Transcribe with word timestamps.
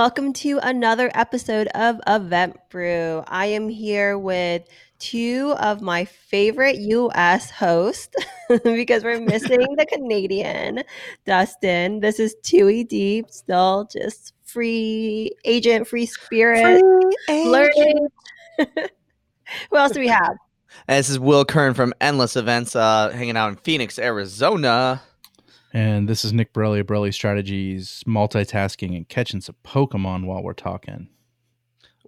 Welcome 0.00 0.32
to 0.32 0.58
another 0.62 1.10
episode 1.12 1.66
of 1.74 2.00
Event 2.06 2.56
Brew. 2.70 3.22
I 3.28 3.44
am 3.44 3.68
here 3.68 4.16
with 4.16 4.66
two 4.98 5.54
of 5.60 5.82
my 5.82 6.06
favorite 6.06 6.76
US 6.76 7.50
hosts 7.50 8.08
because 8.64 9.04
we're 9.04 9.20
missing 9.20 9.60
the 9.76 9.84
Canadian 9.84 10.84
Dustin. 11.26 12.00
This 12.00 12.18
is 12.18 12.34
Thuy 12.42 12.88
Diep, 12.88 13.30
still 13.30 13.90
just 13.92 14.32
free 14.42 15.32
agent, 15.44 15.86
free 15.86 16.06
spirit, 16.06 16.80
Free 17.26 17.44
learning. 17.50 18.08
Who 18.58 19.76
else 19.76 19.92
do 19.92 20.00
we 20.00 20.08
have? 20.08 20.34
And 20.88 20.98
this 20.98 21.10
is 21.10 21.18
Will 21.18 21.44
Curran 21.44 21.74
from 21.74 21.92
Endless 22.00 22.36
Events, 22.36 22.74
uh, 22.74 23.10
hanging 23.10 23.36
out 23.36 23.50
in 23.50 23.56
Phoenix, 23.56 23.98
Arizona. 23.98 25.02
And 25.72 26.08
this 26.08 26.24
is 26.24 26.32
Nick 26.32 26.52
Borelli 26.52 26.80
of 26.80 26.86
Borelli 26.86 27.12
Strategies, 27.12 28.02
multitasking 28.06 28.96
and 28.96 29.08
catching 29.08 29.40
some 29.40 29.56
Pokemon 29.64 30.24
while 30.26 30.42
we're 30.42 30.52
talking. 30.52 31.08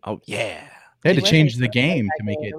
Oh 0.05 0.21
yeah, 0.27 0.65
They 1.03 1.15
had 1.15 1.25
to 1.25 1.31
change 1.31 1.57
the 1.57 1.69
game 1.69 2.09
to 2.19 2.25
make 2.25 2.39
it. 2.41 2.55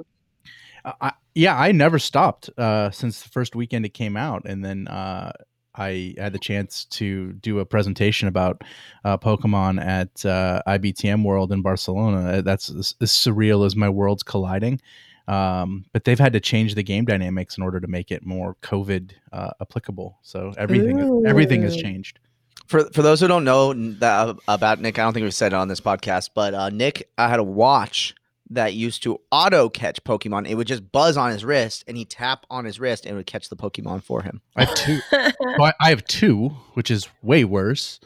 Uh, 0.85 0.93
I, 1.01 1.11
yeah, 1.35 1.57
I 1.57 1.71
never 1.71 1.99
stopped 1.99 2.49
uh, 2.57 2.91
since 2.91 3.21
the 3.21 3.29
first 3.29 3.55
weekend 3.55 3.85
it 3.85 3.93
came 3.93 4.15
out, 4.15 4.43
and 4.45 4.63
then 4.63 4.87
uh, 4.87 5.33
I 5.75 6.13
had 6.17 6.33
the 6.33 6.39
chance 6.39 6.85
to 6.85 7.33
do 7.33 7.59
a 7.59 7.65
presentation 7.65 8.27
about 8.27 8.63
uh, 9.03 9.17
Pokemon 9.17 9.83
at 9.83 10.25
uh, 10.25 10.61
IBTM 10.67 11.23
World 11.23 11.51
in 11.51 11.61
Barcelona. 11.61 12.38
Uh, 12.38 12.41
That's 12.41 12.69
as, 12.69 12.95
as 13.01 13.11
surreal 13.11 13.65
as 13.65 13.75
my 13.75 13.89
worlds 13.89 14.23
colliding. 14.23 14.79
Um, 15.27 15.85
but 15.93 16.03
they've 16.03 16.19
had 16.19 16.33
to 16.33 16.39
change 16.39 16.75
the 16.75 16.83
game 16.83 17.05
dynamics 17.05 17.57
in 17.57 17.63
order 17.63 17.79
to 17.79 17.88
make 17.88 18.11
it 18.11 18.25
more 18.25 18.55
COVID 18.61 19.11
uh, 19.31 19.52
applicable. 19.61 20.17
So 20.21 20.53
everything 20.57 21.25
everything 21.25 21.61
has 21.63 21.75
changed. 21.75 22.19
For 22.67 22.85
for 22.93 23.02
those 23.02 23.19
who 23.19 23.27
don't 23.27 23.44
know 23.44 23.73
that, 23.73 24.35
about 24.47 24.81
Nick, 24.81 24.99
I 24.99 25.03
don't 25.03 25.13
think 25.13 25.23
we've 25.23 25.33
said 25.33 25.53
it 25.53 25.55
on 25.55 25.67
this 25.67 25.81
podcast, 25.81 26.31
but 26.35 26.53
uh, 26.53 26.69
Nick 26.69 27.09
I 27.17 27.29
had 27.29 27.39
a 27.39 27.44
watch 27.44 28.16
that 28.49 28.73
used 28.73 29.03
to 29.03 29.19
auto 29.31 29.69
catch 29.69 30.03
Pokemon. 30.03 30.47
It 30.47 30.55
would 30.55 30.67
just 30.67 30.91
buzz 30.91 31.17
on 31.17 31.31
his 31.31 31.44
wrist, 31.44 31.83
and 31.88 31.97
he'd 31.97 32.09
tap 32.09 32.45
on 32.49 32.66
his 32.66 32.79
wrist, 32.79 33.05
and 33.05 33.13
it 33.13 33.16
would 33.16 33.25
catch 33.25 33.49
the 33.49 33.55
Pokemon 33.55 34.03
for 34.03 34.21
him. 34.21 34.41
I 34.55 34.66
have 34.66 34.75
two. 34.75 34.99
Well, 35.39 35.66
I, 35.66 35.73
I 35.79 35.89
have 35.89 36.03
two, 36.05 36.49
which 36.73 36.89
is 36.89 37.07
way 37.21 37.44
worse. 37.44 37.99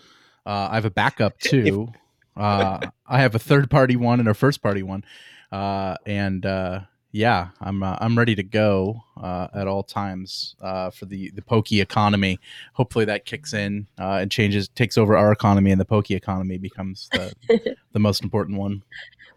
Uh, 0.45 0.69
I 0.71 0.75
have 0.75 0.85
a 0.85 0.91
backup 0.91 1.37
too. 1.39 1.89
Uh, 2.35 2.79
I 3.07 3.19
have 3.21 3.35
a 3.35 3.39
third 3.39 3.69
party 3.69 3.95
one 3.95 4.19
and 4.19 4.29
a 4.29 4.33
first 4.33 4.61
party 4.61 4.83
one, 4.83 5.03
uh, 5.51 5.95
and 6.05 6.45
uh, 6.45 6.81
yeah, 7.17 7.49
I'm 7.61 7.81
uh, 7.81 7.97
I'm 7.99 8.17
ready 8.17 8.35
to 8.35 8.43
go 8.43 9.01
uh, 9.21 9.47
at 9.55 9.67
all 9.67 9.81
times 9.83 10.55
uh, 10.61 10.91
for 10.91 11.05
the 11.05 11.31
the 11.31 11.41
pokey 11.41 11.81
economy. 11.81 12.39
Hopefully 12.73 13.05
that 13.05 13.25
kicks 13.25 13.53
in 13.53 13.87
uh, 13.99 14.19
and 14.21 14.29
changes, 14.31 14.67
takes 14.69 14.97
over 14.97 15.17
our 15.17 15.31
economy, 15.31 15.71
and 15.71 15.81
the 15.81 15.85
pokey 15.85 16.13
economy 16.15 16.57
becomes 16.57 17.09
the 17.11 17.33
the 17.93 17.99
most 17.99 18.23
important 18.23 18.57
one. 18.59 18.83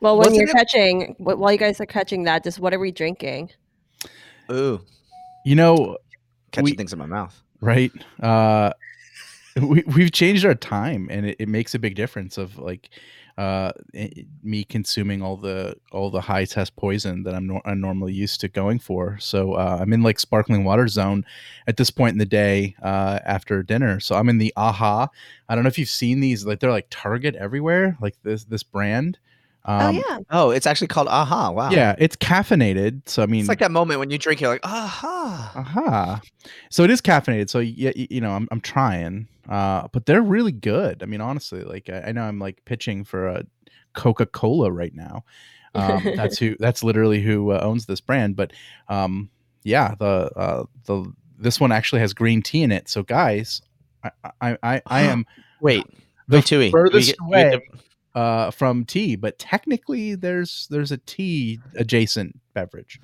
well, 0.01 0.17
when 0.19 0.27
Wasn't 0.29 0.37
you're 0.37 0.49
it- 0.51 0.53
catching, 0.57 1.15
while 1.19 1.51
you 1.53 1.59
guys 1.59 1.81
are 1.81 1.87
catching 1.87 2.25
that, 2.25 2.45
just 2.45 2.59
what 2.61 2.75
are 2.75 2.79
we 2.79 2.91
drinking? 2.93 3.51
Ooh, 4.53 4.81
You 5.45 5.55
know, 5.57 5.97
catching 6.53 6.65
We- 6.65 6.77
things 6.77 6.93
in 6.93 6.99
my 6.99 7.07
mouth. 7.07 7.41
right? 7.61 7.93
Uh, 8.23 8.73
we 9.63 9.83
we've 9.97 10.13
changed 10.13 10.45
our 10.45 10.55
time, 10.55 11.09
and 11.11 11.27
it, 11.27 11.37
it 11.41 11.49
makes 11.49 11.75
a 11.75 11.79
big 11.79 11.95
difference. 11.95 12.37
Of 12.39 12.59
like 12.59 12.91
uh, 13.41 13.73
i- 13.95 14.27
me 14.43 14.65
consuming 14.65 15.23
all 15.23 15.37
the 15.37 15.75
all 15.93 16.11
the 16.11 16.21
high 16.21 16.45
test 16.45 16.77
poison 16.77 17.23
that 17.25 17.35
I'm, 17.35 17.61
I'm 17.65 17.81
normally 17.81 18.13
used 18.13 18.41
to 18.43 18.49
going 18.49 18.79
for. 18.79 19.19
So 19.19 19.55
uh, 19.55 19.79
I'm 19.81 19.93
in 19.95 20.03
like 20.03 20.21
sparkling 20.21 20.65
water 20.65 20.89
zone 20.89 21.25
at 21.67 21.77
this 21.79 21.91
point 21.91 22.13
in 22.13 22.19
the 22.19 22.27
day 22.27 22.75
uh, 22.83 23.21
after 23.25 23.63
dinner. 23.63 23.99
So 24.01 24.15
I'm 24.17 24.29
in 24.29 24.39
the 24.39 24.53
AHA. 24.57 25.09
I 25.49 25.55
don't 25.55 25.65
know 25.65 25.69
if 25.69 25.79
you've 25.79 25.89
seen 25.89 26.21
these. 26.21 26.45
Like 26.45 26.61
they're 26.61 26.71
like 26.71 26.89
Target 26.91 27.35
everywhere. 27.37 27.97
Like 28.01 28.17
this 28.23 28.45
this 28.45 28.63
brand. 28.63 29.19
Um, 29.65 29.97
oh 29.97 30.03
yeah, 30.09 30.19
Oh, 30.31 30.51
it's 30.51 30.67
actually 30.67 30.87
called 30.89 31.09
Aha! 31.09 31.51
Wow. 31.51 31.71
Yeah, 31.71 31.95
it's 31.99 32.17
caffeinated. 32.17 33.03
So 33.09 33.23
I 33.23 33.27
mean, 33.27 33.41
it's 33.41 33.49
like 33.49 33.59
that 33.59 33.71
moment 33.71 34.01
when 34.01 34.11
you 34.11 34.19
drink, 34.19 34.41
you're 34.41 34.51
like, 34.51 34.65
Aha! 34.65 35.53
Aha. 35.55 36.21
So 36.71 36.83
it 36.85 36.91
is 36.91 37.01
caffeinated. 37.03 37.51
So 37.51 37.59
yeah, 37.59 37.93
y- 37.95 38.07
you 38.11 38.21
know, 38.21 38.31
I'm 38.33 38.49
I'm 38.51 38.61
trying. 38.61 39.29
Uh, 39.49 39.89
but 39.93 40.07
they're 40.07 40.23
really 40.23 40.53
good. 40.53 41.03
I 41.03 41.07
mean, 41.07 41.21
honestly, 41.21 41.63
like 41.63 41.91
I, 41.91 42.05
I 42.09 42.13
know 42.13 42.23
I'm 42.23 42.39
like 42.39 42.65
pitching 42.65 43.05
for 43.05 43.29
a 43.29 43.45
Coca 43.95 44.27
Cola 44.27 44.71
right 44.71 44.95
now. 44.95 45.25
Um, 45.75 46.13
that's 46.17 46.39
who. 46.39 46.57
That's 46.59 46.83
literally 46.83 47.21
who 47.21 47.51
uh, 47.51 47.61
owns 47.63 47.87
this 47.87 48.01
brand. 48.01 48.37
But 48.37 48.53
um, 48.89 49.29
yeah, 49.63 49.95
the 49.99 50.31
uh, 50.37 50.65
the 50.87 51.13
this 51.39 51.61
one 51.61 51.73
actually 51.73 52.01
has 52.01 52.15
green 52.15 52.43
tea 52.43 52.63
in 52.63 52.73
it. 52.73 52.89
So 52.89 53.03
guys, 53.03 53.61
I 54.03 54.11
I 54.41 54.59
I, 54.63 54.83
I 54.87 55.01
am 55.03 55.27
Wait, 55.61 55.85
the 56.29 56.37
wait, 56.39 56.45
Thuy, 56.45 56.71
furthest 56.71 57.09
we 57.21 57.37
get 57.43 57.53
away 57.53 57.61
uh, 58.15 58.51
from 58.51 58.85
tea, 58.85 59.17
but 59.17 59.39
technically 59.39 60.15
there's 60.15 60.67
there's 60.71 60.93
a 60.93 60.99
tea 60.99 61.61
adjacent 61.77 62.39
beverage. 62.55 63.01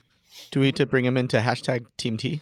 Do 0.50 0.60
we 0.60 0.72
to 0.72 0.86
bring 0.86 1.04
him 1.04 1.16
into 1.16 1.38
hashtag 1.38 1.86
Team 1.96 2.16
T? 2.16 2.40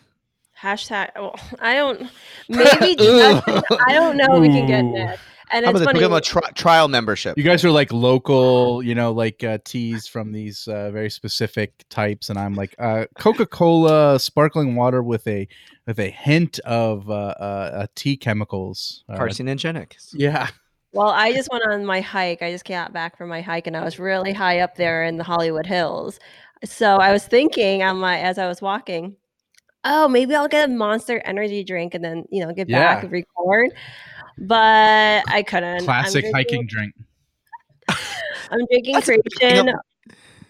hashtag. 0.60 1.10
Well, 1.16 1.34
I 1.60 1.74
don't. 1.74 2.00
Maybe 2.48 2.94
Dustin, 2.96 3.62
I 3.86 3.92
don't 3.92 4.16
know. 4.16 4.40
We 4.40 4.48
can 4.48 4.66
get 4.66 4.84
Ooh. 4.84 4.92
that, 4.94 5.18
and 5.52 5.64
How 5.64 5.70
it's 5.70 5.80
about 5.82 5.92
this? 5.92 6.00
funny. 6.00 6.00
Him 6.04 6.12
a 6.12 6.20
tri- 6.20 6.50
trial 6.54 6.88
membership. 6.88 7.36
You 7.36 7.44
guys 7.44 7.64
are 7.64 7.70
like 7.70 7.92
local, 7.92 8.82
you 8.82 8.94
know, 8.94 9.12
like 9.12 9.44
uh, 9.44 9.58
teas 9.64 10.06
from 10.06 10.32
these 10.32 10.66
uh, 10.66 10.90
very 10.90 11.10
specific 11.10 11.84
types, 11.90 12.30
and 12.30 12.38
I'm 12.38 12.54
like 12.54 12.74
uh, 12.78 13.04
Coca-Cola 13.18 14.18
sparkling 14.18 14.74
water 14.74 15.02
with 15.02 15.26
a 15.26 15.46
with 15.86 15.98
a 16.00 16.08
hint 16.10 16.58
of 16.60 17.10
uh, 17.10 17.12
uh, 17.38 17.70
uh, 17.82 17.86
tea 17.94 18.16
chemicals. 18.16 19.04
Uh, 19.08 19.18
Carcinogenic. 19.18 19.92
yeah, 20.14 20.48
Well, 20.94 21.08
I 21.08 21.32
just 21.32 21.48
went 21.50 21.64
on 21.66 21.84
my 21.84 22.00
hike. 22.00 22.40
I 22.40 22.50
just 22.52 22.64
got 22.64 22.92
back 22.92 23.18
from 23.18 23.28
my 23.28 23.40
hike, 23.40 23.66
and 23.66 23.76
I 23.76 23.82
was 23.84 23.98
really 23.98 24.32
high 24.32 24.60
up 24.60 24.76
there 24.76 25.04
in 25.04 25.16
the 25.16 25.24
Hollywood 25.24 25.66
Hills. 25.66 26.20
So 26.64 26.96
I 26.96 27.12
was 27.12 27.26
thinking 27.26 27.82
on 27.82 27.98
my 27.98 28.18
as 28.20 28.38
I 28.38 28.46
was 28.46 28.62
walking, 28.62 29.16
oh, 29.84 30.06
maybe 30.08 30.34
I'll 30.34 30.48
get 30.48 30.68
a 30.68 30.72
Monster 30.72 31.20
Energy 31.24 31.64
drink 31.64 31.94
and 31.94 32.04
then 32.04 32.24
you 32.30 32.44
know 32.46 32.52
get 32.52 32.68
back 32.68 32.98
Yeah. 32.98 33.00
and 33.02 33.12
record. 33.12 33.70
But 34.38 35.24
I 35.28 35.42
couldn't. 35.42 35.84
Classic 35.84 36.22
drinking- 36.22 36.34
hiking 36.34 36.66
drink. 36.66 36.94
I'm 38.50 38.64
drinking 38.70 38.94
That's 38.94 39.08
a 39.08 39.12
big 39.12 39.22
Creation. 39.38 39.74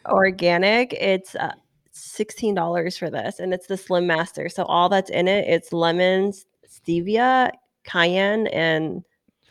Organic. 0.07 0.93
It's 0.93 1.35
uh, 1.37 1.53
sixteen 1.91 2.55
dollars 2.55 2.97
for 2.99 3.09
this, 3.11 3.39
and 3.41 3.55
it's 3.55 3.67
the 3.67 3.77
Slim 3.79 4.07
Master. 4.07 4.49
So 4.51 4.65
all 4.65 4.89
that's 4.91 5.11
in 5.11 5.27
it, 5.29 5.49
it's 5.49 5.73
lemons, 5.73 6.45
stevia, 6.69 7.51
cayenne, 7.85 8.47
and 8.49 9.03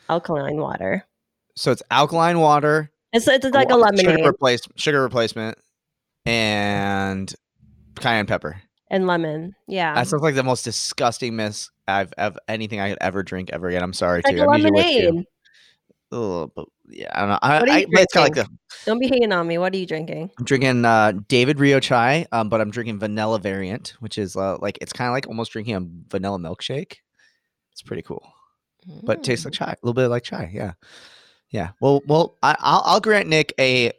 alkaline 0.10 0.58
water. 0.58 1.06
So 1.56 1.72
it's 1.72 1.84
alkaline 1.92 2.40
water, 2.40 2.92
It's 3.12 3.28
it's 3.28 3.46
like 3.46 3.70
a 3.72 3.76
lemonade. 3.76 4.06
sugar, 4.18 4.28
replace, 4.30 4.62
sugar 4.76 5.02
replacement, 5.02 5.58
and 6.26 7.34
cayenne 7.96 8.26
pepper. 8.26 8.62
and 8.90 9.08
lemon. 9.08 9.56
Yeah. 9.68 9.94
That 9.96 10.08
sounds 10.08 10.24
like 10.24 10.36
the 10.36 10.44
most 10.44 10.64
disgusting 10.64 11.36
mess 11.36 11.70
I've 11.88 12.14
ever 12.18 12.38
anything 12.48 12.80
I 12.80 12.90
could 12.90 12.98
ever 13.02 13.24
drink 13.24 13.50
ever 13.52 13.68
again. 13.68 13.84
I'm 13.84 13.94
sorry 13.94 14.20
It's 14.20 14.28
like 14.28 14.38
too. 14.38 14.44
a 14.44 14.48
I'm 14.48 14.56
usually 14.56 14.72
with 14.72 14.86
lemonade. 14.86 15.26
Ugh, 16.12 16.52
but 16.56 16.66
yeah, 16.90 17.10
I 17.14 17.20
don't 17.22 17.30
know. 17.30 17.40
I, 17.42 17.60
What 17.60 17.70
are 17.70 17.80
you 17.80 17.88
I, 17.98 18.02
it's 18.02 18.14
kind 18.14 18.30
of 18.32 18.38
like 18.38 18.48
the, 18.48 18.54
Don't 18.86 19.00
be 19.00 19.08
hating 19.08 19.32
on 19.32 19.48
me. 19.48 19.58
What 19.58 19.74
are 19.74 19.78
you 19.78 19.86
drinking? 19.88 20.30
I'm 20.38 20.46
drinking 20.46 20.86
uh, 20.86 21.14
David 21.28 21.60
Rio 21.60 21.80
chai, 21.80 22.28
um, 22.32 22.50
but 22.50 22.62
I'm 22.62 22.70
drinking 22.72 23.00
vanilla 23.00 23.40
variant, 23.40 23.96
which 24.00 24.18
is 24.20 24.36
uh, 24.36 24.58
like 24.60 24.78
it's 24.82 24.94
kind 24.94 25.08
of 25.08 25.14
like 25.14 25.28
almost 25.28 25.52
drinking 25.52 25.76
a 25.76 25.82
vanilla 26.10 26.38
milkshake. 26.38 26.98
It's 27.72 27.82
pretty 27.82 28.04
cool, 28.04 28.24
but 29.04 29.24
tastes 29.24 29.46
like 29.46 29.54
chai, 29.54 29.72
a 29.72 29.78
little 29.82 29.94
bit 29.94 30.08
like 30.08 30.24
chai. 30.24 30.52
Yeah, 30.54 30.74
yeah. 31.50 31.70
Well, 31.80 32.02
well, 32.08 32.38
I, 32.44 32.56
I'll, 32.60 32.82
I'll 32.86 33.00
grant 33.00 33.28
Nick 33.28 33.54
a 33.60 33.92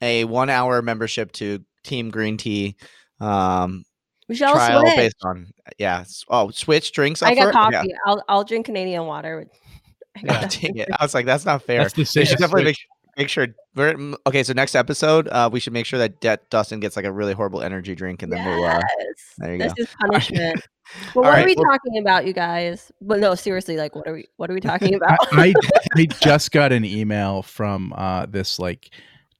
a 0.00 0.24
one 0.24 0.50
hour 0.50 0.82
membership 0.82 1.32
to 1.32 1.64
Team 1.84 2.10
Green 2.10 2.36
Tea. 2.36 2.76
Um, 3.20 3.84
We 4.28 4.34
shall 4.34 4.54
trial 4.54 4.80
switch. 4.80 4.96
based 4.96 5.24
on 5.24 5.52
yeah. 5.78 6.04
Oh, 6.28 6.50
switch 6.50 6.92
drinks. 6.92 7.22
I 7.22 7.34
got 7.34 7.52
coffee. 7.52 7.88
Yeah. 7.88 7.96
I'll 8.06 8.22
I'll 8.28 8.44
drink 8.44 8.66
Canadian 8.66 9.06
water. 9.06 9.46
I 10.16 10.22
got 10.22 10.42
God 10.42 10.50
dang 10.60 10.76
it! 10.76 10.88
I 10.90 11.04
was 11.04 11.14
like, 11.14 11.26
that's 11.26 11.44
not 11.44 11.62
fair. 11.62 11.82
That's 11.82 11.94
the 11.94 12.20
We 12.20 12.24
definitely 12.24 12.64
make, 12.64 12.76
switch. 12.76 12.86
Make 13.16 13.28
sure. 13.28 13.48
We're, 13.74 13.96
okay, 14.26 14.42
so 14.42 14.52
next 14.52 14.74
episode, 14.74 15.28
uh, 15.28 15.48
we 15.50 15.58
should 15.58 15.72
make 15.72 15.86
sure 15.86 15.98
that 15.98 16.20
De- 16.20 16.38
Dustin 16.50 16.78
gets 16.80 16.94
like 16.94 17.06
a 17.06 17.12
really 17.12 17.32
horrible 17.32 17.62
energy 17.62 17.94
drink, 17.94 18.22
and 18.22 18.30
then 18.30 18.44
we'll. 18.44 18.64
Uh, 18.64 18.80
there 19.38 19.52
you 19.52 19.58
this 19.58 19.72
go. 19.72 19.82
is 19.82 19.88
punishment. 20.00 20.60
Well, 21.14 21.24
what 21.24 21.32
right, 21.32 21.44
are 21.44 21.46
we 21.46 21.54
well- 21.56 21.70
talking 21.70 21.98
about, 21.98 22.26
you 22.26 22.32
guys? 22.34 22.90
But 23.00 23.20
no, 23.20 23.34
seriously, 23.34 23.76
like, 23.76 23.94
what 23.94 24.06
are 24.06 24.12
we? 24.12 24.26
What 24.36 24.50
are 24.50 24.54
we 24.54 24.60
talking 24.72 24.94
about? 24.94 25.16
I, 25.30 25.54
I 25.96 26.04
just 26.06 26.50
got 26.50 26.70
an 26.72 26.84
email 26.84 27.42
from 27.42 27.94
uh, 27.96 28.26
this 28.26 28.58
like 28.58 28.90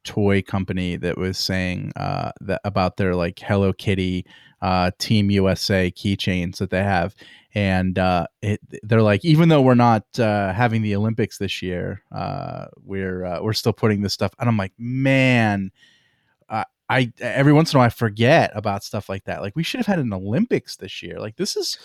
toy 0.05 0.41
company 0.41 0.97
that 0.97 1.19
was 1.19 1.37
saying 1.37 1.93
uh, 1.97 2.31
that 2.41 2.61
about 2.65 2.97
their 2.97 3.15
like 3.15 3.39
Hello 3.41 3.73
Kitty 3.73 4.25
uh, 4.62 4.91
Team 4.99 5.31
USA 5.31 5.91
keychains 5.91 6.56
that 6.56 6.70
they 6.70 6.82
have, 6.82 7.14
and 7.55 7.99
uh, 7.99 8.26
it, 8.41 8.61
they're 8.82 9.03
like, 9.03 9.23
even 9.25 9.50
though 9.50 9.61
we're 9.61 9.75
not 9.75 10.05
uh, 10.19 10.55
having 10.55 10.81
the 10.81 10.97
Olympics 10.97 11.37
this 11.37 11.61
year, 11.61 12.03
uh, 12.12 12.67
we're 12.82 13.25
uh, 13.26 13.43
we're 13.43 13.53
still 13.53 13.75
putting 13.75 14.00
this 14.00 14.14
stuff, 14.14 14.32
and 14.38 14.49
I'm 14.49 14.56
like, 14.56 14.73
man. 14.79 15.70
I- 16.49 16.64
I 16.88 17.11
every 17.20 17.55
once 17.55 17.73
in 17.73 17.76
a 17.76 17.79
while 17.79 17.87
I 17.87 17.91
forget 17.91 18.50
about 18.55 18.85
stuff 18.85 19.09
like 19.09 19.25
that. 19.25 19.41
Like 19.41 19.56
we 19.56 19.62
should 19.62 19.79
have 19.79 19.87
had 19.87 19.99
an 19.99 20.12
Olympics 20.12 20.76
this 20.76 21.03
year. 21.03 21.19
Like 21.19 21.37
this 21.37 21.56
is 21.56 21.79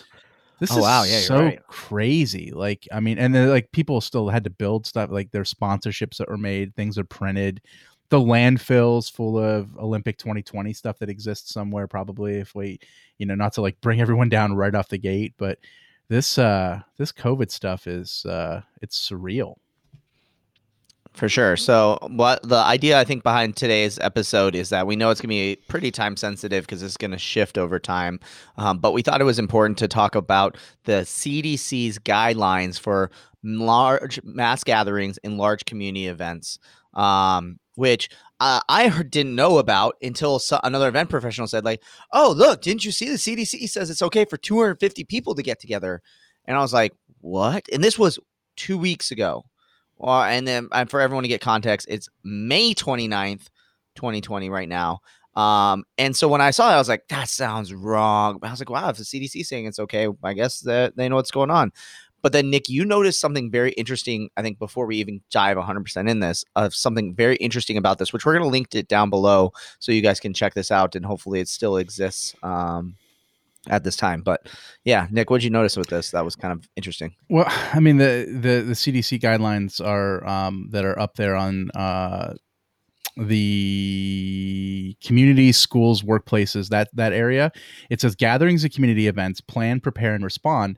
this 0.60 0.70
Oh, 0.72 0.78
is 0.78 0.82
wow. 0.82 1.04
Yeah, 1.04 1.20
so 1.20 1.38
right. 1.38 1.66
crazy. 1.66 2.50
Like 2.52 2.86
I 2.92 3.00
mean, 3.00 3.16
and 3.18 3.34
then 3.34 3.48
like 3.48 3.72
people 3.72 4.02
still 4.02 4.28
had 4.28 4.44
to 4.44 4.50
build 4.50 4.86
stuff. 4.86 5.10
Like 5.10 5.30
their 5.30 5.44
sponsorships 5.44 6.18
that 6.18 6.28
were 6.28 6.36
made, 6.36 6.74
things 6.74 6.98
are 6.98 7.04
printed. 7.04 7.62
The 8.10 8.20
landfills 8.20 9.12
full 9.12 9.38
of 9.38 9.76
Olympic 9.76 10.16
2020 10.16 10.72
stuff 10.72 10.98
that 10.98 11.10
exists 11.10 11.52
somewhere 11.52 11.86
probably. 11.86 12.36
If 12.38 12.54
we, 12.54 12.80
you 13.18 13.26
know, 13.26 13.34
not 13.34 13.52
to 13.54 13.60
like 13.60 13.80
bring 13.80 14.00
everyone 14.00 14.28
down 14.28 14.54
right 14.54 14.74
off 14.74 14.88
the 14.88 14.98
gate, 14.98 15.34
but 15.36 15.58
this 16.08 16.38
uh 16.38 16.80
this 16.96 17.12
COVID 17.12 17.50
stuff 17.50 17.86
is 17.86 18.24
uh 18.24 18.62
it's 18.80 19.08
surreal. 19.08 19.56
For 21.18 21.28
sure. 21.28 21.56
So, 21.56 21.98
what 22.02 22.48
the 22.48 22.58
idea 22.58 22.96
I 22.96 23.02
think 23.02 23.24
behind 23.24 23.56
today's 23.56 23.98
episode 23.98 24.54
is 24.54 24.68
that 24.68 24.86
we 24.86 24.94
know 24.94 25.10
it's 25.10 25.20
going 25.20 25.30
to 25.30 25.56
be 25.56 25.56
pretty 25.66 25.90
time 25.90 26.16
sensitive 26.16 26.64
because 26.64 26.80
it's 26.80 26.96
going 26.96 27.10
to 27.10 27.18
shift 27.18 27.58
over 27.58 27.80
time. 27.80 28.20
Um, 28.56 28.78
but 28.78 28.92
we 28.92 29.02
thought 29.02 29.20
it 29.20 29.24
was 29.24 29.40
important 29.40 29.78
to 29.78 29.88
talk 29.88 30.14
about 30.14 30.56
the 30.84 31.02
CDC's 31.02 31.98
guidelines 31.98 32.78
for 32.78 33.10
large 33.42 34.20
mass 34.22 34.62
gatherings 34.62 35.18
and 35.24 35.38
large 35.38 35.64
community 35.64 36.06
events, 36.06 36.60
um, 36.94 37.58
which 37.78 38.10
uh, 38.40 38.58
I 38.68 38.88
heard, 38.88 39.08
didn't 39.08 39.36
know 39.36 39.58
about 39.58 39.96
until 40.02 40.40
so- 40.40 40.58
another 40.64 40.88
event 40.88 41.10
professional 41.10 41.46
said, 41.46 41.64
like, 41.64 41.80
"Oh, 42.12 42.34
look, 42.36 42.60
didn't 42.60 42.84
you 42.84 42.90
see 42.90 43.08
the 43.08 43.14
CDC 43.14 43.68
says 43.68 43.88
it's 43.88 44.02
okay 44.02 44.24
for 44.24 44.36
250 44.36 45.04
people 45.04 45.36
to 45.36 45.44
get 45.44 45.60
together?" 45.60 46.02
And 46.44 46.56
I 46.56 46.60
was 46.60 46.72
like, 46.72 46.92
"What?" 47.20 47.66
And 47.72 47.82
this 47.84 47.96
was 47.96 48.18
two 48.56 48.78
weeks 48.78 49.12
ago. 49.12 49.44
And 50.02 50.46
then 50.46 50.68
and 50.72 50.90
for 50.90 51.00
everyone 51.00 51.22
to 51.22 51.28
get 51.28 51.40
context, 51.40 51.86
it's 51.88 52.08
May 52.24 52.74
29th, 52.74 53.48
2020 53.94 54.50
right 54.50 54.68
now. 54.68 54.98
Um, 55.36 55.84
and 55.98 56.16
so 56.16 56.26
when 56.26 56.40
I 56.40 56.50
saw 56.50 56.72
it, 56.72 56.74
I 56.74 56.78
was 56.78 56.88
like, 56.88 57.06
that 57.10 57.28
sounds 57.28 57.72
wrong. 57.72 58.40
I 58.42 58.50
was 58.50 58.60
like, 58.60 58.70
wow, 58.70 58.88
if 58.88 58.96
the 58.96 59.04
CDC 59.04 59.46
saying 59.46 59.66
it's 59.66 59.78
okay, 59.78 60.08
I 60.24 60.32
guess 60.32 60.60
that 60.60 60.96
they 60.96 61.08
know 61.08 61.14
what's 61.14 61.30
going 61.30 61.52
on. 61.52 61.70
But 62.22 62.32
then, 62.32 62.50
Nick, 62.50 62.68
you 62.68 62.84
noticed 62.84 63.20
something 63.20 63.50
very 63.50 63.72
interesting. 63.72 64.30
I 64.36 64.42
think 64.42 64.58
before 64.58 64.86
we 64.86 64.96
even 64.96 65.20
dive 65.30 65.56
100% 65.56 66.10
in 66.10 66.20
this, 66.20 66.44
of 66.56 66.74
something 66.74 67.14
very 67.14 67.36
interesting 67.36 67.76
about 67.76 67.98
this, 67.98 68.12
which 68.12 68.24
we're 68.24 68.32
going 68.32 68.44
to 68.44 68.50
link 68.50 68.74
it 68.74 68.88
down 68.88 69.10
below 69.10 69.52
so 69.78 69.92
you 69.92 70.02
guys 70.02 70.20
can 70.20 70.34
check 70.34 70.54
this 70.54 70.70
out 70.70 70.94
and 70.94 71.04
hopefully 71.04 71.40
it 71.40 71.48
still 71.48 71.76
exists 71.76 72.34
um, 72.42 72.96
at 73.68 73.84
this 73.84 73.96
time. 73.96 74.22
But 74.22 74.48
yeah, 74.84 75.06
Nick, 75.10 75.30
what 75.30 75.38
did 75.38 75.44
you 75.44 75.50
notice 75.50 75.76
with 75.76 75.88
this? 75.88 76.10
That 76.10 76.24
was 76.24 76.36
kind 76.36 76.52
of 76.52 76.68
interesting. 76.76 77.14
Well, 77.28 77.46
I 77.72 77.80
mean 77.80 77.98
the 77.98 78.26
the 78.28 78.62
the 78.62 78.74
CDC 78.74 79.20
guidelines 79.20 79.84
are 79.84 80.26
um, 80.26 80.68
that 80.72 80.84
are 80.84 80.98
up 80.98 81.16
there 81.16 81.36
on 81.36 81.70
uh, 81.74 82.34
the 83.18 84.96
community, 85.04 85.50
schools, 85.52 86.02
workplaces 86.02 86.68
that 86.68 86.88
that 86.94 87.12
area. 87.12 87.50
It 87.90 88.00
says 88.00 88.14
gatherings 88.14 88.64
and 88.64 88.72
community 88.72 89.08
events 89.08 89.40
plan, 89.40 89.80
prepare, 89.80 90.14
and 90.14 90.24
respond. 90.24 90.76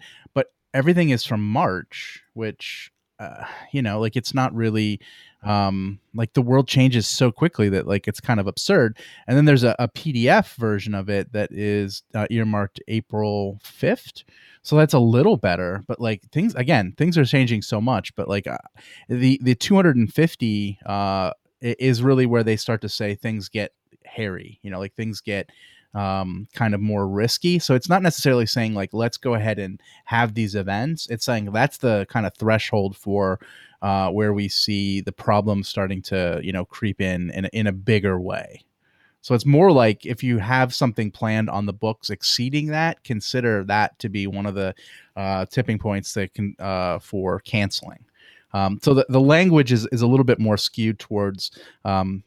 Everything 0.74 1.10
is 1.10 1.24
from 1.24 1.44
March, 1.46 2.22
which 2.34 2.90
uh, 3.18 3.44
you 3.72 3.82
know, 3.82 4.00
like 4.00 4.16
it's 4.16 4.34
not 4.34 4.54
really 4.54 5.00
um 5.42 5.98
like 6.14 6.34
the 6.34 6.42
world 6.42 6.68
changes 6.68 7.08
so 7.08 7.32
quickly 7.32 7.70
that 7.70 7.86
like 7.86 8.06
it's 8.06 8.20
kind 8.20 8.40
of 8.40 8.46
absurd. 8.46 8.98
And 9.26 9.36
then 9.36 9.46
there's 9.46 9.64
a, 9.64 9.74
a 9.78 9.88
pdf 9.88 10.54
version 10.56 10.94
of 10.94 11.08
it 11.08 11.32
that 11.32 11.50
is 11.52 12.02
uh, 12.14 12.26
earmarked 12.30 12.80
april 12.88 13.58
5th 13.64 14.24
so 14.62 14.76
that's 14.76 14.92
a 14.92 14.98
little 14.98 15.38
better 15.38 15.82
but 15.88 15.98
like 15.98 16.22
things 16.30 16.54
again 16.56 16.92
things 16.98 17.16
are 17.16 17.24
changing 17.24 17.62
so 17.62 17.80
much 17.80 18.14
but 18.16 18.28
like 18.28 18.46
uh, 18.46 18.58
the 19.08 19.40
the 19.42 19.54
250 19.54 20.78
uh 20.84 21.30
is 21.62 22.02
really 22.02 22.26
where 22.26 22.44
they 22.44 22.56
start 22.56 22.82
to 22.82 22.88
say 22.88 23.14
things 23.14 23.48
get 23.48 23.72
hairy 24.04 24.58
you 24.62 24.70
know 24.70 24.78
like 24.78 24.94
things 24.94 25.20
get 25.22 25.50
um 25.94 26.46
kind 26.54 26.74
of 26.74 26.80
more 26.80 27.08
risky 27.08 27.58
so 27.58 27.74
it's 27.74 27.88
not 27.88 28.02
necessarily 28.02 28.46
saying 28.46 28.74
like 28.74 28.90
let's 28.92 29.16
go 29.16 29.34
ahead 29.34 29.58
and 29.58 29.80
have 30.04 30.34
these 30.34 30.54
events 30.54 31.08
it's 31.10 31.24
saying 31.24 31.46
that's 31.52 31.78
the 31.78 32.06
kind 32.08 32.26
of 32.26 32.34
threshold 32.34 32.96
for 32.96 33.40
uh 33.82 34.08
where 34.10 34.32
we 34.32 34.48
see 34.48 35.00
the 35.00 35.10
problem 35.10 35.64
starting 35.64 36.00
to 36.00 36.40
you 36.44 36.52
know 36.52 36.64
creep 36.64 37.00
in 37.00 37.30
in, 37.30 37.46
in 37.46 37.66
a 37.66 37.72
bigger 37.72 38.20
way 38.20 38.62
so 39.22 39.34
it's 39.34 39.46
more 39.46 39.70
like 39.70 40.06
if 40.06 40.22
you 40.22 40.38
have 40.38 40.74
something 40.74 41.10
planned 41.10 41.50
on 41.50 41.66
the 41.66 41.72
books 41.72 42.10
exceeding 42.10 42.68
that, 42.68 43.02
consider 43.04 43.64
that 43.64 43.98
to 43.98 44.08
be 44.08 44.26
one 44.26 44.46
of 44.46 44.54
the 44.54 44.74
uh, 45.16 45.44
tipping 45.46 45.78
points 45.78 46.14
that 46.14 46.32
can 46.32 46.54
uh, 46.58 46.98
for 47.00 47.40
canceling. 47.40 48.04
Um, 48.52 48.78
so 48.82 48.94
the, 48.94 49.06
the 49.08 49.20
language 49.20 49.72
is, 49.72 49.86
is 49.92 50.02
a 50.02 50.06
little 50.06 50.24
bit 50.24 50.40
more 50.40 50.56
skewed 50.56 50.98
towards 50.98 51.52
um, 51.84 52.22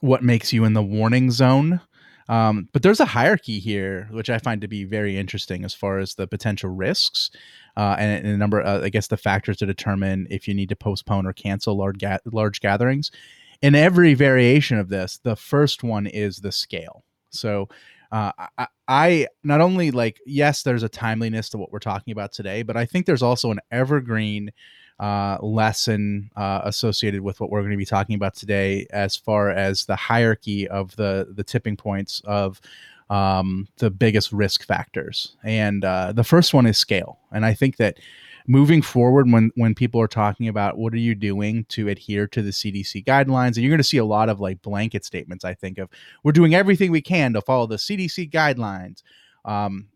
what 0.00 0.22
makes 0.22 0.52
you 0.52 0.64
in 0.64 0.72
the 0.72 0.82
warning 0.82 1.30
zone. 1.30 1.80
Um, 2.28 2.68
but 2.72 2.82
there's 2.82 3.00
a 3.00 3.04
hierarchy 3.04 3.58
here, 3.58 4.08
which 4.12 4.30
I 4.30 4.38
find 4.38 4.60
to 4.60 4.68
be 4.68 4.84
very 4.84 5.16
interesting 5.16 5.64
as 5.64 5.74
far 5.74 5.98
as 5.98 6.14
the 6.14 6.26
potential 6.26 6.70
risks 6.70 7.30
uh, 7.76 7.96
and, 7.98 8.24
and 8.24 8.34
a 8.34 8.38
number, 8.38 8.62
uh, 8.62 8.82
I 8.82 8.88
guess, 8.88 9.08
the 9.08 9.16
factors 9.16 9.56
to 9.58 9.66
determine 9.66 10.26
if 10.30 10.46
you 10.46 10.54
need 10.54 10.68
to 10.68 10.76
postpone 10.76 11.26
or 11.26 11.32
cancel 11.32 11.76
large 11.76 11.98
ga- 11.98 12.18
large 12.26 12.60
gatherings 12.60 13.10
in 13.62 13.76
every 13.76 14.14
variation 14.14 14.78
of 14.78 14.88
this, 14.88 15.20
the 15.22 15.36
first 15.36 15.82
one 15.84 16.06
is 16.06 16.38
the 16.38 16.52
scale. 16.52 17.04
So 17.30 17.68
uh, 18.10 18.32
I, 18.58 18.66
I 18.88 19.26
not 19.42 19.60
only 19.60 19.90
like 19.90 20.20
yes, 20.26 20.64
there's 20.64 20.82
a 20.82 20.88
timeliness 20.88 21.48
to 21.50 21.58
what 21.58 21.72
we're 21.72 21.78
talking 21.78 22.12
about 22.12 22.32
today, 22.32 22.62
but 22.62 22.76
I 22.76 22.84
think 22.84 23.06
there's 23.06 23.22
also 23.22 23.50
an 23.50 23.60
evergreen 23.70 24.50
uh, 25.02 25.36
lesson 25.42 26.30
uh, 26.36 26.60
associated 26.62 27.22
with 27.22 27.40
what 27.40 27.50
we're 27.50 27.60
going 27.60 27.72
to 27.72 27.76
be 27.76 27.84
talking 27.84 28.14
about 28.14 28.36
today, 28.36 28.86
as 28.90 29.16
far 29.16 29.50
as 29.50 29.84
the 29.84 29.96
hierarchy 29.96 30.68
of 30.68 30.94
the 30.94 31.26
the 31.34 31.42
tipping 31.42 31.76
points 31.76 32.22
of 32.24 32.60
um, 33.10 33.66
the 33.78 33.90
biggest 33.90 34.30
risk 34.30 34.64
factors. 34.64 35.36
And 35.42 35.84
uh, 35.84 36.12
the 36.12 36.22
first 36.22 36.54
one 36.54 36.66
is 36.66 36.78
scale, 36.78 37.18
and 37.32 37.44
I 37.44 37.52
think 37.52 37.78
that 37.78 37.98
moving 38.46 38.80
forward 38.80 39.28
when 39.28 39.50
when 39.56 39.74
people 39.74 40.00
are 40.00 40.06
talking 40.06 40.46
about 40.46 40.78
what 40.78 40.92
are 40.92 40.98
you 40.98 41.16
doing 41.16 41.64
to 41.70 41.88
adhere 41.88 42.28
to 42.28 42.40
the 42.40 42.50
CDC 42.50 43.04
guidelines 43.04 43.48
and 43.48 43.58
you're 43.58 43.70
going 43.70 43.78
to 43.78 43.84
see 43.84 43.98
a 43.98 44.04
lot 44.04 44.28
of 44.28 44.40
like 44.40 44.62
blanket 44.62 45.04
statements 45.04 45.44
I 45.44 45.54
think 45.54 45.78
of 45.78 45.88
we're 46.24 46.32
doing 46.32 46.52
everything 46.52 46.90
we 46.90 47.02
can 47.02 47.32
to 47.34 47.40
follow 47.40 47.68
the 47.68 47.76
CDC 47.76 48.32
guidelines 48.32 49.04
um, 49.44 49.86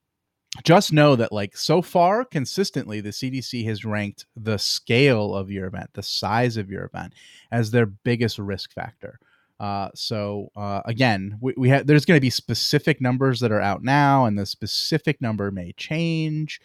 just 0.65 0.93
know 0.93 1.17
that 1.17 1.33
like 1.33 1.57
so 1.57 1.83
far 1.83 2.25
consistently 2.25 3.01
the 3.01 3.11
CDC 3.11 3.65
has 3.67 3.85
ranked 3.85 4.27
the 4.37 4.59
scale 4.59 5.35
of 5.35 5.51
your 5.51 5.67
event 5.67 5.91
the 5.95 6.03
size 6.03 6.57
of 6.57 6.71
your 6.71 6.85
event 6.85 7.15
as 7.51 7.71
their 7.71 7.87
biggest 7.87 8.39
risk 8.39 8.73
factor. 8.73 9.19
Uh, 9.59 9.89
so 9.95 10.51
uh, 10.55 10.83
again, 10.85 11.39
we, 11.41 11.55
we 11.57 11.69
have 11.69 11.87
there's 11.87 12.05
going 12.05 12.17
to 12.17 12.21
be 12.21 12.31
specific 12.31 13.01
numbers 13.01 13.41
that 13.41 13.53
are 13.53 13.61
out 13.61 13.83
now, 13.83 14.27
and 14.27 14.39
the 14.39 14.45
specific 14.47 15.21
number 15.21 15.51
may 15.51 15.73
change. 15.73 16.61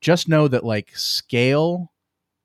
Just 0.00 0.28
know 0.28 0.46
that 0.48 0.64
like 0.64 0.96
scale 0.96 1.92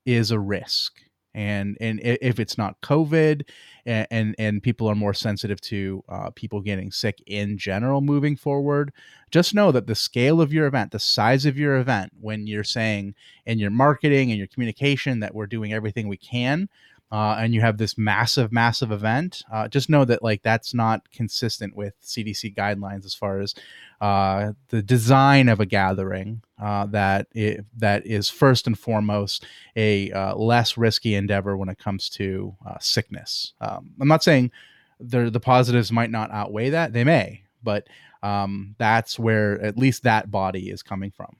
is 0.05 0.31
a 0.31 0.39
risk 0.39 1.01
and 1.33 1.77
and 1.79 1.99
if 2.03 2.39
it's 2.39 2.57
not 2.57 2.79
covid 2.81 3.47
and 3.85 4.07
and, 4.11 4.35
and 4.37 4.63
people 4.63 4.87
are 4.87 4.95
more 4.95 5.13
sensitive 5.13 5.59
to 5.61 6.03
uh, 6.09 6.29
people 6.31 6.61
getting 6.61 6.91
sick 6.91 7.21
in 7.25 7.57
general 7.57 8.01
moving 8.01 8.35
forward 8.35 8.91
just 9.29 9.53
know 9.53 9.71
that 9.71 9.87
the 9.87 9.95
scale 9.95 10.41
of 10.41 10.51
your 10.51 10.65
event 10.65 10.91
the 10.91 10.99
size 10.99 11.45
of 11.45 11.57
your 11.57 11.77
event 11.77 12.11
when 12.19 12.47
you're 12.47 12.63
saying 12.63 13.15
in 13.45 13.59
your 13.59 13.71
marketing 13.71 14.29
and 14.29 14.37
your 14.37 14.47
communication 14.47 15.19
that 15.19 15.33
we're 15.33 15.47
doing 15.47 15.73
everything 15.73 16.07
we 16.07 16.17
can 16.17 16.67
uh, 17.11 17.35
and 17.39 17.53
you 17.53 17.61
have 17.61 17.77
this 17.77 17.97
massive 17.97 18.51
massive 18.51 18.91
event 18.91 19.43
uh, 19.51 19.67
just 19.67 19.89
know 19.89 20.05
that 20.05 20.23
like 20.23 20.41
that's 20.43 20.73
not 20.73 21.09
consistent 21.11 21.75
with 21.75 21.93
cdc 22.01 22.55
guidelines 22.55 23.05
as 23.05 23.13
far 23.13 23.39
as 23.39 23.53
uh, 24.01 24.51
the 24.69 24.81
design 24.81 25.47
of 25.47 25.59
a 25.59 25.65
gathering 25.65 26.41
uh, 26.61 26.85
that 26.87 27.27
i 27.35 27.57
that 27.77 28.05
is 28.05 28.29
first 28.29 28.67
and 28.67 28.77
foremost 28.77 29.45
a 29.75 30.11
uh, 30.11 30.35
less 30.35 30.77
risky 30.77 31.15
endeavor 31.15 31.55
when 31.57 31.69
it 31.69 31.77
comes 31.77 32.09
to 32.09 32.55
uh, 32.65 32.77
sickness. 32.79 33.53
Um, 33.61 33.91
I'm 33.99 34.07
not 34.07 34.23
saying 34.23 34.51
the 34.99 35.29
the 35.29 35.39
positives 35.39 35.91
might 35.91 36.11
not 36.11 36.31
outweigh 36.31 36.71
that; 36.71 36.93
they 36.93 37.03
may, 37.03 37.43
but 37.63 37.87
um, 38.23 38.75
that's 38.77 39.17
where 39.17 39.61
at 39.61 39.77
least 39.77 40.03
that 40.03 40.29
body 40.29 40.69
is 40.69 40.83
coming 40.83 41.11
from. 41.11 41.37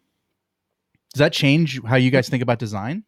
Does 1.14 1.20
that 1.20 1.34
change 1.34 1.82
how 1.84 1.98
you 1.98 2.12
guys 2.12 2.30
think 2.30 2.44
about 2.44 2.60
design? 2.60 3.04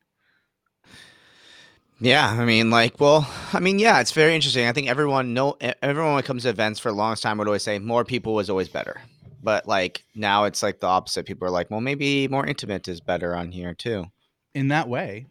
Yeah, 2.00 2.30
I 2.30 2.44
mean, 2.44 2.70
like, 2.70 3.00
well, 3.00 3.30
I 3.54 3.60
mean, 3.60 3.80
yeah, 3.80 4.02
it's 4.02 4.12
very 4.12 4.36
interesting. 4.36 4.68
I 4.68 4.74
think 4.74 4.90
everyone 4.90 5.34
know 5.34 5.58
everyone 5.82 6.14
when 6.14 6.24
it 6.24 6.26
comes 6.26 6.44
to 6.44 6.50
events 6.50 6.80
for 6.80 6.90
the 6.90 6.98
longest 6.98 7.24
time 7.24 7.38
would 7.38 7.48
always 7.48 7.64
say 7.64 7.80
more 7.80 8.04
people 8.04 8.34
was 8.34 8.50
always 8.50 8.68
better, 8.68 9.00
but 9.42 9.68
like 9.68 10.04
now 10.14 10.44
it's 10.44 10.62
like 10.62 10.80
the 10.80 10.88
opposite. 10.88 11.26
People 11.26 11.48
are 11.48 11.52
like, 11.52 11.72
well, 11.72 11.82
maybe 11.82 12.28
more 12.28 12.46
intimate 12.46 12.88
is 12.88 13.00
better 13.00 13.36
on 13.36 13.52
here 13.52 13.74
too. 13.74 14.06
In 14.54 14.68
that 14.68 14.90
way, 14.90 15.28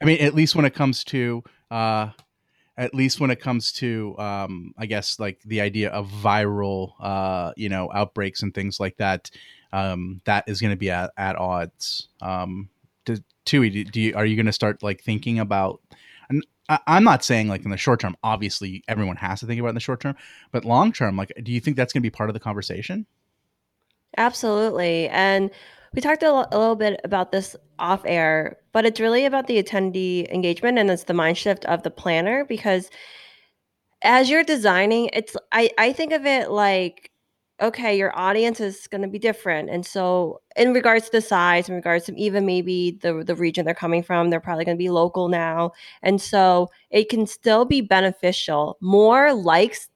I 0.00 0.04
mean, 0.04 0.20
at 0.20 0.34
least 0.34 0.54
when 0.54 0.64
it 0.64 0.74
comes 0.74 1.04
to, 1.04 1.42
uh, 1.70 2.10
at 2.76 2.94
least 2.94 3.20
when 3.20 3.30
it 3.30 3.40
comes 3.40 3.72
to, 3.72 4.16
um, 4.18 4.72
I 4.78 4.86
guess, 4.86 5.18
like 5.18 5.40
the 5.44 5.60
idea 5.60 5.90
of 5.90 6.08
viral, 6.08 6.92
uh, 7.00 7.52
you 7.56 7.68
know, 7.68 7.90
outbreaks 7.92 8.42
and 8.42 8.54
things 8.54 8.80
like 8.80 8.96
that, 8.96 9.30
um, 9.72 10.20
that 10.24 10.44
is 10.48 10.60
going 10.60 10.72
to 10.72 10.78
be 10.78 10.90
at, 10.90 11.10
at 11.16 11.36
odds. 11.36 12.08
Um, 12.22 12.70
Thuy, 13.46 13.72
do, 13.72 13.84
do 13.84 14.00
you 14.00 14.14
are 14.14 14.26
you 14.26 14.36
going 14.36 14.46
to 14.46 14.52
start 14.52 14.82
like 14.82 15.02
thinking 15.02 15.38
about? 15.38 15.80
And 16.28 16.46
I, 16.68 16.78
I'm 16.86 17.04
not 17.04 17.24
saying 17.24 17.48
like 17.48 17.64
in 17.64 17.70
the 17.70 17.76
short 17.76 18.00
term. 18.00 18.16
Obviously, 18.22 18.84
everyone 18.88 19.16
has 19.16 19.40
to 19.40 19.46
think 19.46 19.60
about 19.60 19.70
in 19.70 19.74
the 19.74 19.80
short 19.80 20.00
term, 20.00 20.16
but 20.52 20.64
long 20.64 20.92
term, 20.92 21.16
like, 21.16 21.32
do 21.42 21.52
you 21.52 21.60
think 21.60 21.76
that's 21.76 21.92
going 21.92 22.02
to 22.02 22.06
be 22.06 22.10
part 22.10 22.30
of 22.30 22.34
the 22.34 22.40
conversation? 22.40 23.06
Absolutely, 24.16 25.08
and 25.08 25.50
we 25.92 26.00
talked 26.00 26.22
a, 26.22 26.26
l- 26.26 26.48
a 26.52 26.58
little 26.58 26.76
bit 26.76 27.00
about 27.04 27.32
this 27.32 27.56
off 27.78 28.02
air, 28.04 28.58
but 28.72 28.84
it's 28.84 29.00
really 29.00 29.24
about 29.24 29.46
the 29.46 29.62
attendee 29.62 30.30
engagement 30.30 30.78
and 30.78 30.90
it's 30.90 31.04
the 31.04 31.14
mind 31.14 31.36
shift 31.36 31.64
of 31.64 31.82
the 31.82 31.90
planner 31.90 32.44
because 32.44 32.90
as 34.02 34.30
you're 34.30 34.44
designing, 34.44 35.10
it's 35.12 35.36
I 35.52 35.70
I 35.78 35.92
think 35.92 36.12
of 36.12 36.26
it 36.26 36.50
like 36.50 37.10
okay, 37.60 37.96
your 37.96 38.16
audience 38.18 38.60
is 38.60 38.86
going 38.86 39.02
to 39.02 39.08
be 39.08 39.18
different. 39.18 39.70
And 39.70 39.84
so, 39.84 40.40
in 40.56 40.72
regards 40.72 41.06
to 41.06 41.12
the 41.12 41.20
size, 41.20 41.68
in 41.68 41.74
regards 41.74 42.06
to 42.06 42.18
even 42.18 42.46
maybe 42.46 42.98
the 43.02 43.24
the 43.24 43.34
region 43.36 43.64
they're 43.64 43.74
coming 43.74 44.02
from, 44.02 44.30
they're 44.30 44.40
probably 44.40 44.64
going 44.64 44.76
to 44.76 44.82
be 44.82 44.90
local 44.90 45.28
now. 45.28 45.72
And 46.02 46.20
so, 46.20 46.70
it 46.90 47.08
can 47.08 47.26
still 47.26 47.64
be 47.64 47.80
beneficial. 47.80 48.76
More 48.80 49.32
likes 49.34 49.88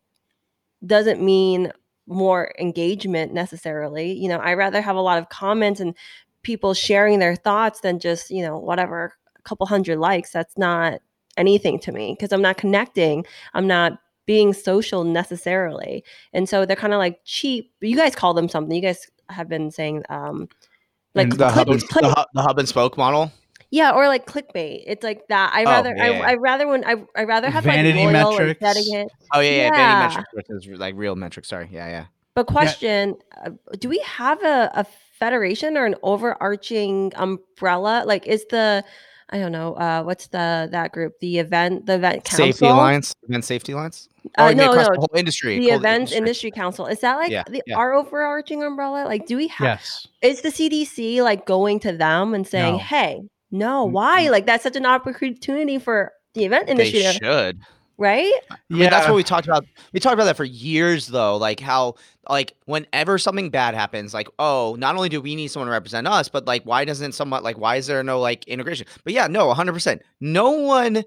doesn't 0.86 1.22
mean 1.22 1.72
more 2.06 2.52
engagement 2.58 3.32
necessarily. 3.32 4.12
You 4.12 4.28
know, 4.28 4.38
I 4.38 4.54
rather 4.54 4.82
have 4.82 4.96
a 4.96 5.00
lot 5.00 5.18
of 5.18 5.28
comments 5.30 5.80
and 5.80 5.94
people 6.42 6.74
sharing 6.74 7.18
their 7.18 7.36
thoughts 7.36 7.80
than 7.80 7.98
just, 7.98 8.30
you 8.30 8.42
know, 8.42 8.58
whatever, 8.58 9.14
a 9.38 9.42
couple 9.42 9.66
hundred 9.66 9.98
likes. 9.98 10.30
That's 10.30 10.56
not 10.58 11.00
anything 11.36 11.78
to 11.80 11.92
me 11.92 12.14
because 12.18 12.32
I'm 12.32 12.42
not 12.42 12.56
connecting. 12.58 13.24
I'm 13.54 13.66
not 13.66 13.98
being 14.26 14.52
social 14.52 15.04
necessarily. 15.04 16.04
And 16.32 16.48
so 16.48 16.66
they're 16.66 16.76
kind 16.76 16.92
of 16.92 16.98
like 16.98 17.20
cheap. 17.24 17.72
You 17.80 17.96
guys 17.96 18.14
call 18.14 18.34
them 18.34 18.48
something. 18.48 18.74
You 18.74 18.82
guys 18.82 19.06
have 19.30 19.48
been 19.48 19.70
saying 19.70 20.02
um 20.08 20.48
like 21.14 21.36
the, 21.36 21.48
hub 21.48 21.68
and, 21.68 21.80
the, 21.80 22.12
hub, 22.14 22.26
the 22.34 22.42
hub 22.42 22.58
and 22.58 22.68
spoke 22.68 22.98
model. 22.98 23.30
Yeah, 23.70 23.92
or 23.92 24.06
like 24.06 24.26
clickbait. 24.26 24.84
It's 24.86 25.02
like 25.02 25.26
that. 25.28 25.52
I 25.52 25.62
oh, 25.62 25.64
rather, 25.64 25.94
yeah, 25.96 26.04
I, 26.04 26.32
I 26.32 26.34
rather 26.34 26.68
when 26.68 26.84
I, 26.84 26.94
I 27.16 27.24
rather 27.24 27.50
have 27.50 27.64
vanity 27.64 28.04
like 28.04 28.24
loyal 28.24 28.38
metrics. 28.38 28.88
And 28.92 29.10
oh 29.32 29.40
yeah, 29.40 29.50
yeah, 29.50 29.62
yeah, 29.64 30.08
vanity 30.08 30.24
metrics 30.32 30.48
versus 30.48 30.78
like 30.78 30.94
real 30.96 31.16
metrics. 31.16 31.48
Sorry, 31.48 31.68
yeah, 31.72 31.88
yeah. 31.88 32.04
But 32.34 32.46
question: 32.46 33.16
yeah. 33.36 33.48
uh, 33.48 33.76
Do 33.78 33.88
we 33.88 33.98
have 34.00 34.42
a, 34.42 34.70
a 34.74 34.86
federation 35.18 35.76
or 35.76 35.86
an 35.86 35.96
overarching 36.02 37.12
umbrella? 37.16 38.04
Like, 38.06 38.26
is 38.26 38.44
the 38.50 38.84
I 39.34 39.38
don't 39.40 39.50
know, 39.50 39.74
uh, 39.74 40.04
what's 40.04 40.28
the 40.28 40.68
that 40.70 40.92
group? 40.92 41.18
The 41.18 41.38
event, 41.40 41.86
the 41.86 41.96
event 41.96 42.22
council, 42.22 42.46
safety 42.46 42.66
alliance, 42.66 43.12
event 43.28 43.44
safety 43.44 43.72
alliance. 43.72 44.08
Uh, 44.38 44.52
no, 44.52 44.66
no, 44.66 44.74
the 44.74 44.94
whole 44.96 45.10
industry. 45.16 45.58
The 45.58 45.70
events 45.70 46.12
industry. 46.12 46.18
industry. 46.18 46.50
council. 46.52 46.86
Is 46.86 47.00
that 47.00 47.16
like 47.16 47.32
yeah, 47.32 47.42
the 47.50 47.60
yeah. 47.66 47.76
our 47.76 47.94
overarching 47.94 48.62
umbrella? 48.62 49.06
Like, 49.06 49.26
do 49.26 49.36
we 49.36 49.48
have? 49.48 49.64
Yes. 49.64 50.06
Is 50.22 50.42
the 50.42 50.50
CDC 50.50 51.20
like 51.24 51.46
going 51.46 51.80
to 51.80 51.90
them 51.90 52.32
and 52.32 52.46
saying, 52.46 52.74
no. 52.74 52.78
"Hey, 52.78 53.22
no, 53.50 53.84
why? 53.86 54.28
Like, 54.28 54.46
that's 54.46 54.62
such 54.62 54.76
an 54.76 54.86
opportunity 54.86 55.80
for 55.80 56.12
the 56.34 56.44
event 56.44 56.68
industry." 56.68 57.02
They 57.02 57.12
should 57.14 57.58
right? 57.98 58.32
I 58.50 58.56
mean, 58.68 58.82
yeah, 58.82 58.90
that's 58.90 59.06
what 59.06 59.16
we 59.16 59.22
talked 59.22 59.46
about. 59.46 59.64
We 59.92 60.00
talked 60.00 60.14
about 60.14 60.24
that 60.24 60.36
for 60.36 60.44
years, 60.44 61.06
though. 61.06 61.36
Like 61.36 61.60
how, 61.60 61.94
like, 62.28 62.54
whenever 62.66 63.18
something 63.18 63.50
bad 63.50 63.74
happens, 63.74 64.14
like, 64.14 64.28
oh, 64.38 64.76
not 64.78 64.96
only 64.96 65.08
do 65.08 65.20
we 65.20 65.36
need 65.36 65.48
someone 65.48 65.66
to 65.68 65.72
represent 65.72 66.06
us, 66.06 66.28
but 66.28 66.46
like, 66.46 66.64
why 66.64 66.84
doesn't 66.84 67.12
someone 67.12 67.42
like, 67.42 67.58
why 67.58 67.76
is 67.76 67.86
there 67.86 68.02
no 68.02 68.20
like 68.20 68.46
integration? 68.48 68.86
But 69.04 69.12
yeah, 69.12 69.26
no, 69.26 69.52
hundred 69.52 69.72
percent. 69.72 70.02
No 70.20 70.50
one. 70.50 71.04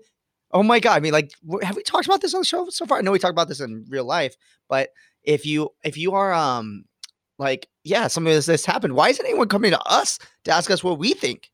Oh 0.52 0.64
my 0.64 0.80
god! 0.80 0.96
I 0.96 1.00
mean, 1.02 1.12
like, 1.12 1.32
have 1.62 1.76
we 1.76 1.84
talked 1.84 2.06
about 2.06 2.22
this 2.22 2.34
on 2.34 2.42
the 2.42 2.46
show 2.46 2.70
so 2.70 2.86
far? 2.86 3.00
I 3.00 3.02
know 3.02 3.12
we 3.12 3.20
talked 3.20 3.34
about 3.34 3.50
this 3.50 3.60
in 3.60 3.86
real 3.90 4.06
life, 4.06 4.36
but 4.70 4.90
if 5.24 5.46
you 5.46 5.70
if 5.84 5.98
you 5.98 6.14
are 6.14 6.34
um 6.34 6.86
like 7.38 7.68
yeah, 7.84 8.08
something 8.08 8.34
this 8.34 8.46
this 8.46 8.66
happened, 8.66 8.96
why 8.96 9.10
isn't 9.10 9.26
anyone 9.26 9.50
coming 9.50 9.72
to 9.72 9.82
us 9.82 10.20
to 10.46 10.52
ask 10.52 10.72
us 10.72 10.84
what 10.84 11.00
we 11.00 11.14
think? 11.14 11.52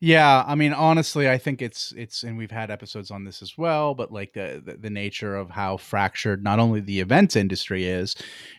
Yeah, 0.00 0.44
I 0.46 0.54
mean, 0.54 0.72
honestly, 0.74 1.28
I 1.28 1.38
think 1.38 1.62
it's 1.62 1.92
it's, 1.96 2.22
and 2.22 2.36
we've 2.36 2.50
had 2.50 2.70
episodes 2.70 3.10
on 3.10 3.24
this 3.24 3.40
as 3.40 3.56
well. 3.56 3.94
But 3.94 4.12
like 4.12 4.34
the, 4.34 4.62
the 4.64 4.74
the, 4.74 4.90
nature 4.90 5.34
of 5.36 5.50
how 5.50 5.78
fractured 5.78 6.42
not 6.42 6.58
only 6.58 6.80
the 6.80 7.00
events 7.00 7.34
industry 7.34 7.84
is, 7.86 8.14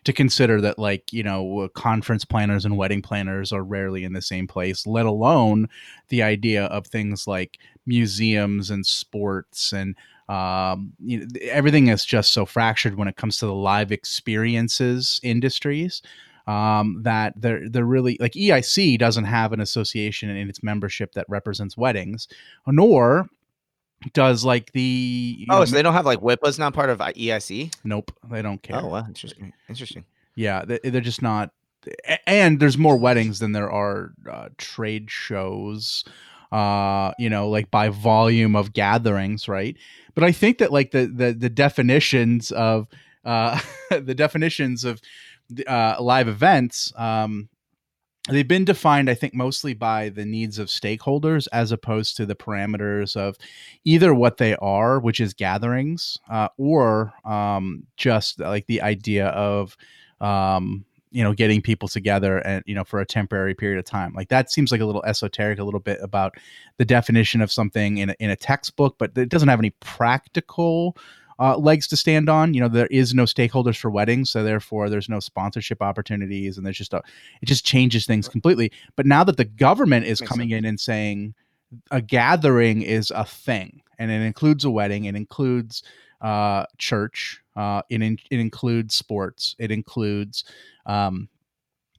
to 0.05 0.13
consider 0.13 0.59
that 0.61 0.79
like 0.79 1.13
you 1.13 1.23
know 1.23 1.69
conference 1.75 2.25
planners 2.25 2.65
and 2.65 2.75
wedding 2.77 3.01
planners 3.03 3.51
are 3.53 3.63
rarely 3.63 4.03
in 4.03 4.13
the 4.13 4.21
same 4.21 4.47
place. 4.47 4.87
Let 4.87 5.05
alone 5.05 5.69
the 6.09 6.23
idea 6.23 6.65
of 6.65 6.87
things 6.87 7.27
like 7.27 7.59
museums 7.85 8.71
and 8.71 8.85
sports 8.85 9.73
and 9.73 9.95
um, 10.29 10.91
you 10.99 11.19
know, 11.19 11.27
everything 11.43 11.87
is 11.87 12.03
just 12.03 12.33
so 12.33 12.45
fractured 12.45 12.95
when 12.97 13.07
it 13.07 13.15
comes 13.15 13.37
to 13.37 13.45
the 13.45 13.53
live 13.53 13.91
experiences 13.93 15.21
industries 15.23 16.01
um, 16.47 17.01
that 17.03 17.33
they're 17.35 17.69
they're 17.69 17.85
really 17.85 18.17
like 18.19 18.33
EIC 18.33 18.97
doesn't 18.97 19.25
have 19.25 19.51
an 19.51 19.59
association 19.59 20.29
in 20.29 20.49
its 20.49 20.63
membership 20.63 21.11
that 21.13 21.25
represents 21.27 21.77
weddings, 21.77 22.27
nor 22.65 23.29
does 24.13 24.45
like 24.45 24.71
the 24.71 25.45
oh, 25.49 25.59
know, 25.59 25.65
so 25.65 25.75
they 25.75 25.81
don't 25.81 25.93
have 25.93 26.05
like 26.05 26.19
WIPA's 26.19 26.57
not 26.57 26.73
part 26.73 26.89
of 26.89 26.99
EIC. 26.99 27.73
Nope, 27.83 28.11
they 28.29 28.41
don't 28.41 28.61
care. 28.61 28.79
Oh, 28.81 28.87
wow, 28.87 29.05
interesting. 29.07 29.53
Interesting. 29.67 30.05
Yeah, 30.35 30.63
they, 30.65 30.79
they're 30.83 31.01
just 31.01 31.21
not. 31.21 31.51
And 32.25 32.59
there's 32.59 32.77
more 32.77 32.97
weddings 32.97 33.39
than 33.39 33.51
there 33.51 33.71
are 33.71 34.13
uh, 34.29 34.49
trade 34.57 35.11
shows 35.11 36.03
uh 36.49 37.11
you 37.19 37.29
know 37.29 37.49
like 37.49 37.69
by 37.69 37.89
volume 37.89 38.55
of 38.55 38.71
gatherings 38.71 39.49
right 39.49 39.75
but 40.15 40.23
i 40.23 40.31
think 40.31 40.59
that 40.59 40.71
like 40.71 40.91
the 40.91 41.05
the, 41.05 41.33
the 41.33 41.49
definitions 41.49 42.51
of 42.51 42.87
uh 43.25 43.59
the 43.89 44.15
definitions 44.15 44.85
of 44.85 45.01
uh, 45.67 45.95
live 45.99 46.27
events, 46.27 46.91
um, 46.95 47.49
they've 48.29 48.47
been 48.47 48.65
defined, 48.65 49.09
I 49.09 49.13
think, 49.13 49.33
mostly 49.33 49.73
by 49.73 50.09
the 50.09 50.25
needs 50.25 50.59
of 50.59 50.67
stakeholders 50.67 51.47
as 51.51 51.71
opposed 51.71 52.17
to 52.17 52.25
the 52.25 52.35
parameters 52.35 53.15
of 53.15 53.37
either 53.85 54.13
what 54.13 54.37
they 54.37 54.55
are, 54.57 54.99
which 54.99 55.19
is 55.19 55.33
gatherings, 55.33 56.17
uh, 56.29 56.49
or 56.57 57.13
um, 57.25 57.83
just 57.95 58.39
like 58.39 58.67
the 58.67 58.81
idea 58.81 59.27
of, 59.27 59.77
um, 60.19 60.85
you 61.09 61.23
know, 61.23 61.33
getting 61.33 61.61
people 61.61 61.87
together 61.87 62.39
and, 62.39 62.63
you 62.67 62.75
know, 62.75 62.83
for 62.83 62.99
a 62.99 63.05
temporary 63.05 63.55
period 63.55 63.79
of 63.79 63.85
time. 63.85 64.13
Like 64.13 64.27
that 64.27 64.51
seems 64.51 64.71
like 64.71 64.81
a 64.81 64.85
little 64.85 65.03
esoteric, 65.05 65.57
a 65.57 65.63
little 65.63 65.79
bit 65.79 65.99
about 66.01 66.35
the 66.77 66.85
definition 66.85 67.41
of 67.41 67.51
something 67.51 67.99
in 67.99 68.09
a, 68.09 68.15
in 68.19 68.29
a 68.29 68.35
textbook, 68.35 68.97
but 68.97 69.17
it 69.17 69.29
doesn't 69.29 69.47
have 69.47 69.59
any 69.59 69.71
practical 69.79 70.97
uh, 71.39 71.57
legs 71.57 71.87
to 71.87 71.97
stand 71.97 72.29
on. 72.29 72.53
You 72.53 72.61
know, 72.61 72.67
there 72.67 72.87
is 72.87 73.13
no 73.13 73.23
stakeholders 73.23 73.77
for 73.77 73.89
weddings, 73.89 74.31
so 74.31 74.43
therefore 74.43 74.89
there's 74.89 75.09
no 75.09 75.19
sponsorship 75.19 75.81
opportunities, 75.81 76.57
and 76.57 76.65
there's 76.65 76.77
just 76.77 76.93
a 76.93 77.01
it 77.41 77.45
just 77.45 77.65
changes 77.65 78.05
things 78.05 78.27
completely. 78.27 78.71
But 78.95 79.05
now 79.05 79.23
that 79.23 79.37
the 79.37 79.45
government 79.45 80.05
is 80.05 80.21
Makes 80.21 80.29
coming 80.29 80.49
sense. 80.49 80.59
in 80.59 80.65
and 80.65 80.79
saying 80.79 81.33
a 81.91 82.01
gathering 82.01 82.81
is 82.81 83.11
a 83.11 83.25
thing, 83.25 83.81
and 83.99 84.11
it 84.11 84.21
includes 84.21 84.65
a 84.65 84.69
wedding, 84.69 85.05
it 85.05 85.15
includes 85.15 85.83
uh, 86.21 86.65
church, 86.77 87.41
uh, 87.55 87.81
it 87.89 88.01
in, 88.01 88.17
it 88.31 88.39
includes 88.39 88.95
sports, 88.95 89.55
it 89.59 89.71
includes 89.71 90.43
um, 90.85 91.29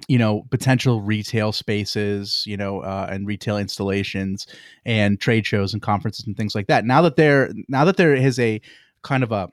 you 0.06 0.18
know 0.18 0.44
potential 0.50 1.00
retail 1.00 1.50
spaces 1.50 2.44
you 2.46 2.56
know 2.56 2.80
uh, 2.80 3.08
and 3.10 3.26
retail 3.26 3.58
installations 3.58 4.46
and 4.84 5.18
trade 5.18 5.44
shows 5.44 5.72
and 5.72 5.82
conferences 5.82 6.26
and 6.26 6.36
things 6.36 6.54
like 6.54 6.68
that 6.68 6.84
now 6.84 7.02
that 7.02 7.16
there 7.16 7.50
now 7.68 7.84
that 7.84 7.96
there 7.96 8.14
is 8.14 8.38
a 8.38 8.60
kind 9.02 9.22
of 9.22 9.32
a 9.32 9.50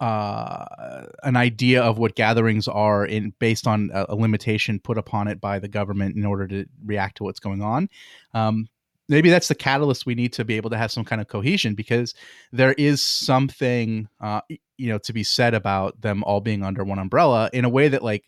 uh, 0.00 1.06
an 1.22 1.36
idea 1.36 1.82
of 1.82 1.98
what 1.98 2.14
gatherings 2.14 2.66
are 2.66 3.06
in 3.06 3.32
based 3.38 3.66
on 3.66 3.90
a, 3.94 4.06
a, 4.08 4.14
limitation 4.14 4.80
put 4.80 4.98
upon 4.98 5.28
it 5.28 5.40
by 5.40 5.58
the 5.58 5.68
government 5.68 6.16
in 6.16 6.26
order 6.26 6.48
to 6.48 6.66
react 6.84 7.16
to 7.16 7.22
what's 7.22 7.38
going 7.38 7.62
on. 7.62 7.88
Um, 8.32 8.68
maybe 9.08 9.30
that's 9.30 9.48
the 9.48 9.54
catalyst 9.54 10.06
we 10.06 10.14
need 10.14 10.32
to 10.32 10.44
be 10.44 10.56
able 10.56 10.70
to 10.70 10.76
have 10.76 10.90
some 10.90 11.04
kind 11.04 11.20
of 11.20 11.28
cohesion 11.28 11.74
because 11.74 12.14
there 12.52 12.72
is 12.74 13.02
something 13.02 14.08
uh, 14.20 14.40
you 14.48 14.88
know 14.88 14.98
to 14.98 15.12
be 15.12 15.22
said 15.22 15.54
about 15.54 16.00
them 16.00 16.24
all 16.24 16.40
being 16.40 16.62
under 16.62 16.84
one 16.84 16.98
umbrella 16.98 17.50
in 17.52 17.64
a 17.64 17.68
way 17.68 17.88
that 17.88 18.02
like 18.02 18.24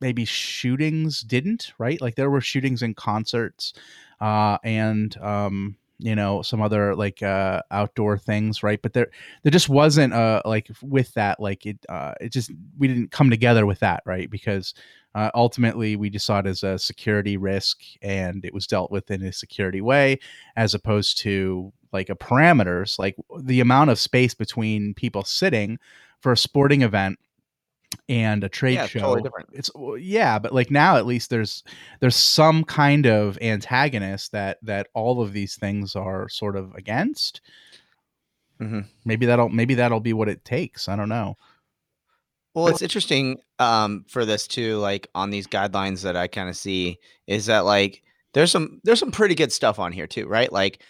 maybe 0.00 0.24
shootings 0.24 1.20
didn't 1.20 1.72
right 1.78 2.00
like 2.00 2.16
there 2.16 2.30
were 2.30 2.40
shootings 2.40 2.82
in 2.82 2.94
concerts 2.94 3.72
uh, 4.20 4.58
and 4.62 5.16
um, 5.18 5.76
you 6.02 6.14
know, 6.14 6.42
some 6.42 6.60
other 6.60 6.94
like 6.94 7.22
uh, 7.22 7.62
outdoor 7.70 8.18
things, 8.18 8.62
right? 8.62 8.80
But 8.82 8.92
there, 8.92 9.08
there 9.42 9.50
just 9.52 9.68
wasn't 9.68 10.12
uh 10.12 10.42
like 10.44 10.68
with 10.82 11.12
that, 11.14 11.40
like 11.40 11.64
it, 11.66 11.78
uh, 11.88 12.14
it 12.20 12.32
just 12.32 12.50
we 12.78 12.88
didn't 12.88 13.10
come 13.10 13.30
together 13.30 13.66
with 13.66 13.80
that, 13.80 14.02
right? 14.04 14.30
Because 14.30 14.74
uh, 15.14 15.30
ultimately, 15.34 15.94
we 15.94 16.08
just 16.08 16.24
saw 16.24 16.38
it 16.38 16.46
as 16.46 16.62
a 16.62 16.78
security 16.78 17.36
risk, 17.36 17.80
and 18.00 18.44
it 18.44 18.54
was 18.54 18.66
dealt 18.66 18.90
with 18.90 19.10
in 19.10 19.22
a 19.22 19.32
security 19.32 19.80
way, 19.80 20.18
as 20.56 20.74
opposed 20.74 21.18
to 21.18 21.72
like 21.92 22.08
a 22.08 22.16
parameters, 22.16 22.98
like 22.98 23.16
the 23.40 23.60
amount 23.60 23.90
of 23.90 23.98
space 23.98 24.34
between 24.34 24.94
people 24.94 25.22
sitting 25.24 25.78
for 26.20 26.32
a 26.32 26.36
sporting 26.36 26.82
event 26.82 27.18
and 28.08 28.44
a 28.44 28.48
trade 28.48 28.74
Yeah, 28.74 28.86
show. 28.86 29.00
totally 29.00 29.22
different. 29.22 29.48
It's 29.52 29.70
yeah, 29.98 30.38
but 30.38 30.52
like 30.54 30.70
now 30.70 30.96
at 30.96 31.06
least 31.06 31.30
there's 31.30 31.62
there's 32.00 32.16
some 32.16 32.64
kind 32.64 33.06
of 33.06 33.38
antagonist 33.40 34.32
that 34.32 34.58
that 34.62 34.88
all 34.94 35.20
of 35.22 35.32
these 35.32 35.56
things 35.56 35.94
are 35.96 36.28
sort 36.28 36.56
of 36.56 36.74
against. 36.74 37.40
Mhm. 38.60 38.86
Maybe 39.04 39.26
that'll 39.26 39.48
maybe 39.48 39.74
that'll 39.74 40.00
be 40.00 40.12
what 40.12 40.28
it 40.28 40.44
takes. 40.44 40.88
I 40.88 40.96
don't 40.96 41.08
know. 41.08 41.36
Well, 42.54 42.68
it's 42.68 42.82
interesting 42.82 43.38
um, 43.58 44.04
for 44.08 44.24
this 44.26 44.46
too. 44.46 44.76
Like 44.76 45.08
on 45.14 45.30
these 45.30 45.46
guidelines 45.46 46.02
that 46.02 46.16
I 46.16 46.26
kind 46.28 46.48
of 46.50 46.56
see 46.56 46.98
is 47.26 47.46
that 47.46 47.64
like 47.64 48.02
there's 48.34 48.50
some 48.50 48.80
there's 48.84 48.98
some 49.00 49.10
pretty 49.10 49.34
good 49.34 49.52
stuff 49.52 49.78
on 49.78 49.90
here 49.92 50.06
too, 50.06 50.26
right? 50.28 50.52
Like 50.52 50.82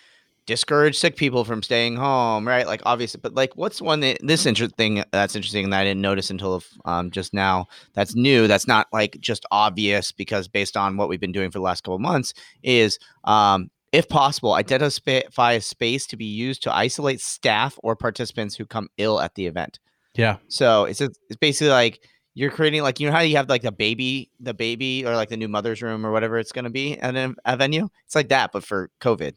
discourage 0.47 0.99
sick 0.99 1.17
people 1.17 1.45
from 1.45 1.63
staying 1.63 1.97
home, 1.97 2.47
right? 2.47 2.67
Like 2.67 2.83
obviously, 2.85 3.21
but 3.23 3.35
like 3.35 3.57
what's 3.57 3.81
one 3.81 4.01
that 4.01 4.19
this 4.23 4.47
interesting 4.47 4.77
thing 4.77 5.05
that's 5.13 5.37
interesting 5.37 5.71
that 5.71 5.81
I 5.81 5.85
didn't 5.85 6.01
notice 6.01 6.31
until 6.31 6.63
um, 6.85 7.11
just 7.11 7.33
now. 7.33 7.67
That's 7.95 8.15
new. 8.15 8.47
That's 8.47 8.67
not 8.67 8.89
like 8.93 9.19
just 9.21 9.47
obvious 9.51 10.13
because 10.13 10.49
based 10.49 10.77
on 10.77 10.97
what 10.97 11.09
we've 11.09 11.21
been 11.21 11.33
doing 11.33 11.51
for 11.51 11.59
the 11.59 11.63
last 11.65 11.83
couple 11.83 11.95
of 11.95 12.01
months 12.01 12.35
is 12.63 12.99
um, 13.25 13.71
if 13.93 14.09
possible, 14.09 14.55
identify 14.55 15.53
a 15.53 15.61
space 15.61 16.07
to 16.07 16.17
be 16.17 16.25
used 16.25 16.63
to 16.63 16.75
isolate 16.75 17.21
staff 17.21 17.79
or 17.83 17.95
participants 17.95 18.57
who 18.57 18.65
come 18.65 18.89
ill 18.97 19.21
at 19.21 19.35
the 19.35 19.47
event. 19.47 19.79
Yeah. 20.15 20.37
So 20.49 20.85
it's 20.85 20.99
just- 20.99 21.19
it's 21.29 21.37
basically 21.37 21.71
like 21.71 22.01
you're 22.35 22.51
creating 22.51 22.83
like 22.83 22.99
you 22.99 23.07
know 23.07 23.13
how 23.13 23.21
you 23.21 23.37
have 23.37 23.51
like 23.51 23.61
the 23.63 23.71
baby, 23.71 24.31
the 24.41 24.55
baby, 24.55 25.05
or 25.05 25.15
like 25.15 25.29
the 25.29 25.37
new 25.37 25.49
mother's 25.49 25.83
room 25.83 26.07
or 26.07 26.11
whatever 26.11 26.39
it's 26.39 26.53
going 26.53 26.65
to 26.65 26.71
be 26.71 26.99
at 26.99 27.15
a, 27.15 27.35
a 27.45 27.57
venue. 27.59 27.89
It's 28.07 28.15
like 28.15 28.31
that, 28.31 28.51
but 28.53 28.65
for 28.65 28.91
COVID. 29.01 29.35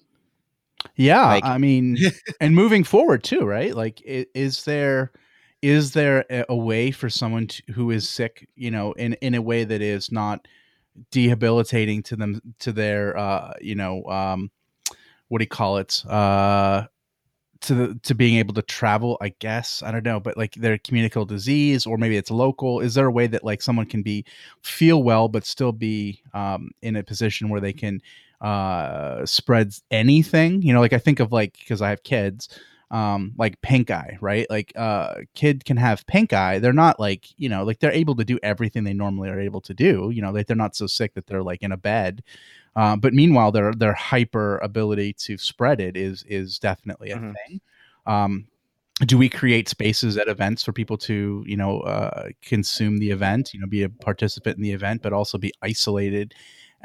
Yeah, 0.96 1.25
Like- 1.27 1.46
I 1.46 1.58
mean, 1.58 1.98
and 2.42 2.56
moving 2.56 2.84
forward 2.84 3.24
too, 3.24 3.42
right? 3.46 3.75
Like, 3.75 4.01
is 4.06 4.63
there 4.65 5.12
is 5.62 5.94
there 5.94 6.25
a, 6.50 6.56
way 6.56 6.92
for 6.92 7.10
someone 7.10 7.48
to, 7.48 7.63
who 7.74 7.89
is 7.92 8.08
sick, 8.08 8.48
you 8.56 8.70
know, 8.72 8.94
in 8.94 9.13
in 9.15 9.34
a 9.36 9.42
way 9.42 9.63
that 9.63 9.82
is 9.82 10.12
not 10.12 10.48
debilitating 11.12 12.04
to 12.04 12.15
them 12.15 12.42
to 12.60 12.72
their, 12.72 13.18
uh, 13.18 13.54
you 13.62 13.75
know, 13.75 14.04
um, 14.06 14.51
what 15.30 15.39
do 15.39 15.44
you 15.44 15.50
call 15.50 15.77
it? 15.77 16.04
Uh, 16.08 16.86
to 17.62 17.74
the 17.74 18.00
to 18.04 18.13
being 18.13 18.36
able 18.38 18.54
to 18.54 18.62
travel, 18.62 19.18
I 19.22 19.30
guess 19.39 19.82
I 19.84 19.92
don't 19.92 20.04
know, 20.06 20.20
but 20.20 20.38
like 20.38 20.54
their 20.56 20.77
communicable 20.77 21.25
disease, 21.25 21.86
or 21.86 21.98
maybe 21.98 22.18
it's 22.18 22.30
local. 22.32 22.80
Is 22.82 22.94
there 22.94 23.08
a 23.08 23.12
way 23.12 23.27
that 23.27 23.44
like 23.44 23.62
someone 23.62 23.86
can 23.88 24.04
be 24.04 24.25
feel 24.62 25.01
well 25.04 25.27
but 25.27 25.46
still 25.46 25.72
be 25.72 26.22
um, 26.34 26.70
in 26.82 26.96
a 26.98 27.04
position 27.04 27.50
where 27.50 27.62
they 27.62 27.74
can 27.74 28.01
uh 28.42 29.25
spreads 29.25 29.84
anything. 29.92 30.62
You 30.62 30.74
know 30.74 30.82
like 30.82 30.94
i 30.94 30.98
think 31.00 31.20
of 31.20 31.32
like 31.32 31.58
because 31.60 31.82
i 31.82 31.89
have 31.89 32.04
kids 32.04 32.50
um 32.92 33.34
like 33.38 33.60
pink 33.62 33.89
eye 33.89 34.15
right? 34.22 34.46
Like 34.50 34.72
uh 34.75 35.15
kid 35.34 35.65
can 35.65 35.77
have 35.77 36.06
pink 36.06 36.34
eye. 36.34 36.60
They're 36.60 36.72
not 36.74 37.00
like 37.00 37.27
you 37.38 37.50
know 37.50 37.63
like 37.63 37.80
they're 37.80 37.92
able 37.92 38.15
to 38.15 38.24
do 38.25 38.38
everything 38.44 38.84
they 38.84 38.94
normally 38.94 39.30
are 39.30 39.39
able 39.39 39.62
to 39.62 39.74
do. 39.74 40.12
You 40.13 40.22
know 40.22 40.32
like 40.32 40.48
they're 40.48 40.56
not 40.56 40.75
so 40.75 40.86
sick 40.88 41.13
that 41.15 41.25
they're 41.27 41.44
like 41.44 41.63
in 41.63 41.72
a 41.72 41.77
bed. 41.77 42.24
Um, 42.75 43.00
but 43.00 43.13
meanwhile 43.13 43.51
their 43.51 43.74
their 43.74 43.94
hyper 43.94 44.58
ability 44.60 45.13
to 45.13 45.38
spread 45.38 45.80
it 45.82 45.98
is 45.98 46.24
is 46.27 46.60
definitely 46.60 47.12
a 47.12 47.18
Mhm. 47.18 47.34
thing. 47.34 47.62
Um 48.06 48.48
do 49.01 49.18
we 49.18 49.27
create 49.27 49.68
spaces 49.68 50.15
at 50.18 50.30
events 50.30 50.63
for 50.63 50.72
people 50.72 50.98
to 50.98 51.44
you 51.48 51.58
know 51.58 51.82
uh, 51.82 52.30
consume 52.42 52.98
the 53.00 53.12
event? 53.12 53.54
You 53.54 53.60
know 53.62 53.68
be 53.68 53.84
a 53.84 53.89
participant 53.89 54.58
in 54.58 54.63
the 54.63 54.72
event 54.72 55.01
but 55.01 55.12
also 55.13 55.38
be 55.38 55.54
isolated 55.62 56.34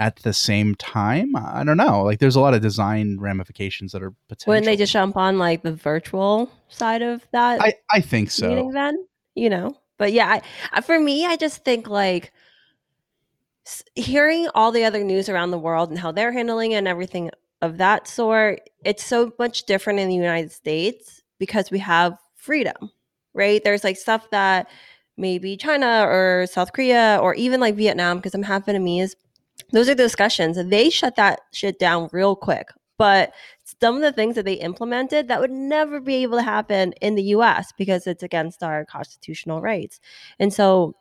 at 0.00 0.16
the 0.16 0.33
same 0.33 0.75
time 0.75 1.37
i 1.37 1.62
don't 1.62 1.76
know 1.76 2.02
like 2.02 2.19
there's 2.19 2.35
a 2.35 2.40
lot 2.40 2.54
of 2.54 2.61
design 2.61 3.16
ramifications 3.21 3.92
that 3.92 4.02
are 4.02 4.12
potential 4.28 4.50
Wouldn't 4.50 4.67
they 4.67 4.76
just 4.76 4.93
jump 4.93 5.17
on 5.17 5.39
like 5.39 5.63
the 5.63 5.73
virtual 5.73 6.50
side 6.69 7.02
of 7.02 7.25
that 7.32 7.60
i 7.60 7.75
i 7.93 8.00
think 8.00 8.28
meeting 8.41 8.71
so 8.71 8.73
then? 8.73 9.06
You 9.34 9.49
know, 9.49 9.76
but 9.97 10.13
yeah, 10.13 10.41
I, 10.73 10.80
for 10.80 10.99
me, 10.99 11.25
I 11.26 11.36
just 11.36 11.65
think 11.65 11.89
like 11.89 12.32
hearing 13.95 14.49
all 14.54 14.73
the 14.73 14.84
other 14.84 15.04
news 15.04 15.28
around 15.28 15.50
the 15.50 15.58
world 15.58 15.91
and 15.91 15.99
how 15.99 16.10
they're 16.10 16.32
handling 16.32 16.73
it 16.73 16.76
and 16.76 16.89
everything 16.89 17.30
of 17.63 17.78
that 17.78 18.08
sort. 18.08 18.69
It's 18.84 19.04
so 19.04 19.32
much 19.39 19.65
different 19.65 20.00
in 20.00 20.08
the 20.08 20.15
United 20.15 20.52
States 20.52 21.23
because 21.39 21.71
we 21.71 21.78
have 21.78 22.19
freedom, 22.34 22.91
right? 23.34 23.63
There's 23.63 23.84
like 23.84 23.97
stuff 23.97 24.28
that 24.30 24.69
maybe 25.17 25.56
China 25.56 26.04
or 26.06 26.47
South 26.50 26.73
Korea 26.73 27.19
or 27.23 27.34
even 27.34 27.60
like 27.60 27.76
Vietnam, 27.76 28.17
because 28.17 28.34
I'm 28.34 28.43
half 28.43 28.67
Vietnamese. 28.67 29.15
Those 29.73 29.89
are 29.89 29.95
the 29.95 30.02
discussions. 30.02 30.59
They 30.63 30.91
shut 30.91 31.17
that 31.17 31.41
shit 31.52 31.78
down 31.78 32.09
real 32.13 32.37
quick. 32.37 32.69
But 32.99 33.33
some 33.80 33.97
of 33.97 34.02
the 34.02 34.13
things 34.13 34.35
that 34.35 34.45
they 34.45 34.54
implemented 34.54 35.28
that 35.28 35.41
would 35.41 35.50
never 35.50 36.00
be 36.00 36.17
able 36.17 36.37
to 36.37 36.43
happen 36.43 36.93
in 37.00 37.15
the 37.15 37.23
US 37.35 37.73
because 37.78 38.06
it's 38.06 38.23
against 38.23 38.63
our 38.63 38.85
constitutional 38.85 39.63
rights. 39.63 40.00
And 40.39 40.52
so 40.52 40.97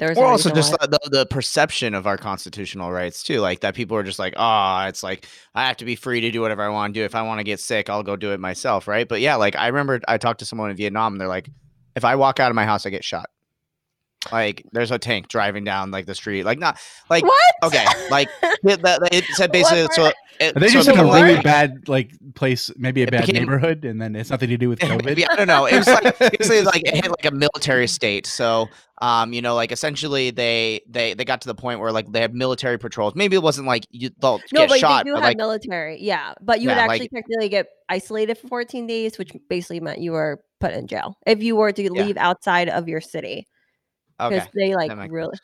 there's 0.00 0.18
or 0.18 0.26
also 0.26 0.50
just 0.50 0.72
the, 0.72 0.86
the, 0.88 1.10
the 1.10 1.26
perception 1.26 1.94
of 1.94 2.06
our 2.06 2.16
constitutional 2.16 2.90
rights 2.90 3.22
too 3.22 3.38
like 3.38 3.60
that 3.60 3.74
people 3.74 3.96
are 3.96 4.02
just 4.02 4.18
like 4.18 4.32
oh 4.36 4.86
it's 4.86 5.02
like 5.02 5.26
i 5.54 5.66
have 5.66 5.76
to 5.76 5.84
be 5.84 5.94
free 5.94 6.22
to 6.22 6.30
do 6.30 6.40
whatever 6.40 6.62
i 6.62 6.68
want 6.70 6.94
to 6.94 6.98
do 6.98 7.04
if 7.04 7.14
i 7.14 7.20
want 7.20 7.38
to 7.38 7.44
get 7.44 7.60
sick 7.60 7.90
i'll 7.90 8.02
go 8.02 8.16
do 8.16 8.32
it 8.32 8.40
myself 8.40 8.88
right 8.88 9.08
but 9.08 9.20
yeah 9.20 9.36
like 9.36 9.54
i 9.56 9.66
remember 9.66 10.00
i 10.08 10.16
talked 10.16 10.38
to 10.38 10.46
someone 10.46 10.70
in 10.70 10.76
vietnam 10.76 11.12
and 11.12 11.20
they're 11.20 11.28
like 11.28 11.50
if 11.96 12.04
i 12.04 12.16
walk 12.16 12.40
out 12.40 12.50
of 12.50 12.54
my 12.54 12.64
house 12.64 12.86
i 12.86 12.90
get 12.90 13.04
shot 13.04 13.28
like 14.32 14.66
there's 14.72 14.90
a 14.90 14.98
tank 14.98 15.28
driving 15.28 15.64
down 15.64 15.90
like 15.90 16.04
the 16.04 16.14
street 16.14 16.44
like 16.44 16.58
not 16.58 16.78
like 17.08 17.24
what? 17.24 17.54
okay 17.62 17.86
like 18.10 18.28
it, 18.42 18.82
that, 18.82 19.00
it 19.12 19.24
said 19.32 19.50
basically 19.50 19.82
What 19.82 19.94
so 19.94 20.12
it, 20.40 20.56
Are 20.56 20.60
they 20.60 20.68
so 20.68 20.72
just 20.74 20.88
it 20.88 20.94
in 20.94 21.00
a 21.00 21.02
became 21.04 21.14
really 21.22 21.34
like- 21.36 21.44
bad 21.44 21.88
like 21.88 22.12
place, 22.34 22.70
maybe 22.78 23.02
a 23.02 23.06
bad 23.06 23.26
became- 23.26 23.42
neighborhood, 23.42 23.84
and 23.84 24.00
then 24.00 24.16
it's 24.16 24.30
nothing 24.30 24.48
to 24.48 24.56
do 24.56 24.70
with 24.70 24.78
COVID? 24.78 25.04
Maybe, 25.04 25.26
I 25.26 25.36
don't 25.36 25.46
know. 25.48 25.66
It 25.66 25.76
was 25.76 25.86
like 25.86 26.18
basically 26.18 26.62
like 26.62 26.80
it 26.88 26.94
hit 26.94 27.08
like 27.10 27.26
a 27.26 27.30
military 27.30 27.86
state. 27.86 28.24
So 28.26 28.68
um, 29.02 29.34
you 29.34 29.42
know, 29.42 29.54
like 29.54 29.70
essentially 29.70 30.30
they 30.30 30.80
they 30.88 31.12
they 31.12 31.26
got 31.26 31.42
to 31.42 31.48
the 31.48 31.54
point 31.54 31.78
where 31.80 31.92
like 31.92 32.10
they 32.10 32.22
have 32.22 32.32
military 32.32 32.78
patrols. 32.78 33.14
Maybe 33.14 33.36
it 33.36 33.42
wasn't 33.42 33.66
like 33.66 33.84
you 33.90 34.08
they'll 34.18 34.38
No, 34.52 34.60
get 34.62 34.68
but 34.70 34.78
shot, 34.78 35.04
they 35.04 35.10
do 35.10 35.14
but 35.14 35.20
have 35.20 35.28
like 35.28 35.36
military. 35.36 36.00
Yeah. 36.00 36.32
But 36.40 36.60
you 36.62 36.68
would 36.68 36.78
actually 36.78 37.00
like- 37.00 37.10
technically 37.14 37.50
get 37.50 37.66
isolated 37.90 38.38
for 38.38 38.48
14 38.48 38.86
days, 38.86 39.18
which 39.18 39.32
basically 39.50 39.80
meant 39.80 39.98
you 40.00 40.12
were 40.12 40.40
put 40.58 40.72
in 40.72 40.86
jail 40.86 41.18
if 41.26 41.42
you 41.42 41.54
were 41.54 41.72
to 41.72 41.82
Yeah. 41.82 41.90
leave 41.90 42.16
outside 42.16 42.70
of 42.70 42.88
your 42.88 43.02
city. 43.02 43.46
Because 44.28 44.42
okay. 44.48 44.50
they 44.54 44.74
like 44.74 44.88
that 44.88 44.98
makes 44.98 45.12
really 45.12 45.36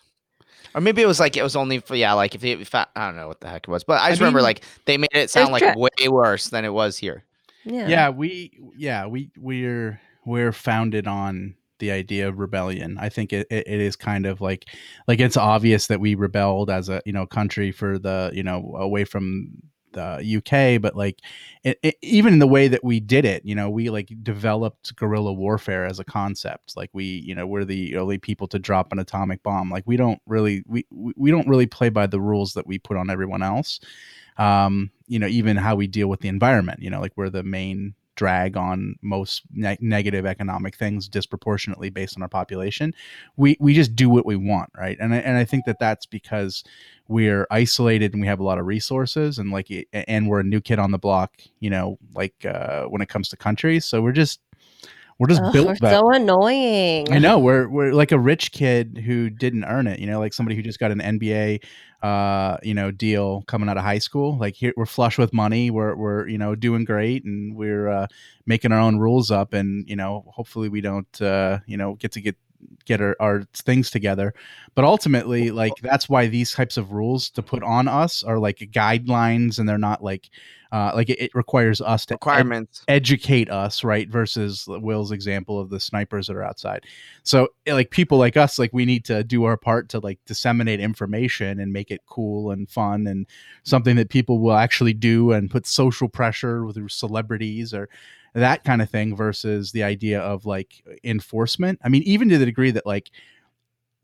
Or 0.74 0.80
maybe 0.80 1.00
it 1.02 1.06
was 1.06 1.18
like 1.20 1.36
it 1.36 1.42
was 1.42 1.56
only 1.56 1.78
for 1.80 1.94
yeah, 1.94 2.12
like 2.12 2.34
if, 2.34 2.40
they, 2.42 2.52
if 2.52 2.74
I, 2.74 2.86
I 2.94 3.06
don't 3.06 3.16
know 3.16 3.28
what 3.28 3.40
the 3.40 3.48
heck 3.48 3.64
it 3.66 3.70
was, 3.70 3.84
but 3.84 4.00
I 4.00 4.06
I 4.06 4.10
just 4.10 4.20
remember 4.20 4.38
mean- 4.40 4.44
like 4.44 4.62
they 4.84 4.98
made 4.98 5.08
it 5.12 5.30
sound 5.30 5.52
like 5.52 5.62
tricks. 5.62 5.76
way 5.78 6.08
worse 6.08 6.48
than 6.48 6.64
it 6.64 6.72
was 6.72 6.98
here. 6.98 7.24
yeah. 7.64 7.88
yeah 7.88 8.08
we 8.10 8.58
yeah 8.76 9.06
we 9.06 9.30
we're 9.38 10.00
we're 10.24 10.52
founded 10.52 11.06
on 11.06 11.54
the 11.78 11.90
idea 11.90 12.26
of 12.28 12.38
rebellion 12.38 12.96
i 12.98 13.08
think 13.08 13.32
it, 13.32 13.46
it, 13.50 13.66
it 13.66 13.80
is 13.80 13.96
kind 13.96 14.24
of 14.24 14.40
like 14.40 14.64
like 15.08 15.20
it's 15.20 15.36
obvious 15.36 15.88
that 15.88 16.00
we 16.00 16.14
rebelled 16.14 16.70
as 16.70 16.88
a 16.88 17.02
you 17.04 17.12
know 17.12 17.26
country 17.26 17.70
for 17.72 17.98
the 17.98 18.30
you 18.32 18.42
know 18.42 18.74
away 18.78 19.04
from 19.04 19.50
uk 20.02 20.80
but 20.82 20.96
like 20.96 21.20
it, 21.64 21.78
it, 21.82 21.96
even 22.02 22.34
in 22.34 22.38
the 22.38 22.46
way 22.46 22.68
that 22.68 22.84
we 22.84 23.00
did 23.00 23.24
it 23.24 23.44
you 23.44 23.54
know 23.54 23.70
we 23.70 23.90
like 23.90 24.12
developed 24.22 24.94
guerrilla 24.96 25.32
warfare 25.32 25.84
as 25.84 25.98
a 25.98 26.04
concept. 26.04 26.76
Like 26.76 26.90
we 26.92 27.04
you 27.04 27.34
know 27.34 27.46
we're 27.46 27.64
the 27.64 27.96
only 27.96 28.18
people 28.18 28.46
to 28.48 28.58
drop 28.58 28.92
an 28.92 28.98
atomic 28.98 29.42
bomb. 29.42 29.70
Like 29.70 29.84
we 29.86 29.96
don't 29.96 30.20
really 30.26 30.62
we 30.66 30.86
we 30.90 31.30
don't 31.30 31.48
really 31.48 31.66
play 31.66 31.88
by 31.88 32.06
the 32.06 32.20
rules 32.20 32.54
that 32.54 32.66
we 32.66 32.78
put 32.78 32.96
on 32.96 33.10
everyone 33.10 33.42
else. 33.42 33.80
Um, 34.38 34.90
you 35.06 35.18
know, 35.18 35.26
even 35.26 35.56
how 35.56 35.76
we 35.76 35.86
deal 35.86 36.08
with 36.08 36.20
the 36.20 36.28
environment, 36.28 36.82
you 36.82 36.90
know, 36.90 37.00
like 37.00 37.12
we're 37.16 37.30
the 37.30 37.42
main 37.42 37.94
drag 38.16 38.56
on 38.56 38.96
most 39.02 39.42
ne- 39.52 39.78
negative 39.80 40.26
economic 40.26 40.74
things 40.74 41.08
disproportionately 41.08 41.90
based 41.90 42.16
on 42.16 42.22
our 42.22 42.28
population. 42.28 42.94
We 43.36 43.56
we 43.60 43.74
just 43.74 43.94
do 43.94 44.08
what 44.08 44.26
we 44.26 44.36
want, 44.36 44.70
right? 44.76 44.96
And 45.00 45.14
I, 45.14 45.18
and 45.18 45.36
I 45.36 45.44
think 45.44 45.64
that 45.66 45.78
that's 45.78 46.06
because 46.06 46.64
we're 47.08 47.46
isolated 47.50 48.12
and 48.12 48.20
we 48.20 48.26
have 48.26 48.40
a 48.40 48.44
lot 48.44 48.58
of 48.58 48.66
resources 48.66 49.38
and 49.38 49.52
like 49.52 49.70
and 49.92 50.28
we're 50.28 50.40
a 50.40 50.44
new 50.44 50.60
kid 50.60 50.78
on 50.78 50.90
the 50.90 50.98
block, 50.98 51.34
you 51.60 51.70
know, 51.70 51.98
like 52.14 52.44
uh, 52.44 52.84
when 52.84 53.00
it 53.00 53.08
comes 53.08 53.28
to 53.28 53.36
countries. 53.36 53.84
So 53.84 54.02
we're 54.02 54.12
just 54.12 54.40
we're 55.18 55.28
just 55.28 55.40
built 55.52 55.66
we're 55.66 55.76
that 55.80 55.92
so 55.92 56.10
annoying. 56.10 57.10
I 57.10 57.18
know 57.18 57.38
we're 57.38 57.68
we're 57.68 57.92
like 57.92 58.12
a 58.12 58.18
rich 58.18 58.52
kid 58.52 59.02
who 59.06 59.30
didn't 59.30 59.64
earn 59.64 59.86
it. 59.86 59.98
You 59.98 60.06
know, 60.06 60.18
like 60.18 60.34
somebody 60.34 60.56
who 60.56 60.62
just 60.62 60.78
got 60.78 60.90
an 60.90 61.00
NBA, 61.00 61.64
uh, 62.02 62.58
you 62.62 62.74
know, 62.74 62.90
deal 62.90 63.42
coming 63.46 63.70
out 63.70 63.78
of 63.78 63.82
high 63.82 63.98
school. 63.98 64.36
Like 64.38 64.56
here, 64.56 64.74
we're 64.76 64.84
flush 64.84 65.16
with 65.16 65.32
money. 65.32 65.70
We're 65.70 65.94
we're 65.94 66.28
you 66.28 66.36
know 66.36 66.54
doing 66.54 66.84
great, 66.84 67.24
and 67.24 67.56
we're 67.56 67.88
uh, 67.88 68.06
making 68.44 68.72
our 68.72 68.80
own 68.80 68.98
rules 68.98 69.30
up. 69.30 69.54
And 69.54 69.88
you 69.88 69.96
know, 69.96 70.24
hopefully 70.28 70.68
we 70.68 70.82
don't 70.82 71.22
uh, 71.22 71.60
you 71.66 71.78
know 71.78 71.94
get 71.94 72.12
to 72.12 72.20
get 72.20 72.36
get 72.84 73.00
our, 73.00 73.16
our 73.20 73.42
things 73.54 73.90
together 73.90 74.32
but 74.74 74.84
ultimately 74.84 75.50
like 75.50 75.72
that's 75.82 76.08
why 76.08 76.26
these 76.26 76.52
types 76.52 76.76
of 76.76 76.92
rules 76.92 77.30
to 77.30 77.42
put 77.42 77.62
on 77.62 77.88
us 77.88 78.22
are 78.22 78.38
like 78.38 78.58
guidelines 78.72 79.58
and 79.58 79.68
they're 79.68 79.78
not 79.78 80.02
like 80.02 80.30
uh, 80.72 80.90
like 80.94 81.08
it, 81.08 81.20
it 81.20 81.30
requires 81.34 81.80
us 81.80 82.04
to 82.04 82.14
ed- 82.14 82.16
Requirements. 82.16 82.82
educate 82.88 83.48
us 83.50 83.84
right 83.84 84.08
versus 84.08 84.64
will's 84.68 85.12
example 85.12 85.60
of 85.60 85.70
the 85.70 85.80
snipers 85.80 86.26
that 86.26 86.36
are 86.36 86.42
outside 86.42 86.84
so 87.22 87.48
eh, 87.66 87.72
like 87.72 87.90
people 87.90 88.18
like 88.18 88.36
us 88.36 88.58
like 88.58 88.72
we 88.72 88.84
need 88.84 89.04
to 89.04 89.22
do 89.24 89.44
our 89.44 89.56
part 89.56 89.88
to 89.88 90.00
like 90.00 90.18
disseminate 90.26 90.80
information 90.80 91.60
and 91.60 91.72
make 91.72 91.90
it 91.90 92.02
cool 92.06 92.50
and 92.50 92.68
fun 92.68 93.06
and 93.06 93.26
something 93.62 93.96
that 93.96 94.10
people 94.10 94.38
will 94.38 94.56
actually 94.56 94.92
do 94.92 95.32
and 95.32 95.50
put 95.50 95.66
social 95.66 96.08
pressure 96.08 96.68
through 96.72 96.88
celebrities 96.88 97.72
or 97.72 97.88
that 98.36 98.64
kind 98.64 98.82
of 98.82 98.90
thing 98.90 99.16
versus 99.16 99.72
the 99.72 99.82
idea 99.82 100.20
of 100.20 100.46
like 100.46 100.82
enforcement 101.04 101.78
i 101.84 101.88
mean 101.88 102.02
even 102.04 102.28
to 102.28 102.38
the 102.38 102.46
degree 102.46 102.70
that 102.70 102.86
like 102.86 103.10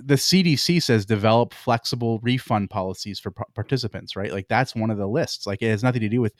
the 0.05 0.15
CDC 0.15 0.83
says 0.83 1.07
develop 1.07 1.55
flexible 1.55 2.19
refund 2.23 2.71
policies 2.71 3.19
for 3.19 3.31
par- 3.31 3.47
participants, 3.55 4.17
right? 4.17 4.33
Like 4.33 4.49
that's 4.49 4.75
one 4.75 4.91
of 4.91 4.99
the 4.99 5.07
lists. 5.07 5.47
Like 5.47 5.63
it 5.63 5.71
has 5.71 5.83
nothing 5.83 6.01
to 6.01 6.09
do 6.09 6.21
with 6.21 6.35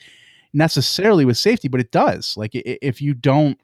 necessarily 0.53 1.25
with 1.25 1.37
safety, 1.37 1.69
but 1.69 1.81
it 1.81 1.91
does. 1.91 2.37
Like 2.37 2.51
if 2.55 3.01
you 3.01 3.15
don't 3.15 3.59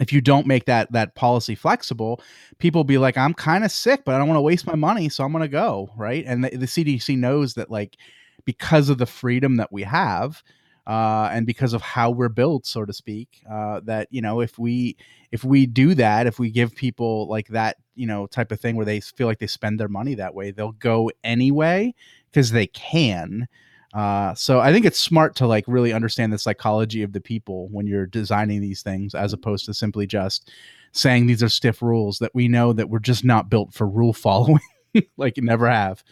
if 0.00 0.12
you 0.12 0.20
don't 0.20 0.46
make 0.46 0.64
that 0.66 0.90
that 0.92 1.14
policy 1.14 1.54
flexible, 1.54 2.22
people 2.58 2.84
be 2.84 2.98
like, 2.98 3.16
I'm 3.16 3.34
kind 3.34 3.64
of 3.64 3.72
sick, 3.72 4.04
but 4.04 4.14
I 4.14 4.18
don't 4.18 4.28
want 4.28 4.38
to 4.38 4.42
waste 4.42 4.66
my 4.66 4.76
money, 4.76 5.08
so 5.08 5.24
I'm 5.24 5.32
going 5.32 5.42
to 5.42 5.48
go, 5.48 5.90
right? 5.96 6.24
And 6.26 6.44
the, 6.44 6.50
the 6.50 6.66
CDC 6.66 7.18
knows 7.18 7.54
that 7.54 7.70
like 7.70 7.96
because 8.44 8.88
of 8.88 8.98
the 8.98 9.06
freedom 9.06 9.56
that 9.56 9.72
we 9.72 9.82
have, 9.82 10.42
uh, 10.88 11.28
and 11.30 11.46
because 11.46 11.74
of 11.74 11.82
how 11.82 12.10
we're 12.10 12.30
built, 12.30 12.64
so 12.66 12.86
to 12.86 12.92
speak, 12.94 13.42
uh, 13.48 13.80
that 13.84 14.08
you 14.10 14.22
know 14.22 14.40
if 14.40 14.58
we 14.58 14.96
if 15.30 15.44
we 15.44 15.66
do 15.66 15.94
that, 15.94 16.26
if 16.26 16.38
we 16.38 16.50
give 16.50 16.74
people 16.74 17.28
like 17.28 17.48
that, 17.48 17.76
you 17.94 18.06
know, 18.06 18.26
type 18.26 18.50
of 18.50 18.58
thing 18.58 18.74
where 18.74 18.86
they 18.86 19.00
feel 19.00 19.26
like 19.26 19.38
they 19.38 19.46
spend 19.46 19.78
their 19.78 19.88
money 19.88 20.14
that 20.14 20.34
way, 20.34 20.50
they'll 20.50 20.72
go 20.72 21.10
anyway 21.22 21.94
because 22.32 22.50
they 22.50 22.66
can. 22.68 23.46
Uh, 23.92 24.34
so 24.34 24.60
I 24.60 24.72
think 24.72 24.86
it's 24.86 24.98
smart 24.98 25.36
to 25.36 25.46
like 25.46 25.64
really 25.66 25.92
understand 25.92 26.32
the 26.32 26.38
psychology 26.38 27.02
of 27.02 27.12
the 27.12 27.20
people 27.20 27.68
when 27.68 27.86
you're 27.86 28.06
designing 28.06 28.62
these 28.62 28.82
things, 28.82 29.14
as 29.14 29.34
opposed 29.34 29.66
to 29.66 29.74
simply 29.74 30.06
just 30.06 30.50
saying 30.92 31.26
these 31.26 31.42
are 31.42 31.50
stiff 31.50 31.82
rules 31.82 32.18
that 32.18 32.34
we 32.34 32.48
know 32.48 32.72
that 32.72 32.88
we're 32.88 32.98
just 32.98 33.24
not 33.24 33.50
built 33.50 33.74
for 33.74 33.86
rule 33.86 34.14
following, 34.14 34.60
like 35.18 35.36
never 35.36 35.68
have. 35.68 36.02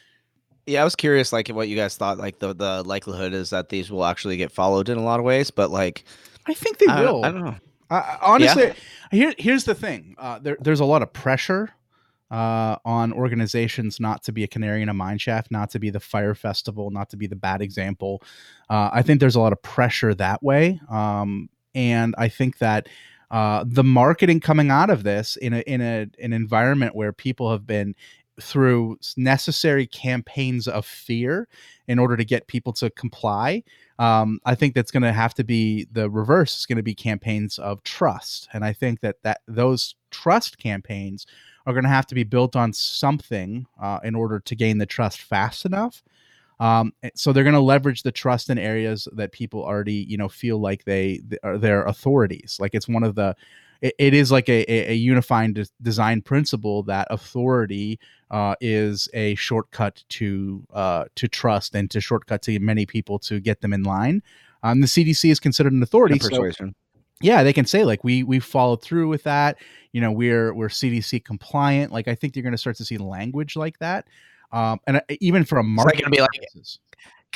Yeah, 0.67 0.81
I 0.81 0.85
was 0.85 0.97
curious, 0.97 1.33
like 1.33 1.49
what 1.49 1.69
you 1.69 1.77
guys 1.77 1.97
thought. 1.97 2.19
Like 2.19 2.41
the 2.41 2.55
the 2.55 2.83
likelihood 2.85 3.33
is 3.33 3.51
that 3.51 3.69
these 3.69 3.91
will 3.91 4.05
actually 4.05 4.37
get 4.37 4.51
followed 4.51 4.89
in 4.89 4.99
a 4.99 5.03
lot 5.03 5.21
of 5.21 5.25
ways, 5.25 5.51
but 5.51 5.71
like 5.71 6.05
I 6.47 6.55
think 6.55 6.79
they 6.79 6.87
I, 6.87 7.03
will. 7.03 7.25
I 7.25 7.31
don't 7.31 7.45
know. 7.45 7.57
Uh, 7.89 8.17
honestly, 8.21 8.73
here 9.11 9.33
here's 9.39 9.65
the 9.65 9.75
thing. 9.75 10.17
Uh, 10.19 10.41
there, 10.41 10.57
there's 10.61 10.81
a 10.81 10.85
lot 10.85 11.03
of 11.03 11.13
pressure 11.13 11.71
uh, 12.31 12.77
on 12.85 13.13
organizations 13.13 14.01
not 14.01 14.25
to 14.25 14.33
be 14.33 14.43
a 14.43 14.49
canary 14.49 14.83
in 14.83 14.89
a 14.89 14.95
mine 14.95 15.19
shaft, 15.19 15.51
not 15.51 15.71
to 15.71 15.79
be 15.79 15.91
the 15.91 16.01
Fyre 16.01 16.35
Festival, 16.35 16.91
not 16.91 17.11
to 17.11 17.17
be 17.17 17.29
the 17.29 17.37
bad 17.37 17.63
example. 17.63 18.23
Uh, 18.69 18.91
I 18.93 19.03
think 19.03 19.21
there's 19.21 19.37
a 19.37 19.41
lot 19.41 19.53
of 19.53 19.63
pressure 19.63 20.15
that 20.15 20.43
way, 20.43 20.81
um, 20.91 21.49
and 21.75 22.15
I 22.19 22.29
think 22.29 22.59
that 22.59 22.89
uh, 23.31 23.65
the 23.67 23.85
marketing 23.85 24.41
coming 24.41 24.71
out 24.71 24.91
of 24.91 25.03
this 25.03 25.37
in 25.37 25.53
a 25.53 25.61
in 25.61 25.81
a 25.81 26.07
an 26.21 26.33
environment 26.33 26.95
where 26.95 27.13
people 27.13 27.51
have 27.51 27.67
been 27.67 27.95
through 28.41 28.99
necessary 29.17 29.87
campaigns 29.87 30.69
of 30.69 30.85
fear 30.85 31.49
in 31.89 31.99
order 31.99 32.17
to 32.17 32.25
get 32.25 32.47
people 32.47 32.73
to 32.75 32.91
comply 32.91 33.63
um, 33.99 34.41
I 34.45 34.55
think 34.55 34.75
that's 34.75 34.91
going 34.91 35.05
to 35.05 35.13
have 35.13 35.35
to 35.35 35.45
be 35.45 35.87
the 35.91 36.11
reverse. 36.11 36.59
Is 36.59 36.67
going 36.67 36.77
to 36.77 36.83
be 36.83 36.95
campaigns 36.95 37.59
of 37.59 37.83
trust, 37.83 38.49
and 38.53 38.65
I 38.65 38.73
think 38.73 39.01
that 39.01 39.23
that 39.23 39.41
those 39.49 39.95
trust 40.11 40.59
campaigns 40.59 41.27
are 41.67 41.73
going 41.73 41.85
to 41.85 41.91
have 41.91 42.07
to 42.09 42.15
be 42.15 42.25
built 42.25 42.57
on 42.57 42.73
something 42.73 43.67
uh, 43.81 44.01
in 44.05 44.15
order 44.15 44.39
to 44.41 44.55
gain 44.55 44.79
the 44.79 44.87
trust 44.87 45.23
fast 45.23 45.65
enough. 45.65 46.03
Um, 46.61 46.93
so 47.15 47.33
they're 47.33 47.45
going 47.45 47.55
to 47.55 47.61
leverage 47.61 48.03
the 48.03 48.13
trust 48.13 48.51
in 48.51 48.59
areas 48.59 49.09
that 49.13 49.33
people 49.33 49.65
already, 49.65 50.07
you 50.09 50.17
know, 50.17 50.29
feel 50.29 50.59
like 50.59 50.85
they 50.85 51.21
are 51.43 51.59
their 51.59 51.85
authorities. 51.85 52.59
Like 52.61 52.75
it's 52.75 52.89
one 52.89 53.03
of 53.03 53.15
the 53.15 53.35
it, 53.81 53.95
it 53.99 54.15
is 54.15 54.33
like 54.33 54.49
a, 54.49 54.71
a, 54.71 54.93
a 54.93 54.95
unifying 54.95 55.53
de- 55.53 55.67
design 55.83 56.23
principle 56.23 56.83
that 56.85 57.07
authority 57.11 57.99
uh, 58.31 58.55
is 58.61 59.09
a 59.15 59.35
shortcut 59.37 60.03
to 60.11 60.65
uh, 60.73 61.05
to 61.15 61.29
trust 61.29 61.75
and 61.75 61.91
to 61.91 62.01
shortcut 62.01 62.43
to 62.43 62.59
many 62.61 62.87
people 62.87 63.19
to 63.21 63.41
get 63.41 63.61
them 63.61 63.73
in 63.73 63.83
line. 63.83 64.23
Um, 64.63 64.81
the 64.81 64.87
CDC 64.87 65.31
is 65.31 65.39
considered 65.41 65.73
an 65.73 65.83
authority, 65.83 66.19
so 66.19 66.29
persuasion. 66.29 66.75
yeah, 67.21 67.43
they 67.43 67.53
can 67.53 67.67
say 67.67 67.85
like 67.85 68.03
we 68.03 68.23
we 68.23 68.41
followed 68.41 68.83
through 68.83 69.09
with 69.09 69.23
that. 69.25 69.59
You 69.93 70.01
know, 70.01 70.11
we're 70.11 70.53
we're 70.55 70.69
CDC 70.69 71.25
compliant. 71.25 71.93
Like 71.93 72.09
I 72.09 72.15
think 72.15 72.35
you're 72.35 72.43
going 72.43 72.53
to 72.53 72.59
start 72.59 72.77
to 72.77 72.85
see 72.85 72.99
language 72.99 73.57
like 73.57 73.79
that. 73.79 74.07
Um, 74.53 74.81
and 74.87 74.97
uh, 74.99 75.01
even 75.21 75.45
for 75.45 75.59
a 75.59 75.63
like 75.63 75.69
market, 75.69 76.01
gonna 76.03 76.11
be 76.11 76.21
like- 76.21 76.31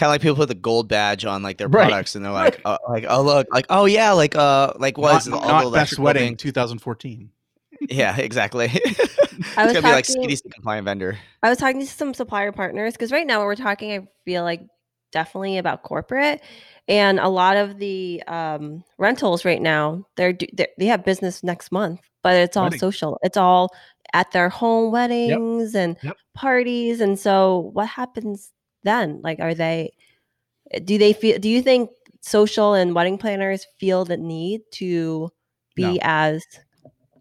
kind 0.00 0.08
of 0.08 0.14
like 0.14 0.22
people 0.22 0.34
put 0.36 0.48
the 0.48 0.54
gold 0.54 0.88
badge 0.88 1.24
on 1.26 1.42
like 1.42 1.58
their 1.58 1.68
Right. 1.68 1.88
products, 1.88 2.14
and 2.16 2.24
they're 2.24 2.32
like, 2.32 2.60
uh, 2.64 2.78
like 2.88 3.04
oh 3.08 3.22
look, 3.22 3.46
like 3.52 3.66
oh 3.68 3.84
yeah, 3.84 4.12
like 4.12 4.34
uh, 4.34 4.72
like 4.78 4.96
what 4.98 5.12
not, 5.12 5.20
is 5.20 5.26
it, 5.28 5.34
all 5.34 5.46
not 5.46 5.64
the 5.64 5.70
best 5.70 5.98
wedding 5.98 6.30
thing? 6.30 6.36
2014. 6.38 7.30
Yeah, 7.88 8.16
exactly. 8.16 8.70
it's 8.74 9.56
I 9.56 9.64
was 9.64 9.72
gonna 9.74 9.86
be 9.86 9.92
like 9.92 10.06
talking- 10.06 10.28
CDC 10.28 10.52
compliant 10.52 10.84
vendor. 10.86 11.18
I 11.42 11.48
was 11.50 11.58
talking 11.58 11.80
to 11.80 11.86
some 11.86 12.14
supplier 12.14 12.50
partners 12.52 12.94
because 12.94 13.12
right 13.12 13.26
now 13.26 13.38
when 13.38 13.46
we're 13.46 13.54
talking, 13.56 13.92
I 13.92 14.06
feel 14.24 14.42
like 14.42 14.62
definitely 15.12 15.58
about 15.58 15.82
corporate, 15.82 16.40
and 16.88 17.18
a 17.20 17.28
lot 17.28 17.56
of 17.56 17.78
the 17.78 18.22
um, 18.26 18.82
rentals 18.98 19.44
right 19.44 19.60
now 19.62 20.04
they're, 20.16 20.32
do- 20.32 20.46
they're 20.52 20.68
they 20.78 20.86
have 20.86 21.04
business 21.04 21.42
next 21.42 21.70
month, 21.72 22.00
but 22.22 22.34
it's 22.36 22.56
all 22.56 22.64
Wedding. 22.64 22.78
social. 22.80 23.18
It's 23.22 23.36
all 23.36 23.70
at 24.12 24.30
their 24.32 24.48
home 24.48 24.90
weddings 24.92 25.74
and 25.74 25.96
Yep. 26.02 26.16
parties, 26.34 27.00
and 27.00 27.18
so 27.18 27.70
what 27.72 27.86
happens 27.88 28.50
then? 28.82 29.20
Like, 29.22 29.40
are 29.40 29.54
they? 29.54 29.92
Do 30.84 30.98
they 30.98 31.12
feel? 31.12 31.38
Do 31.38 31.48
you 31.48 31.62
think 31.62 31.90
social 32.20 32.74
and 32.74 32.94
wedding 32.94 33.18
planners 33.18 33.66
feel 33.78 34.04
the 34.04 34.16
need 34.16 34.60
to 34.72 35.30
be 35.74 35.82
No. 35.94 35.98
as? 36.02 36.44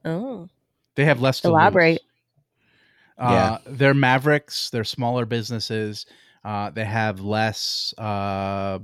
Oh, 0.06 0.48
They 0.96 1.06
have 1.06 1.22
less 1.22 1.42
to 1.42 1.48
Elaborate. 1.50 1.94
lose. 1.94 2.00
Yeah. 3.18 3.26
Uh, 3.52 3.58
they're 3.68 3.94
mavericks. 3.94 4.70
They're 4.70 4.84
smaller 4.86 5.26
businesses. 5.26 6.06
Uh, 6.46 6.70
they 6.70 6.86
have 6.86 7.20
less. 7.20 7.94
Uh, 7.98 8.80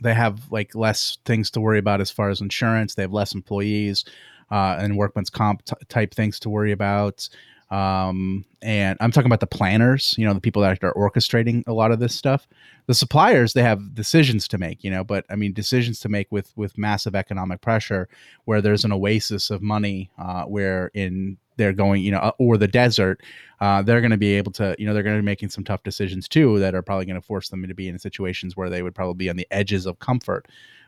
they 0.00 0.14
have 0.14 0.50
like 0.50 0.74
less 0.74 1.18
things 1.24 1.50
to 1.52 1.60
worry 1.60 1.78
about 1.78 2.00
as 2.00 2.10
far 2.10 2.28
as 2.30 2.40
insurance. 2.40 2.94
They 2.94 3.02
have 3.02 3.12
less 3.12 3.34
employees 3.34 4.04
uh, 4.50 4.76
and 4.80 4.96
workman's 4.96 5.30
comp 5.30 5.64
t- 5.64 5.74
type 5.88 6.14
things 6.14 6.40
to 6.40 6.48
worry 6.50 6.72
about. 6.72 7.28
Um, 7.70 8.44
and 8.62 8.96
I'm 9.00 9.10
talking 9.12 9.28
about 9.28 9.40
the 9.40 9.46
planners. 9.46 10.14
You 10.18 10.26
know, 10.26 10.34
the 10.34 10.40
people 10.40 10.62
that 10.62 10.82
are 10.82 10.94
orchestrating 10.94 11.62
a 11.66 11.72
lot 11.72 11.92
of 11.92 12.00
this 12.00 12.14
stuff. 12.14 12.48
The 12.86 12.94
suppliers 12.94 13.52
they 13.52 13.62
have 13.62 13.94
decisions 13.94 14.48
to 14.48 14.58
make. 14.58 14.82
You 14.82 14.90
know, 14.90 15.04
but 15.04 15.24
I 15.30 15.36
mean 15.36 15.52
decisions 15.52 16.00
to 16.00 16.08
make 16.08 16.28
with 16.30 16.52
with 16.56 16.78
massive 16.78 17.14
economic 17.14 17.60
pressure, 17.60 18.08
where 18.46 18.60
there's 18.60 18.84
an 18.84 18.92
oasis 18.92 19.50
of 19.50 19.62
money, 19.62 20.10
uh, 20.18 20.44
where 20.44 20.90
in 20.94 21.36
they're 21.58 21.72
going, 21.74 22.02
you 22.02 22.12
know, 22.12 22.18
uh, 22.18 22.30
or 22.38 22.56
the 22.56 22.68
desert, 22.68 23.20
uh, 23.60 23.82
they're 23.82 24.00
going 24.00 24.12
to 24.12 24.16
be 24.16 24.34
able 24.34 24.52
to, 24.52 24.74
you 24.78 24.86
know, 24.86 24.94
they're 24.94 25.02
going 25.02 25.16
to 25.16 25.22
be 25.22 25.26
making 25.26 25.50
some 25.50 25.64
tough 25.64 25.82
decisions 25.82 26.28
too 26.28 26.58
that 26.60 26.74
are 26.74 26.82
probably 26.82 27.04
going 27.04 27.20
to 27.20 27.26
force 27.26 27.48
them 27.50 27.66
to 27.66 27.74
be 27.74 27.88
in 27.88 27.98
situations 27.98 28.56
where 28.56 28.70
they 28.70 28.82
would 28.82 28.94
probably 28.94 29.14
be 29.14 29.28
on 29.28 29.36
the 29.36 29.46
edges 29.50 29.84
of 29.84 29.98
comfort. 29.98 30.46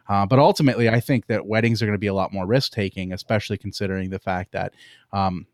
Uh, 0.08 0.24
but 0.26 0.38
ultimately, 0.38 0.88
I 0.88 0.98
think 0.98 1.26
that 1.26 1.46
weddings 1.46 1.82
are 1.82 1.86
going 1.86 1.94
to 1.94 1.98
be 1.98 2.06
a 2.06 2.14
lot 2.14 2.32
more 2.32 2.46
risk 2.46 2.72
taking, 2.72 3.12
especially 3.12 3.58
considering 3.58 4.10
the 4.10 4.18
fact 4.18 4.52
that 4.52 4.74
um, 5.12 5.46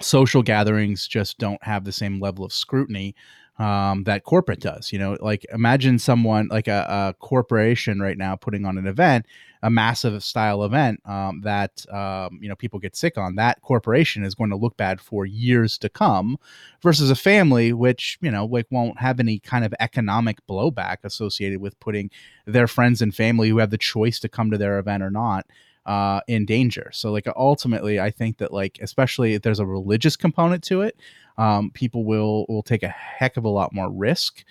social 0.00 0.42
gatherings 0.42 1.06
just 1.06 1.38
don't 1.38 1.62
have 1.62 1.84
the 1.84 1.92
same 1.92 2.20
level 2.20 2.44
of 2.44 2.52
scrutiny 2.52 3.14
um, 3.58 4.04
that 4.04 4.24
corporate 4.24 4.60
does. 4.60 4.92
You 4.92 4.98
know, 4.98 5.16
like 5.20 5.44
imagine 5.52 5.98
someone 5.98 6.48
like 6.48 6.68
a, 6.68 6.86
a 6.88 7.14
corporation 7.20 8.00
right 8.00 8.16
now 8.16 8.34
putting 8.34 8.64
on 8.64 8.78
an 8.78 8.86
event, 8.86 9.26
a 9.62 9.70
massive 9.70 10.22
style 10.24 10.64
event 10.64 11.00
um, 11.06 11.42
that 11.42 11.84
um, 11.92 12.38
you 12.40 12.48
know 12.48 12.56
people 12.56 12.80
get 12.80 12.96
sick 12.96 13.18
on. 13.18 13.36
That 13.36 13.60
corporation 13.60 14.24
is 14.24 14.34
going 14.34 14.50
to 14.50 14.56
look 14.56 14.76
bad 14.76 15.00
for 15.00 15.26
years 15.26 15.76
to 15.78 15.88
come, 15.88 16.38
versus 16.82 17.10
a 17.10 17.14
family 17.14 17.72
which 17.72 18.18
you 18.20 18.30
know 18.30 18.46
like 18.46 18.66
won't 18.70 18.98
have 18.98 19.20
any 19.20 19.38
kind 19.38 19.64
of 19.64 19.74
economic 19.80 20.38
blowback 20.46 20.98
associated 21.04 21.60
with 21.60 21.78
putting 21.78 22.10
their 22.46 22.66
friends 22.66 23.02
and 23.02 23.14
family 23.14 23.50
who 23.50 23.58
have 23.58 23.70
the 23.70 23.78
choice 23.78 24.18
to 24.20 24.28
come 24.28 24.50
to 24.50 24.58
their 24.58 24.78
event 24.78 25.02
or 25.02 25.10
not 25.10 25.46
uh, 25.86 26.20
in 26.28 26.44
danger. 26.44 26.90
So 26.92 27.10
like 27.10 27.26
ultimately, 27.36 28.00
I 28.00 28.10
think 28.10 28.38
that 28.38 28.52
like 28.52 28.78
especially 28.80 29.34
if 29.34 29.42
there's 29.42 29.60
a 29.60 29.66
religious 29.66 30.16
component 30.16 30.62
to 30.64 30.82
it, 30.82 30.96
um, 31.38 31.70
people 31.72 32.04
will 32.04 32.46
will 32.48 32.62
take 32.62 32.82
a 32.82 32.88
heck 32.88 33.36
of 33.36 33.44
a 33.44 33.48
lot 33.48 33.74
more 33.74 33.90
risk 33.90 34.44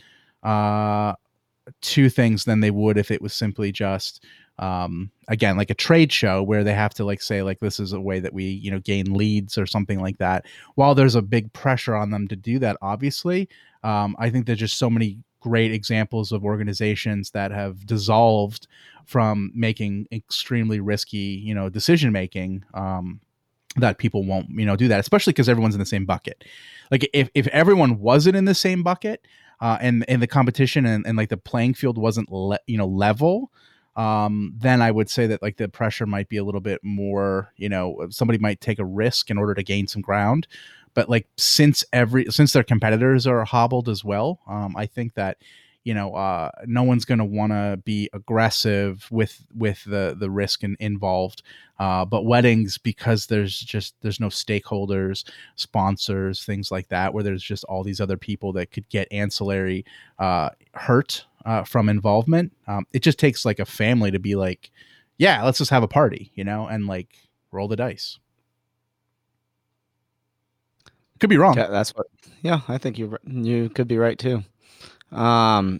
uh, 0.43 1.13
to 1.81 2.09
things 2.09 2.45
than 2.45 2.59
they 2.59 2.71
would 2.71 2.97
if 2.97 3.11
it 3.11 3.21
was 3.21 3.33
simply 3.33 3.71
just 3.71 4.25
um, 4.59 5.09
again 5.27 5.57
like 5.57 5.69
a 5.69 5.75
trade 5.75 6.11
show 6.11 6.43
where 6.43 6.63
they 6.63 6.73
have 6.73 6.93
to 6.93 7.05
like 7.05 7.21
say 7.21 7.41
like 7.41 7.59
this 7.59 7.79
is 7.79 7.93
a 7.93 8.01
way 8.01 8.19
that 8.19 8.33
we 8.33 8.43
you 8.45 8.69
know 8.69 8.79
gain 8.79 9.13
leads 9.13 9.57
or 9.57 9.65
something 9.65 9.99
like 9.99 10.17
that. 10.17 10.45
While 10.75 10.95
there's 10.95 11.15
a 11.15 11.21
big 11.21 11.51
pressure 11.53 11.95
on 11.95 12.11
them 12.11 12.27
to 12.27 12.35
do 12.35 12.59
that, 12.59 12.77
obviously, 12.81 13.47
um, 13.83 14.15
I 14.19 14.29
think 14.29 14.45
there's 14.45 14.59
just 14.59 14.77
so 14.77 14.89
many 14.89 15.19
great 15.41 15.73
examples 15.73 16.31
of 16.31 16.45
organizations 16.45 17.31
that 17.31 17.51
have 17.51 17.85
dissolved 17.85 18.67
from 19.05 19.51
making 19.53 20.07
extremely 20.11 20.79
risky, 20.79 21.17
you 21.17 21.53
know, 21.53 21.67
decision 21.67 22.13
making 22.13 22.63
um, 22.73 23.19
that 23.75 23.97
people 23.97 24.23
won't 24.23 24.49
you 24.49 24.65
know 24.65 24.75
do 24.75 24.87
that 24.87 24.99
especially 24.99 25.31
because 25.31 25.47
everyone's 25.47 25.75
in 25.75 25.79
the 25.79 25.85
same 25.85 26.05
bucket 26.05 26.43
like 26.91 27.09
if, 27.13 27.29
if 27.33 27.47
everyone 27.47 27.99
wasn't 27.99 28.35
in 28.35 28.43
the 28.43 28.53
same 28.53 28.83
bucket 28.83 29.25
uh, 29.61 29.77
and 29.79 30.03
and 30.09 30.21
the 30.21 30.27
competition 30.27 30.85
and, 30.85 31.07
and 31.07 31.17
like 31.17 31.29
the 31.29 31.37
playing 31.37 31.73
field 31.73 31.97
wasn't 31.97 32.29
le- 32.29 32.59
you 32.67 32.77
know 32.77 32.85
level 32.85 33.49
um, 33.95 34.53
then 34.57 34.81
I 34.81 34.89
would 34.91 35.09
say 35.09 35.27
that 35.27 35.41
like 35.41 35.57
the 35.57 35.67
pressure 35.67 36.05
might 36.05 36.29
be 36.29 36.37
a 36.37 36.43
little 36.43 36.61
bit 36.61 36.79
more, 36.81 37.51
you 37.57 37.67
know, 37.67 38.07
somebody 38.09 38.39
might 38.39 38.61
take 38.61 38.79
a 38.79 38.85
risk 38.85 39.29
in 39.29 39.37
order 39.37 39.53
to 39.53 39.63
gain 39.63 39.87
some 39.87 40.01
ground. 40.01 40.47
But 40.93 41.09
like 41.09 41.27
since 41.37 41.83
every 41.93 42.25
since 42.25 42.53
their 42.53 42.63
competitors 42.63 43.25
are 43.27 43.45
hobbled 43.45 43.89
as 43.89 44.03
well, 44.03 44.39
um, 44.47 44.75
I 44.75 44.85
think 44.85 45.13
that 45.15 45.37
you 45.83 45.93
know 45.93 46.13
uh, 46.13 46.51
no 46.65 46.83
one's 46.83 47.05
going 47.05 47.19
to 47.19 47.25
want 47.25 47.51
to 47.51 47.79
be 47.83 48.09
aggressive 48.13 49.07
with 49.11 49.45
with 49.55 49.83
the 49.85 50.15
the 50.17 50.29
risk 50.29 50.63
in, 50.63 50.75
involved 50.79 51.41
uh, 51.79 52.05
but 52.05 52.25
weddings 52.25 52.77
because 52.77 53.27
there's 53.27 53.59
just 53.59 53.95
there's 54.01 54.19
no 54.19 54.27
stakeholders 54.27 55.27
sponsors 55.55 56.43
things 56.43 56.71
like 56.71 56.87
that 56.89 57.13
where 57.13 57.23
there's 57.23 57.43
just 57.43 57.63
all 57.65 57.83
these 57.83 58.01
other 58.01 58.17
people 58.17 58.53
that 58.53 58.71
could 58.71 58.87
get 58.89 59.11
ancillary 59.11 59.83
uh, 60.19 60.49
hurt 60.73 61.25
uh, 61.45 61.63
from 61.63 61.89
involvement 61.89 62.53
um, 62.67 62.85
it 62.93 63.01
just 63.01 63.19
takes 63.19 63.45
like 63.45 63.59
a 63.59 63.65
family 63.65 64.11
to 64.11 64.19
be 64.19 64.35
like 64.35 64.71
yeah 65.17 65.43
let's 65.43 65.57
just 65.57 65.71
have 65.71 65.83
a 65.83 65.87
party 65.87 66.31
you 66.35 66.43
know 66.43 66.67
and 66.67 66.87
like 66.87 67.15
roll 67.51 67.67
the 67.67 67.75
dice 67.75 68.19
could 71.21 71.29
be 71.29 71.37
wrong 71.37 71.55
Yeah, 71.55 71.67
that's 71.67 71.91
what. 71.95 72.07
Yeah, 72.41 72.61
I 72.67 72.77
think 72.77 72.97
you 72.97 73.17
you 73.25 73.69
could 73.69 73.87
be 73.87 73.97
right 73.97 74.17
too. 74.17 74.43
Um, 75.11 75.79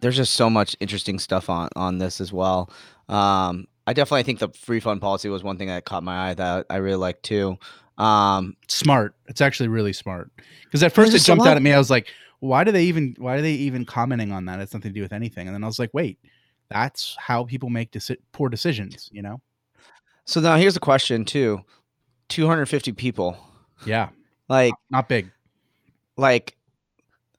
there's 0.00 0.16
just 0.16 0.34
so 0.34 0.50
much 0.50 0.76
interesting 0.80 1.18
stuff 1.18 1.48
on 1.48 1.68
on 1.76 1.98
this 1.98 2.20
as 2.20 2.32
well. 2.32 2.70
Um, 3.08 3.66
I 3.86 3.92
definitely 3.92 4.22
think 4.24 4.38
the 4.40 4.48
free 4.48 4.80
fund 4.80 5.00
policy 5.00 5.28
was 5.28 5.42
one 5.42 5.58
thing 5.58 5.68
that 5.68 5.84
caught 5.84 6.02
my 6.02 6.30
eye 6.30 6.34
that 6.34 6.66
I 6.70 6.76
really 6.76 6.96
liked 6.96 7.22
too. 7.22 7.58
Um, 7.98 8.56
smart 8.66 9.14
it's 9.26 9.40
actually 9.40 9.68
really 9.68 9.92
smart 9.92 10.32
because 10.64 10.82
at 10.82 10.92
first 10.92 11.14
it 11.14 11.22
jumped 11.22 11.46
out 11.46 11.56
at 11.56 11.62
me 11.62 11.72
i 11.72 11.78
was 11.78 11.90
like 11.90 12.08
why 12.40 12.64
do 12.64 12.72
they 12.72 12.82
even 12.86 13.14
why 13.18 13.36
are 13.36 13.40
they 13.40 13.52
even 13.52 13.84
commenting 13.84 14.32
on 14.32 14.46
that 14.46 14.58
it's 14.58 14.74
nothing 14.74 14.90
to 14.90 14.94
do 14.94 15.00
with 15.00 15.12
anything 15.12 15.46
and 15.46 15.54
then 15.54 15.62
i 15.62 15.66
was 15.68 15.78
like 15.78 15.90
wait 15.94 16.18
that's 16.68 17.16
how 17.20 17.44
people 17.44 17.70
make 17.70 17.92
deci- 17.92 18.16
poor 18.32 18.48
decisions 18.48 19.08
you 19.12 19.22
know 19.22 19.40
so 20.26 20.40
now 20.40 20.56
here's 20.56 20.76
a 20.76 20.80
question 20.80 21.24
too: 21.24 21.60
250 22.28 22.92
people, 22.92 23.36
yeah 23.86 24.08
like 24.48 24.74
not 24.90 25.08
big 25.08 25.30
like, 26.16 26.56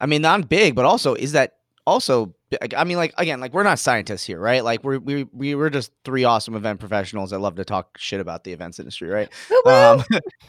I 0.01 0.05
mean, 0.05 0.21
not 0.21 0.49
big, 0.49 0.75
but 0.75 0.83
also 0.83 1.13
is 1.13 1.31
that 1.31 1.53
also? 1.87 2.35
I 2.75 2.83
mean, 2.83 2.97
like 2.97 3.13
again, 3.17 3.39
like 3.39 3.53
we're 3.53 3.63
not 3.63 3.79
scientists 3.79 4.25
here, 4.25 4.37
right? 4.39 4.63
Like 4.63 4.83
we're 4.83 4.99
we 4.99 5.23
we 5.31 5.55
we're 5.55 5.69
just 5.69 5.91
three 6.03 6.25
awesome 6.25 6.55
event 6.55 6.81
professionals 6.81 7.29
that 7.29 7.39
love 7.39 7.55
to 7.55 7.63
talk 7.63 7.97
shit 7.97 8.19
about 8.19 8.43
the 8.43 8.51
events 8.51 8.77
industry, 8.79 9.07
right? 9.09 9.29
Woo-woo! 9.49 9.71
Um, 9.71 10.03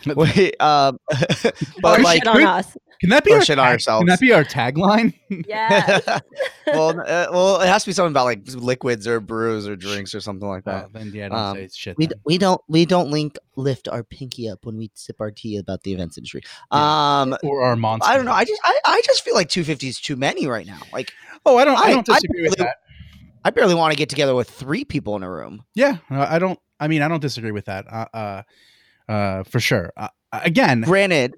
wait, 0.16 0.60
um, 0.60 0.98
Or 1.44 1.52
but 1.82 2.00
like, 2.00 2.18
shit 2.18 2.26
on 2.26 2.42
us. 2.42 2.76
can 3.00 3.10
that 3.10 3.22
be 3.24 3.32
our 3.32 3.44
shit 3.44 3.58
on 3.60 3.66
tag- 3.66 3.72
ourselves. 3.74 4.00
can 4.00 4.06
that 4.08 4.20
be 4.20 4.32
our 4.32 4.42
tagline 4.44 5.14
Yeah. 5.46 6.00
well, 6.66 6.98
uh, 7.00 7.26
well, 7.30 7.60
it 7.60 7.68
has 7.68 7.84
to 7.84 7.90
be 7.90 7.92
something 7.92 8.12
about 8.12 8.24
like 8.24 8.40
liquids 8.54 9.06
or 9.06 9.20
brews 9.20 9.68
or 9.68 9.76
drinks 9.76 10.14
or 10.16 10.20
something 10.20 10.48
like 10.48 10.64
that. 10.64 10.86
Oh, 10.86 10.88
then 10.92 11.12
yeah 11.14 11.28
don't 11.28 11.38
Um, 11.38 11.56
say 11.56 11.68
shit 11.72 11.96
We, 11.96 12.06
then. 12.06 12.16
d- 12.18 12.22
we 12.24 12.38
don't 12.38 12.60
we 12.68 12.84
don't 12.86 13.10
link 13.10 13.36
lift 13.56 13.88
our 13.88 14.04
pinky 14.04 14.48
up 14.48 14.64
when 14.64 14.76
we 14.76 14.90
sip 14.94 15.16
our 15.20 15.30
tea 15.30 15.56
about 15.56 15.82
the 15.82 15.92
events 15.92 16.16
industry. 16.18 16.42
Yeah. 16.72 17.20
Um, 17.22 17.36
or 17.42 17.62
our 17.62 17.74
monster 17.76 18.08
I 18.10 18.16
don't 18.16 18.26
know. 18.26 18.32
I 18.32 18.44
just 18.44 18.60
I, 18.64 18.78
I 18.84 19.02
just 19.04 19.24
feel 19.24 19.34
like 19.34 19.48
250 19.48 19.88
is 19.88 20.00
too 20.00 20.16
many 20.16 20.46
right 20.46 20.66
now. 20.66 20.80
Like 20.92 21.12
oh 21.44 21.56
i 21.58 21.64
don't 21.64 21.78
i, 21.78 21.82
I- 21.84 21.92
don't 21.92 22.08
I 22.10 22.14
disagree 22.14 22.42
with 22.42 22.56
that 22.56 22.76
I 23.44 23.50
barely 23.50 23.74
want 23.76 23.92
to 23.92 23.96
get 23.96 24.08
together 24.08 24.34
with 24.34 24.50
three 24.50 24.84
people 24.84 25.14
in 25.16 25.22
a 25.22 25.30
room. 25.30 25.62
yeah 25.74 25.98
uh, 26.10 26.26
i 26.28 26.38
don't 26.38 26.58
i 26.80 26.88
mean 26.88 27.02
i 27.02 27.08
don't 27.08 27.20
disagree 27.22 27.52
with 27.52 27.66
that 27.66 27.86
uh 27.90 28.06
uh, 28.12 28.42
uh 29.12 29.42
for 29.44 29.60
sure 29.60 29.92
uh, 29.96 30.08
again 30.32 30.80
Granted, 30.80 31.34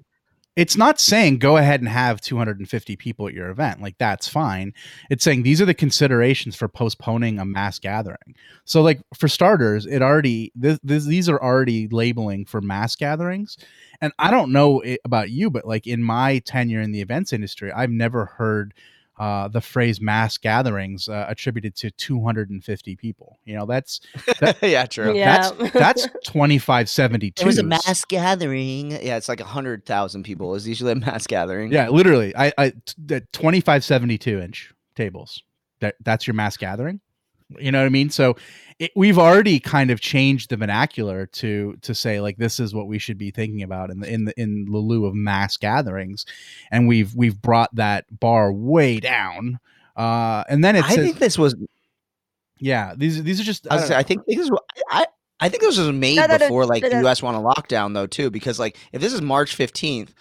it's 0.59 0.75
not 0.75 0.99
saying 0.99 1.37
go 1.37 1.55
ahead 1.55 1.79
and 1.79 1.87
have 1.87 2.19
250 2.19 2.97
people 2.97 3.29
at 3.29 3.33
your 3.33 3.49
event 3.49 3.81
like 3.81 3.97
that's 3.97 4.27
fine. 4.27 4.73
It's 5.09 5.23
saying 5.23 5.43
these 5.43 5.61
are 5.61 5.65
the 5.65 5.73
considerations 5.73 6.53
for 6.53 6.67
postponing 6.67 7.39
a 7.39 7.45
mass 7.45 7.79
gathering. 7.79 8.35
So 8.65 8.81
like 8.81 8.99
for 9.13 9.29
starters 9.29 9.85
it 9.85 10.01
already 10.01 10.51
this, 10.55 10.77
this, 10.83 11.05
these 11.05 11.29
are 11.29 11.41
already 11.41 11.87
labeling 11.87 12.43
for 12.43 12.59
mass 12.59 12.97
gatherings. 12.97 13.57
And 14.01 14.11
i 14.19 14.29
don't 14.29 14.51
know 14.51 14.81
it, 14.81 14.99
about 15.05 15.29
you 15.29 15.49
but 15.49 15.65
like 15.65 15.87
in 15.87 16.03
my 16.03 16.39
tenure 16.39 16.81
in 16.81 16.91
the 16.91 17.01
events 17.01 17.31
industry 17.31 17.71
i've 17.71 17.89
never 17.89 18.25
heard 18.25 18.73
uh, 19.19 19.47
the 19.47 19.61
phrase 19.61 19.99
mass 20.01 20.37
gatherings 20.37 21.07
uh, 21.09 21.25
attributed 21.27 21.75
to 21.75 21.91
250 21.91 22.95
people 22.95 23.37
you 23.45 23.55
know 23.55 23.65
that's 23.65 23.99
yeah, 24.61 24.85
true. 24.85 25.13
Yeah. 25.13 25.49
that's 25.51 25.71
that's 25.73 26.03
2572 26.25 27.33
There 27.41 27.47
was 27.47 27.57
a 27.57 27.63
mass 27.63 28.05
gathering. 28.05 28.91
Yeah, 28.91 29.17
it's 29.17 29.29
like 29.29 29.39
a 29.39 29.45
hundred 29.45 29.85
thousand 29.85 30.23
people 30.23 30.55
is 30.55 30.67
usually 30.67 30.91
a 30.91 30.95
mass 30.95 31.27
gathering. 31.27 31.71
Yeah, 31.71 31.89
literally. 31.89 32.35
I, 32.35 32.53
I 32.57 32.69
t- 32.69 32.93
the 32.97 33.21
25 33.33 33.83
72 33.83 34.39
inch 34.39 34.73
tables. 34.95 35.43
That 35.79 35.95
that's 36.03 36.27
your 36.27 36.33
mass 36.33 36.57
gathering. 36.57 36.99
You 37.57 37.71
know 37.71 37.79
what 37.79 37.85
I 37.85 37.89
mean? 37.89 38.09
So 38.09 38.35
it, 38.77 38.91
we've 38.95 39.17
already 39.17 39.59
kind 39.59 39.91
of 39.91 39.99
changed 39.99 40.49
the 40.51 40.57
vernacular 40.57 41.25
to 41.25 41.75
to 41.81 41.95
say 41.95 42.21
like 42.21 42.37
this 42.37 42.59
is 42.59 42.73
what 42.73 42.87
we 42.87 42.99
should 42.99 43.17
be 43.17 43.31
thinking 43.31 43.63
about 43.63 43.89
in 43.89 43.99
the 43.99 44.13
in 44.13 44.25
the 44.25 44.39
in 44.39 44.65
the 44.65 44.77
lieu 44.77 45.05
of 45.05 45.15
mass 45.15 45.57
gatherings, 45.57 46.25
and 46.71 46.87
we've 46.87 47.13
we've 47.15 47.41
brought 47.41 47.73
that 47.75 48.05
bar 48.19 48.53
way 48.53 48.99
down. 48.99 49.59
Uh, 49.95 50.43
and 50.47 50.63
then 50.63 50.75
it 50.75 50.85
I 50.85 50.95
says, 50.95 51.05
think 51.05 51.19
this 51.19 51.37
was. 51.37 51.55
yeah, 52.59 52.93
these 52.95 53.21
these 53.23 53.39
are 53.41 53.43
just 53.43 53.67
I, 53.69 53.73
I 53.73 53.75
was 53.75 53.83
don't 53.83 53.89
gonna 53.89 53.95
say, 53.95 53.99
I 53.99 54.03
think 54.03 54.25
this 54.27 54.37
is. 54.39 54.51
I 54.89 55.05
I 55.41 55.49
think 55.49 55.63
this 55.63 55.77
was 55.77 55.91
made 55.91 56.15
Da, 56.17 56.27
da, 56.27 56.37
da, 56.37 56.45
before 56.45 56.65
like 56.65 56.83
da, 56.83 56.89
the. 56.89 56.99
U.S. 56.99 57.23
went 57.23 57.35
on 57.35 57.43
lockdown 57.43 57.93
though 57.93 58.07
too, 58.07 58.29
because 58.29 58.59
like 58.59 58.77
if 58.93 59.01
this 59.01 59.11
is 59.13 59.21
March 59.21 59.55
fifteenth, 59.55 60.13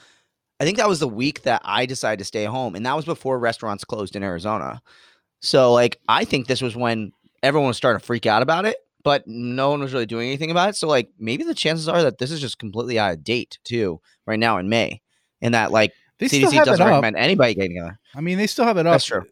I 0.61 0.65
think 0.65 0.79
that 0.79 0.89
was 0.89 0.99
the 1.01 1.09
week 1.09 1.43
that 1.43 1.61
I 1.65 1.87
decided 1.87 2.19
to 2.21 2.25
stay 2.25 2.45
home, 2.45 2.75
and 2.75 2.85
that 2.87 2.97
was 2.97 3.05
before 3.05 3.39
restaurants 3.39 3.85
closed 3.85 4.17
in 4.17 4.23
Arizona. 4.23 4.81
So 5.41 5.73
like 5.73 6.01
I 6.09 6.25
think 6.25 6.49
this 6.49 6.61
was 6.63 6.75
when 6.75 7.13
everyone 7.43 7.69
was 7.69 7.77
starting 7.77 8.01
to 8.01 8.07
freak 8.07 8.27
out 8.27 8.43
about 8.43 8.65
it, 8.65 8.77
but 9.03 9.27
no 9.27 9.71
one 9.71 9.81
was 9.81 9.93
really 9.93 10.07
doing 10.07 10.29
anything 10.29 10.51
about 10.51 10.71
it. 10.71 10.77
So 10.77 10.89
like 10.89 11.11
maybe 11.19 11.45
the 11.45 11.55
chances 11.55 11.89
are 11.89 12.03
that 12.03 12.19
this 12.19 12.31
is 12.31 12.41
just 12.41 12.59
completely 12.59 12.99
out 12.99 13.13
of 13.13 13.25
date 13.25 13.59
too, 13.65 14.01
right 14.27 14.39
now 14.39 14.59
in 14.59 14.69
May, 14.69 15.01
and 15.41 15.55
that 15.55 15.73
like 15.73 15.93
they 16.19 16.27
CDC 16.27 16.65
doesn't 16.65 16.87
recommend 16.87 17.17
anybody 17.17 17.55
getting 17.55 17.77
together. 17.77 17.99
I 18.15 18.21
mean, 18.21 18.39
they 18.39 18.47
still 18.47 18.65
have 18.65 18.77
it 18.77 18.87
up. 18.87 18.95
That's 18.95 19.05
true. 19.05 19.25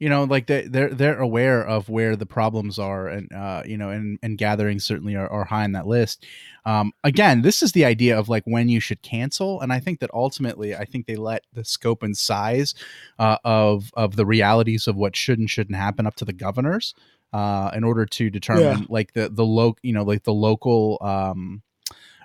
You 0.00 0.08
know, 0.08 0.24
like 0.24 0.48
they 0.48 0.62
they're 0.62 0.90
they're 0.90 1.20
aware 1.20 1.64
of 1.64 1.88
where 1.88 2.16
the 2.16 2.26
problems 2.26 2.78
are, 2.78 3.08
and 3.08 3.32
uh, 3.32 3.62
you 3.64 3.78
know, 3.78 3.90
and 3.90 4.18
and 4.22 4.36
gatherings 4.36 4.84
certainly 4.84 5.14
are, 5.14 5.28
are 5.28 5.44
high 5.44 5.64
on 5.64 5.72
that 5.72 5.86
list. 5.86 6.26
Um, 6.66 6.92
again, 7.04 7.42
this 7.42 7.62
is 7.62 7.72
the 7.72 7.84
idea 7.84 8.18
of 8.18 8.28
like 8.28 8.42
when 8.44 8.68
you 8.68 8.80
should 8.80 9.02
cancel, 9.02 9.60
and 9.60 9.72
I 9.72 9.78
think 9.78 10.00
that 10.00 10.10
ultimately, 10.12 10.74
I 10.74 10.84
think 10.84 11.06
they 11.06 11.16
let 11.16 11.44
the 11.52 11.64
scope 11.64 12.02
and 12.02 12.16
size 12.16 12.74
uh, 13.18 13.38
of 13.44 13.92
of 13.94 14.16
the 14.16 14.26
realities 14.26 14.88
of 14.88 14.96
what 14.96 15.16
should 15.16 15.38
and 15.38 15.48
shouldn't 15.48 15.78
happen 15.78 16.06
up 16.06 16.16
to 16.16 16.24
the 16.24 16.32
governors 16.32 16.92
uh, 17.34 17.70
in 17.74 17.82
order 17.82 18.06
to 18.06 18.30
determine 18.30 18.86
like 18.88 19.12
the 19.12 19.28
the 19.28 19.44
loc 19.44 19.78
you 19.82 19.92
know 19.92 20.04
like 20.04 20.22
the 20.22 20.32
local 20.32 20.98
um, 21.00 21.62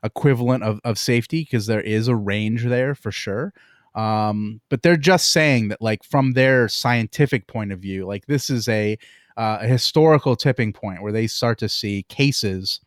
equivalent 0.04 0.64
of 0.64 0.80
of 0.84 0.98
safety 1.00 1.42
because 1.42 1.66
there 1.66 1.82
is 1.82 2.08
a 2.08 2.16
range 2.16 2.64
there 2.66 2.94
for 2.96 3.12
sure. 3.12 3.52
Um 3.96 4.62
but 4.70 4.84
they're 4.84 4.96
just 4.96 5.32
saying 5.32 5.70
that 5.70 5.82
like 5.82 6.04
from 6.04 6.34
their 6.34 6.70
scientific 6.70 7.48
point 7.48 7.72
of 7.72 7.80
view 7.80 8.06
like 8.06 8.28
this 8.28 8.52
is 8.52 8.68
a 8.68 9.00
uh, 9.36 9.58
a 9.62 9.68
historical 9.68 10.36
tipping 10.36 10.72
point 10.72 11.02
where 11.02 11.12
they 11.12 11.26
start 11.26 11.58
to 11.58 11.68
see 11.68 12.04
cases 12.04 12.82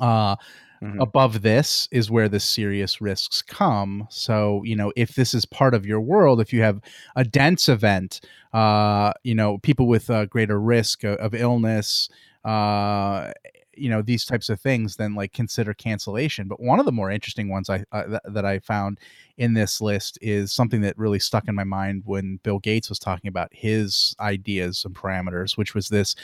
uh 0.00 0.34
Mhm. 0.82 1.00
above 1.00 1.42
this 1.42 1.88
is 1.90 2.10
where 2.10 2.28
the 2.28 2.40
serious 2.40 3.00
risks 3.00 3.42
come 3.42 4.06
so 4.10 4.62
you 4.64 4.76
know 4.76 4.92
if 4.96 5.14
this 5.14 5.34
is 5.34 5.44
part 5.46 5.74
of 5.74 5.86
your 5.86 6.00
world 6.00 6.40
if 6.40 6.52
you 6.52 6.62
have 6.62 6.80
a 7.16 7.24
dense 7.24 7.68
event 7.68 8.20
uh 8.52 9.12
you 9.24 9.34
know 9.34 9.58
people 9.58 9.86
with 9.88 10.10
uh, 10.10 10.26
greater 10.26 10.60
risk 10.60 11.04
of, 11.04 11.16
of 11.18 11.34
illness 11.34 12.08
uh 12.44 13.30
you 13.76 13.88
know 13.88 14.02
these 14.02 14.24
types 14.24 14.48
of 14.48 14.60
things 14.60 14.96
then 14.96 15.14
like 15.14 15.32
consider 15.32 15.74
cancellation 15.74 16.48
but 16.48 16.60
one 16.60 16.78
of 16.78 16.86
the 16.86 16.92
more 16.92 17.10
interesting 17.10 17.48
ones 17.48 17.70
i 17.70 17.84
uh, 17.92 18.04
th- 18.04 18.20
that 18.26 18.44
i 18.44 18.58
found 18.58 18.98
in 19.38 19.54
this 19.54 19.80
list 19.80 20.18
is 20.22 20.52
something 20.52 20.80
that 20.80 20.96
really 20.96 21.18
stuck 21.18 21.46
in 21.48 21.54
my 21.54 21.64
mind 21.64 22.02
when 22.06 22.38
bill 22.42 22.58
gates 22.58 22.88
was 22.88 22.98
talking 22.98 23.28
about 23.28 23.48
his 23.52 24.14
ideas 24.20 24.84
and 24.84 24.94
parameters 24.94 25.56
which 25.56 25.74
was 25.74 25.88
this 25.88 26.14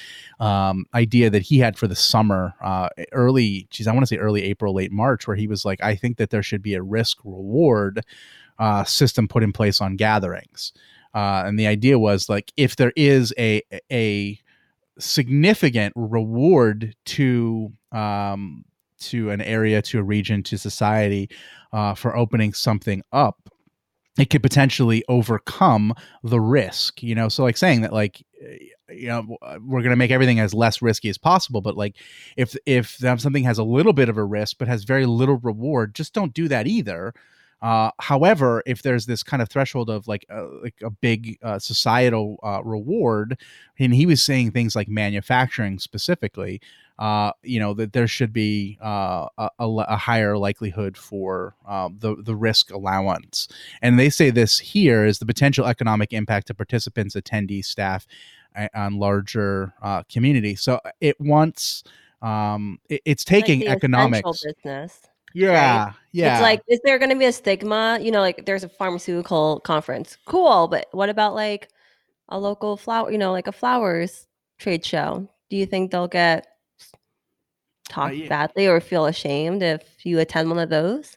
um, 0.41 0.87
idea 0.95 1.29
that 1.29 1.43
he 1.43 1.59
had 1.59 1.77
for 1.77 1.87
the 1.87 1.97
summer 1.97 2.55
uh, 2.63 2.89
early 3.13 3.67
geez 3.71 3.87
i 3.87 3.93
want 3.93 4.03
to 4.03 4.07
say 4.07 4.17
early 4.17 4.43
april 4.43 4.75
late 4.75 4.93
march 4.93 5.27
where 5.27 5.37
he 5.37 5.47
was 5.47 5.65
like 5.65 5.83
i 5.83 5.95
think 5.95 6.17
that 6.17 6.31
there 6.31 6.43
should 6.43 6.63
be 6.63 6.75
a 6.75 6.83
risk 6.83 7.19
reward 7.25 8.03
uh, 8.59 8.85
system 8.85 9.27
put 9.29 9.43
in 9.43 9.53
place 9.53 9.81
on 9.81 9.97
gatherings. 9.97 10.73
Uh, 11.15 11.43
and 11.45 11.59
the 11.59 11.67
idea 11.67 11.99
was 11.99 12.29
like 12.29 12.53
if 12.57 12.77
there 12.77 12.93
is 12.97 13.35
a 13.39 13.63
a 13.91 14.39
significant 14.99 15.93
reward 15.97 16.95
to 17.07 17.73
um, 17.93 18.65
to 19.01 19.31
an 19.31 19.41
area, 19.41 19.83
to 19.83 19.99
a 19.99 20.03
region, 20.03 20.43
to 20.45 20.57
society 20.57 21.29
uh, 21.73 21.95
for 21.95 22.17
opening 22.17 22.53
something 22.53 23.03
up, 23.13 23.49
it 24.19 24.31
could 24.31 24.43
potentially 24.43 25.03
overcome 25.09 25.93
the 26.23 26.41
risk. 26.41 27.03
You 27.03 27.15
know, 27.15 27.29
so 27.29 27.43
like 27.43 27.57
saying 27.57 27.83
that, 27.83 27.93
like, 27.93 28.25
eh, 28.41 28.59
you 28.95 29.09
know 29.09 29.37
we're 29.41 29.81
going 29.81 29.91
to 29.91 29.97
make 29.97 30.11
everything 30.11 30.39
as 30.39 30.53
less 30.53 30.83
risky 30.83 31.09
as 31.09 31.19
possible 31.19 31.61
but 31.61 31.77
like 31.77 31.97
if 32.37 32.55
if 32.67 32.99
something 32.99 33.45
has 33.45 33.59
a 33.59 33.65
little 33.65 33.93
bit 33.93 34.09
of 34.09 34.19
a 34.19 34.25
risk 34.25 34.57
but 34.59 34.69
has 34.69 34.85
very 34.85 35.07
little 35.07 35.39
reward 35.39 35.95
just 35.95 36.13
don't 36.13 36.35
do 36.35 36.49
that 36.49 36.67
either 36.67 37.15
uh, 37.63 37.93
however, 38.01 38.61
if 38.67 38.83
there's 38.83 39.07
this 39.07 39.23
kind 39.23 39.41
of 39.41 39.49
threshold 39.49 39.89
of 39.89 40.09
like 40.09 40.27
a, 40.29 40.37
uh, 40.37 40.49
like 40.63 40.75
a 40.83 40.91
big 40.91 41.39
uh, 41.43 41.61
societal 41.61 42.39
uh, 42.43 42.61
reward, 42.65 43.39
and 43.79 43.95
he 43.95 44.05
was 44.05 44.23
saying 44.23 44.51
things 44.51 44.75
like 44.75 44.89
manufacturing 44.89 45.79
specifically, 45.79 46.61
uh, 46.99 47.31
you 47.43 47.61
know 47.61 47.73
that 47.73 47.93
there 47.93 48.09
should 48.09 48.33
be 48.33 48.79
uh, 48.83 49.27
a, 49.39 49.49
a, 49.61 49.97
higher 49.97 50.37
likelihood 50.37 50.97
for 50.97 51.55
um, 51.67 51.97
the 52.01 52.17
the 52.17 52.35
risk 52.35 52.73
allowance. 52.73 53.47
And 53.81 53.97
they 53.97 54.11
say 54.11 54.31
this 54.31 54.59
here 54.59 55.07
is 55.07 55.21
the 55.21 55.27
potential 55.27 55.67
economic 55.67 56.13
impact 56.13 56.49
to 56.49 56.55
participants, 56.55 57.15
attendees, 57.15 57.67
staff 57.67 58.07
on 58.75 58.99
larger 58.99 59.73
community. 60.11 60.57
So 60.57 60.81
it 61.01 61.19
wants 61.21 61.85
um, 62.23 62.81
it, 62.89 63.03
it's 63.05 63.25
taking 63.25 63.61
like 63.61 63.69
economics 63.69 64.43
business 64.43 65.12
yeah. 65.35 65.85
Right? 65.85 65.95
Yeah. 66.13 66.35
It's 66.35 66.43
like, 66.43 66.63
is 66.69 66.81
there 66.85 66.99
going 66.99 67.11
to 67.11 67.17
be 67.17 67.25
a 67.25 67.33
stigma? 67.33 67.99
You 68.01 68.11
know, 68.11 68.21
like 68.21 68.45
there's 68.47 68.65
a 68.65 68.69
pharmaceutical 68.69 69.61
conference. 69.61 70.19
Cool. 70.27 70.69
But 70.69 70.87
what 70.93 71.09
about 71.09 71.35
like 71.35 71.69
a 72.29 72.39
local 72.39 72.77
flower, 72.77 73.11
you 73.11 73.19
know, 73.19 73.33
like 73.33 73.47
a 73.47 73.53
flowers 73.53 74.27
trade 74.59 74.85
show? 74.85 75.29
Do 75.51 75.57
you 75.57 75.67
think 75.67 75.91
they'll 75.91 76.09
get 76.09 76.47
talked 77.89 78.13
uh, 78.13 78.17
yeah. 78.17 78.29
badly 78.29 78.67
or 78.67 78.81
feel 78.81 79.07
ashamed 79.07 79.63
if 79.63 79.83
you 80.05 80.19
attend 80.19 80.49
one 80.49 80.59
of 80.59 80.71
those? 80.71 81.17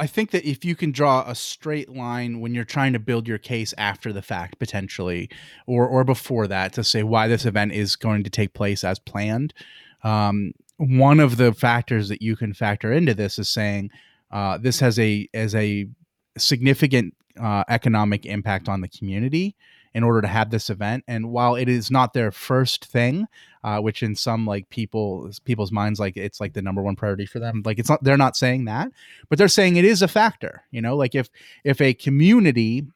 I 0.00 0.06
think 0.06 0.30
that 0.30 0.48
if 0.48 0.64
you 0.64 0.76
can 0.76 0.92
draw 0.92 1.24
a 1.26 1.34
straight 1.34 1.88
line 1.88 2.40
when 2.40 2.54
you're 2.54 2.64
trying 2.64 2.92
to 2.92 3.00
build 3.00 3.26
your 3.26 3.38
case 3.38 3.74
after 3.76 4.12
the 4.12 4.22
fact, 4.22 4.58
potentially, 4.60 5.28
or 5.66 5.88
or 5.88 6.04
before 6.04 6.46
that, 6.46 6.72
to 6.74 6.84
say 6.84 7.02
why 7.02 7.26
this 7.26 7.44
event 7.44 7.72
is 7.72 7.96
going 7.96 8.22
to 8.22 8.30
take 8.30 8.54
place 8.54 8.84
as 8.84 9.00
planned, 9.00 9.52
um, 10.04 10.52
one 10.78 11.20
of 11.20 11.36
the 11.36 11.52
factors 11.52 12.08
that 12.08 12.22
you 12.22 12.36
can 12.36 12.54
factor 12.54 12.92
into 12.92 13.14
this 13.14 13.38
is 13.38 13.48
saying 13.48 13.90
uh, 14.30 14.58
this 14.58 14.80
has 14.80 14.98
a 14.98 15.28
as 15.34 15.54
a 15.54 15.86
significant 16.36 17.14
uh, 17.38 17.64
economic 17.68 18.26
impact 18.26 18.68
on 18.68 18.80
the 18.80 18.88
community 18.88 19.54
in 19.94 20.04
order 20.04 20.20
to 20.20 20.28
have 20.28 20.50
this 20.50 20.70
event. 20.70 21.02
And 21.08 21.30
while 21.30 21.56
it 21.56 21.68
is 21.68 21.90
not 21.90 22.12
their 22.12 22.30
first 22.30 22.84
thing 22.84 23.26
uh, 23.64 23.78
which 23.80 24.02
in 24.02 24.14
some 24.14 24.46
like 24.46 24.68
people 24.70 25.30
people's 25.44 25.72
minds 25.72 25.98
like 25.98 26.16
it's 26.16 26.40
like 26.40 26.52
the 26.52 26.62
number 26.62 26.82
one 26.82 26.96
priority 26.96 27.26
for 27.26 27.38
them 27.38 27.62
like 27.64 27.78
it's 27.78 27.88
not 27.88 28.02
they're 28.02 28.16
not 28.16 28.36
saying 28.36 28.64
that 28.66 28.90
but 29.28 29.38
they're 29.38 29.48
saying 29.48 29.76
it 29.76 29.84
is 29.84 30.02
a 30.02 30.08
factor 30.08 30.62
you 30.70 30.80
know? 30.80 30.96
Like 30.96 31.14
if 31.14 31.28
if 31.64 31.80
a 31.80 31.94
community 31.94 32.86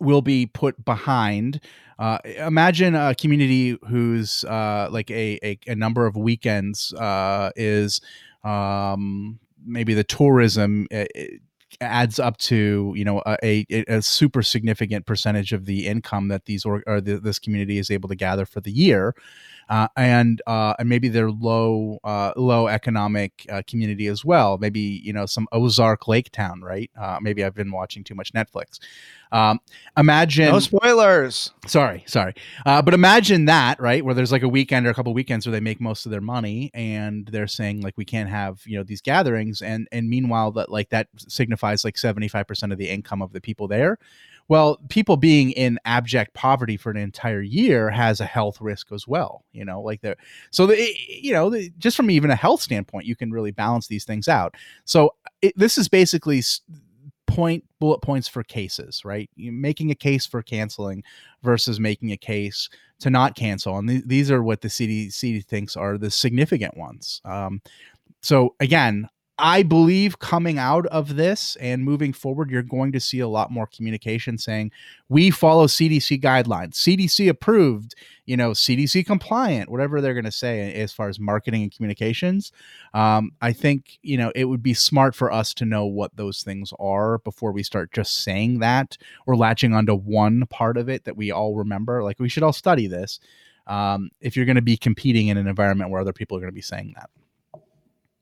will 0.00 0.22
be 0.22 0.46
put 0.46 0.84
behind 0.84 1.60
uh, 1.98 2.18
imagine 2.24 2.94
a 2.94 3.14
community 3.14 3.78
whose 3.88 4.44
uh, 4.44 4.88
like 4.90 5.10
a, 5.10 5.38
a, 5.42 5.58
a 5.66 5.74
number 5.74 6.06
of 6.06 6.16
weekends 6.16 6.92
uh, 6.94 7.50
is 7.56 8.00
um, 8.44 9.38
maybe 9.64 9.94
the 9.94 10.04
tourism 10.04 10.86
eh, 10.90 11.06
eh, 11.14 11.26
adds 11.80 12.18
up 12.18 12.36
to 12.36 12.92
you 12.96 13.04
know 13.04 13.22
a, 13.26 13.64
a, 13.70 13.84
a, 13.88 14.02
super 14.02 14.42
significant 14.42 15.06
percentage 15.06 15.52
of 15.52 15.64
the 15.64 15.86
income 15.86 16.28
that 16.28 16.44
these 16.44 16.64
or, 16.64 16.82
or 16.86 17.00
the, 17.00 17.18
this 17.18 17.38
community 17.38 17.78
is 17.78 17.90
able 17.90 18.08
to 18.08 18.14
gather 18.14 18.44
for 18.44 18.60
the 18.60 18.70
year 18.70 19.14
uh, 19.68 19.88
and 19.96 20.40
uh, 20.46 20.74
and 20.78 20.88
maybe 20.88 21.08
they're 21.08 21.30
low 21.30 21.98
uh, 22.04 22.32
low 22.36 22.68
economic 22.68 23.46
uh, 23.50 23.62
community 23.66 24.06
as 24.06 24.24
well. 24.24 24.58
Maybe 24.58 24.80
you 24.80 25.12
know 25.12 25.26
some 25.26 25.48
Ozark 25.52 26.06
Lake 26.06 26.30
town, 26.30 26.60
right? 26.60 26.90
Uh, 26.98 27.18
maybe 27.20 27.44
I've 27.44 27.54
been 27.54 27.72
watching 27.72 28.04
too 28.04 28.14
much 28.14 28.32
Netflix. 28.32 28.78
Um, 29.32 29.60
imagine 29.96 30.50
no 30.50 30.60
spoilers. 30.60 31.52
Sorry, 31.66 32.04
sorry, 32.06 32.34
uh, 32.64 32.82
but 32.82 32.94
imagine 32.94 33.46
that 33.46 33.80
right 33.80 34.04
where 34.04 34.14
there's 34.14 34.32
like 34.32 34.42
a 34.42 34.48
weekend 34.48 34.86
or 34.86 34.90
a 34.90 34.94
couple 34.94 35.12
weekends 35.14 35.46
where 35.46 35.52
they 35.52 35.60
make 35.60 35.80
most 35.80 36.06
of 36.06 36.12
their 36.12 36.20
money, 36.20 36.70
and 36.74 37.26
they're 37.26 37.46
saying 37.46 37.80
like 37.82 37.96
we 37.96 38.04
can't 38.04 38.28
have 38.28 38.62
you 38.64 38.76
know 38.76 38.84
these 38.84 39.00
gatherings, 39.00 39.62
and 39.62 39.88
and 39.92 40.08
meanwhile 40.08 40.52
that 40.52 40.70
like 40.70 40.90
that 40.90 41.08
signifies 41.16 41.84
like 41.84 41.98
seventy 41.98 42.28
five 42.28 42.46
percent 42.46 42.72
of 42.72 42.78
the 42.78 42.88
income 42.88 43.22
of 43.22 43.32
the 43.32 43.40
people 43.40 43.68
there 43.68 43.98
well, 44.48 44.78
people 44.88 45.16
being 45.16 45.50
in 45.52 45.78
abject 45.84 46.32
poverty 46.32 46.76
for 46.76 46.90
an 46.90 46.96
entire 46.96 47.42
year 47.42 47.90
has 47.90 48.20
a 48.20 48.26
health 48.26 48.60
risk 48.60 48.92
as 48.92 49.06
well. 49.08 49.44
You 49.52 49.64
know, 49.64 49.80
like 49.80 50.02
they're 50.02 50.16
so 50.50 50.66
the, 50.66 50.94
you 51.08 51.32
know 51.32 51.50
the, 51.50 51.72
just 51.78 51.96
from 51.96 52.10
even 52.10 52.30
a 52.30 52.36
health 52.36 52.60
standpoint, 52.60 53.06
you 53.06 53.16
can 53.16 53.32
really 53.32 53.50
balance 53.50 53.88
these 53.88 54.04
things 54.04 54.28
out. 54.28 54.54
So 54.84 55.14
it, 55.42 55.52
this 55.56 55.78
is 55.78 55.88
basically 55.88 56.42
point 57.26 57.64
bullet 57.78 58.00
points 58.00 58.28
for 58.28 58.42
cases, 58.42 59.04
right? 59.04 59.28
You're 59.36 59.52
making 59.52 59.90
a 59.90 59.94
case 59.94 60.26
for 60.26 60.42
canceling 60.42 61.02
versus 61.42 61.80
making 61.80 62.12
a 62.12 62.16
case 62.16 62.68
to 63.00 63.10
not 63.10 63.36
cancel, 63.36 63.78
and 63.78 63.88
th- 63.88 64.04
these 64.06 64.30
are 64.30 64.42
what 64.42 64.60
the 64.60 64.68
CDC 64.68 65.44
thinks 65.44 65.76
are 65.76 65.98
the 65.98 66.10
significant 66.10 66.76
ones. 66.76 67.20
Um, 67.24 67.60
so 68.22 68.54
again, 68.60 69.08
I 69.38 69.62
believe 69.62 70.18
coming 70.18 70.58
out 70.58 70.86
of 70.86 71.16
this 71.16 71.56
and 71.56 71.84
moving 71.84 72.14
forward, 72.14 72.50
you're 72.50 72.62
going 72.62 72.92
to 72.92 73.00
see 73.00 73.20
a 73.20 73.28
lot 73.28 73.50
more 73.50 73.66
communication 73.66 74.38
saying 74.38 74.72
we 75.10 75.30
follow 75.30 75.66
CDC 75.66 76.22
guidelines, 76.22 76.74
CDC 76.74 77.28
approved, 77.28 77.94
you 78.24 78.34
know, 78.34 78.52
CDC 78.52 79.04
compliant, 79.04 79.68
whatever 79.68 80.00
they're 80.00 80.14
going 80.14 80.24
to 80.24 80.32
say 80.32 80.72
as 80.74 80.90
far 80.90 81.10
as 81.10 81.20
marketing 81.20 81.62
and 81.62 81.74
communications. 81.74 82.50
Um, 82.94 83.32
I 83.42 83.52
think 83.52 83.98
you 84.02 84.16
know 84.16 84.32
it 84.34 84.46
would 84.46 84.62
be 84.62 84.72
smart 84.72 85.14
for 85.14 85.30
us 85.30 85.52
to 85.54 85.66
know 85.66 85.84
what 85.84 86.16
those 86.16 86.42
things 86.42 86.72
are 86.78 87.18
before 87.18 87.52
we 87.52 87.62
start 87.62 87.92
just 87.92 88.24
saying 88.24 88.60
that 88.60 88.96
or 89.26 89.36
latching 89.36 89.74
onto 89.74 89.94
one 89.94 90.46
part 90.46 90.78
of 90.78 90.88
it 90.88 91.04
that 91.04 91.16
we 91.16 91.30
all 91.30 91.54
remember. 91.54 92.02
Like 92.02 92.18
we 92.18 92.30
should 92.30 92.42
all 92.42 92.54
study 92.54 92.86
this 92.86 93.20
um, 93.66 94.08
if 94.22 94.34
you're 94.34 94.46
going 94.46 94.56
to 94.56 94.62
be 94.62 94.78
competing 94.78 95.28
in 95.28 95.36
an 95.36 95.46
environment 95.46 95.90
where 95.90 96.00
other 96.00 96.14
people 96.14 96.38
are 96.38 96.40
going 96.40 96.50
to 96.50 96.54
be 96.54 96.62
saying 96.62 96.94
that. 96.96 97.10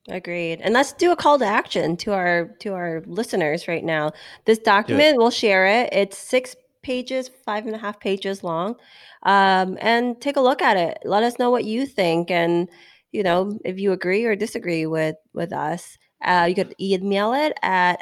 Agreed. 0.09 0.61
And 0.61 0.75
let's 0.75 0.93
do 0.93 1.13
a 1.13 1.17
call 1.17 1.39
to 1.39 1.47
action 1.47 1.97
to 1.99 2.13
our 2.13 2.49
to 2.61 2.75
our 2.75 3.03
listeners 3.07 3.67
right 3.67 3.85
now. 3.85 4.13
This 4.45 4.59
document, 4.59 5.17
we'll 5.17 5.31
share 5.31 5.67
it. 5.67 5.89
It's 5.93 6.19
six 6.19 6.55
pages, 6.83 7.31
five 7.47 7.67
and 7.67 7.75
a 7.75 7.79
half 7.79 7.99
pages 8.01 8.45
long. 8.45 8.77
Um, 9.23 9.79
and 9.81 10.21
take 10.21 10.37
a 10.37 10.43
look 10.43 10.61
at 10.61 10.77
it. 10.77 10.99
Let 11.05 11.23
us 11.23 11.39
know 11.39 11.51
what 11.51 11.65
you 11.65 11.87
think 11.87 12.31
and 12.31 12.69
you 13.13 13.23
know 13.23 13.59
if 13.65 13.79
you 13.79 13.93
agree 13.93 14.25
or 14.27 14.37
disagree 14.37 14.85
with 14.85 15.17
with 15.33 15.53
us. 15.53 15.97
Uh, 16.23 16.47
you 16.49 16.55
could 16.55 16.75
email 16.79 17.33
it 17.33 17.55
at 17.63 18.01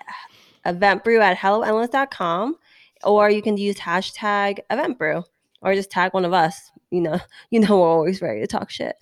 eventbrew 0.67 1.21
at 1.21 1.37
helloendless.com 1.37 2.57
or 3.05 3.31
you 3.31 3.43
can 3.43 3.57
use 3.57 3.77
hashtag 3.77 4.59
eventbrew 4.71 5.25
or 5.61 5.75
just 5.75 5.91
tag 5.91 6.13
one 6.15 6.25
of 6.25 6.33
us. 6.33 6.73
You 6.91 7.01
know, 7.01 7.21
you 7.51 7.61
know 7.61 7.79
we're 7.79 7.89
always 7.89 8.21
ready 8.21 8.41
to 8.41 8.47
talk 8.49 8.71
shit. 8.71 8.97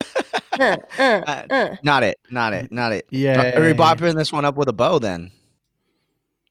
Uh, 0.98 1.22
uh, 1.26 1.42
uh. 1.50 1.76
Not 1.82 2.02
it. 2.02 2.18
Not 2.30 2.52
it. 2.52 2.72
Not 2.72 2.92
it. 2.92 3.06
Yeah. 3.10 3.56
Are 3.56 3.62
we 3.62 3.72
bopping 3.72 4.16
this 4.16 4.32
one 4.32 4.44
up 4.44 4.56
with 4.56 4.68
a 4.68 4.72
bow 4.72 4.98
then? 4.98 5.30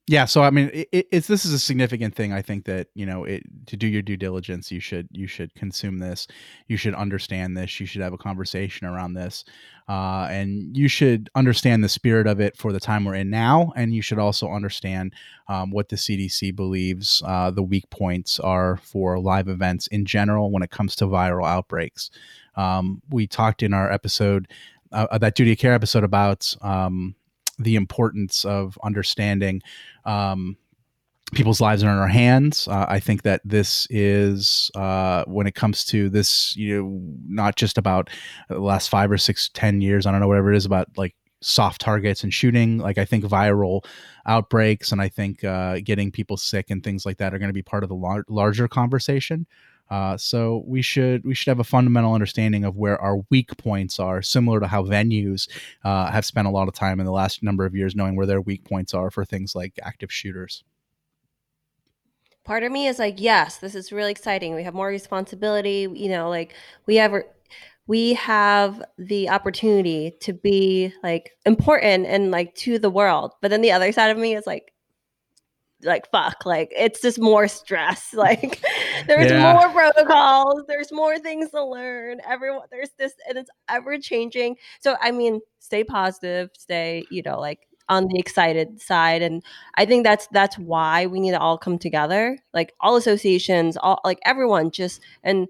Yeah, 0.10 0.24
so 0.24 0.42
I 0.42 0.52
mean, 0.52 0.70
it, 0.74 1.08
it's 1.12 1.28
this 1.28 1.44
is 1.44 1.52
a 1.52 1.60
significant 1.60 2.16
thing. 2.16 2.32
I 2.32 2.42
think 2.42 2.64
that 2.64 2.88
you 2.94 3.06
know, 3.06 3.26
it, 3.26 3.44
to 3.68 3.76
do 3.76 3.88
your 3.88 4.02
due 4.02 4.16
diligence, 4.16 4.72
you 4.72 4.80
should 4.80 5.10
you 5.12 5.28
should 5.28 5.54
consume 5.54 5.98
this, 5.98 6.28
you 6.70 6.78
should 6.78 6.96
understand 6.96 7.58
this, 7.58 7.78
you 7.78 7.86
should 7.86 8.02
have 8.02 8.14
a 8.14 8.18
conversation 8.18 8.88
around 8.88 9.16
this, 9.16 9.44
uh, 9.90 10.28
and 10.32 10.78
you 10.78 10.88
should 10.88 11.30
understand 11.36 11.84
the 11.84 11.90
spirit 11.90 12.26
of 12.26 12.40
it 12.40 12.56
for 12.56 12.72
the 12.72 12.80
time 12.80 13.04
we're 13.04 13.16
in 13.16 13.30
now, 13.30 13.74
and 13.76 13.94
you 13.94 14.02
should 14.02 14.18
also 14.18 14.50
understand 14.50 15.14
um, 15.50 15.72
what 15.72 15.90
the 15.90 15.98
CDC 15.98 16.56
believes 16.56 17.22
uh, 17.26 17.52
the 17.52 17.64
weak 17.64 17.90
points 17.90 18.40
are 18.40 18.78
for 18.78 19.20
live 19.20 19.50
events 19.50 19.88
in 19.88 20.06
general 20.06 20.52
when 20.52 20.64
it 20.64 20.72
comes 20.72 20.96
to 20.96 21.06
viral 21.06 21.46
outbreaks. 21.46 22.12
Um, 22.56 23.02
we 23.10 23.28
talked 23.28 23.62
in 23.62 23.74
our 23.74 23.92
episode, 23.92 24.48
uh, 24.94 25.18
that 25.18 25.36
duty 25.36 25.52
of 25.52 25.58
care 25.58 25.74
episode, 25.74 26.06
about 26.06 26.56
um, 26.62 27.14
the 27.58 27.76
importance 27.76 28.46
of 28.46 28.78
understanding 28.84 29.62
um, 30.06 30.58
people's 31.34 31.60
lives 31.60 31.84
are 31.84 31.90
in 31.90 31.98
our 31.98 32.08
hands. 32.08 32.68
Uh, 32.68 32.86
I 32.88 33.00
think 33.00 33.24
that 33.24 33.42
this 33.44 33.88
is 33.90 34.72
uh, 34.76 35.24
when 35.26 35.48
it 35.48 35.56
comes 35.56 35.84
to 35.86 36.10
this, 36.10 36.56
you 36.56 36.82
know, 36.82 37.02
not 37.28 37.56
just 37.56 37.78
about 37.78 38.10
the 38.50 38.60
last 38.60 38.90
five 38.90 39.12
or 39.12 39.18
six, 39.18 39.50
ten 39.54 39.82
years. 39.82 40.06
I 40.06 40.12
don't 40.12 40.22
know 40.22 40.28
whatever 40.28 40.54
it 40.54 40.58
is 40.58 40.66
about, 40.66 40.88
like 40.98 41.16
soft 41.42 41.82
targets 41.82 42.24
and 42.24 42.34
shooting. 42.34 42.78
Like 42.78 42.98
I 42.98 43.06
think 43.06 43.24
viral 43.26 43.84
outbreaks 44.26 44.92
and 44.92 45.02
I 45.02 45.10
think 45.10 45.44
uh, 45.44 45.80
getting 45.84 46.12
people 46.12 46.38
sick 46.38 46.70
and 46.70 46.84
things 46.84 47.06
like 47.06 47.18
that 47.18 47.34
are 47.34 47.40
going 47.40 47.50
to 47.50 47.54
be 47.54 47.62
part 47.62 47.84
of 47.84 47.90
the 47.90 47.96
lar- 47.96 48.26
larger 48.30 48.68
conversation. 48.68 49.48
Uh, 49.90 50.18
so 50.18 50.64
we 50.68 50.82
should 50.82 51.24
we 51.26 51.34
should 51.34 51.50
have 51.50 51.60
a 51.60 51.64
fundamental 51.64 52.14
understanding 52.14 52.66
of 52.66 52.76
where 52.76 53.00
our 53.02 53.18
weak 53.30 53.56
points 53.58 54.00
are, 54.00 54.22
similar 54.22 54.60
to 54.60 54.68
how 54.68 54.84
venues 54.84 55.48
uh, 55.84 56.12
have 56.12 56.26
spent 56.26 56.48
a 56.48 56.52
lot 56.52 56.68
of 56.68 56.74
time 56.74 57.00
in 57.00 57.06
the 57.06 57.12
last 57.12 57.42
number 57.42 57.66
of 57.66 57.76
years 57.76 57.96
knowing 57.96 58.16
where 58.16 58.26
their 58.26 58.42
weak 58.42 58.64
points 58.66 58.94
are 58.94 59.10
for 59.10 59.24
things 59.24 59.56
like 59.56 59.80
active 59.82 60.12
shooters. 60.12 60.64
Part 62.44 62.64
of 62.64 62.72
me 62.72 62.88
is 62.88 63.00
like, 63.00 63.16
yes, 63.20 63.58
this 63.58 63.76
is 63.76 63.92
really 63.92 64.12
exciting. 64.12 64.56
We 64.56 64.64
have 64.64 64.74
more 64.74 64.88
responsibility. 64.88 65.88
You 65.94 66.10
know, 66.10 66.30
like 66.30 66.54
we 66.86 66.96
have 66.96 67.14
we 67.88 68.14
have 68.16 68.84
the 68.98 69.30
opportunity 69.30 70.16
to 70.20 70.34
be 70.34 70.94
like 71.04 71.32
important 71.46 72.06
and 72.06 72.32
like 72.32 72.54
to 72.56 72.78
the 72.78 72.90
world. 72.90 73.34
But 73.42 73.50
then 73.52 73.62
the 73.62 73.72
other 73.72 73.92
side 73.92 74.10
of 74.10 74.18
me 74.18 74.36
is 74.36 74.46
like, 74.46 74.74
like 75.84 76.10
fuck 76.12 76.46
like 76.46 76.74
it's 76.76 77.02
just 77.02 77.20
more 77.20 77.48
stress 77.48 78.14
like 78.14 78.64
there's 79.08 79.32
Yeah. 79.32 79.54
more 79.54 79.70
protocols 79.72 80.64
there's 80.68 80.92
more 80.92 81.20
things 81.20 81.52
to 81.52 81.64
learn 81.64 82.20
everyone 82.28 82.66
there's 82.72 82.90
this 82.98 83.14
and 83.30 83.38
it's 83.38 83.50
ever 83.70 83.98
changing 84.00 84.56
so 84.80 84.96
i 85.02 85.12
mean 85.12 85.40
stay 85.60 85.84
positive 85.84 86.50
stay 86.58 87.04
you 87.12 87.22
know 87.22 87.40
like 87.40 87.60
on 87.90 88.08
the 88.08 88.20
excited 88.20 88.82
side 88.82 89.22
and 89.22 89.44
i 89.76 89.86
think 89.86 90.04
that's 90.04 90.28
that's 90.32 90.58
why 90.58 91.06
we 91.06 91.20
need 91.20 91.32
to 91.32 91.40
all 91.40 91.58
come 91.58 91.78
together 91.78 92.38
like 92.54 92.74
all 92.82 92.96
associations 92.96 93.78
all 93.78 94.02
like 94.04 94.20
everyone 94.26 94.72
just 94.72 95.00
and 95.24 95.48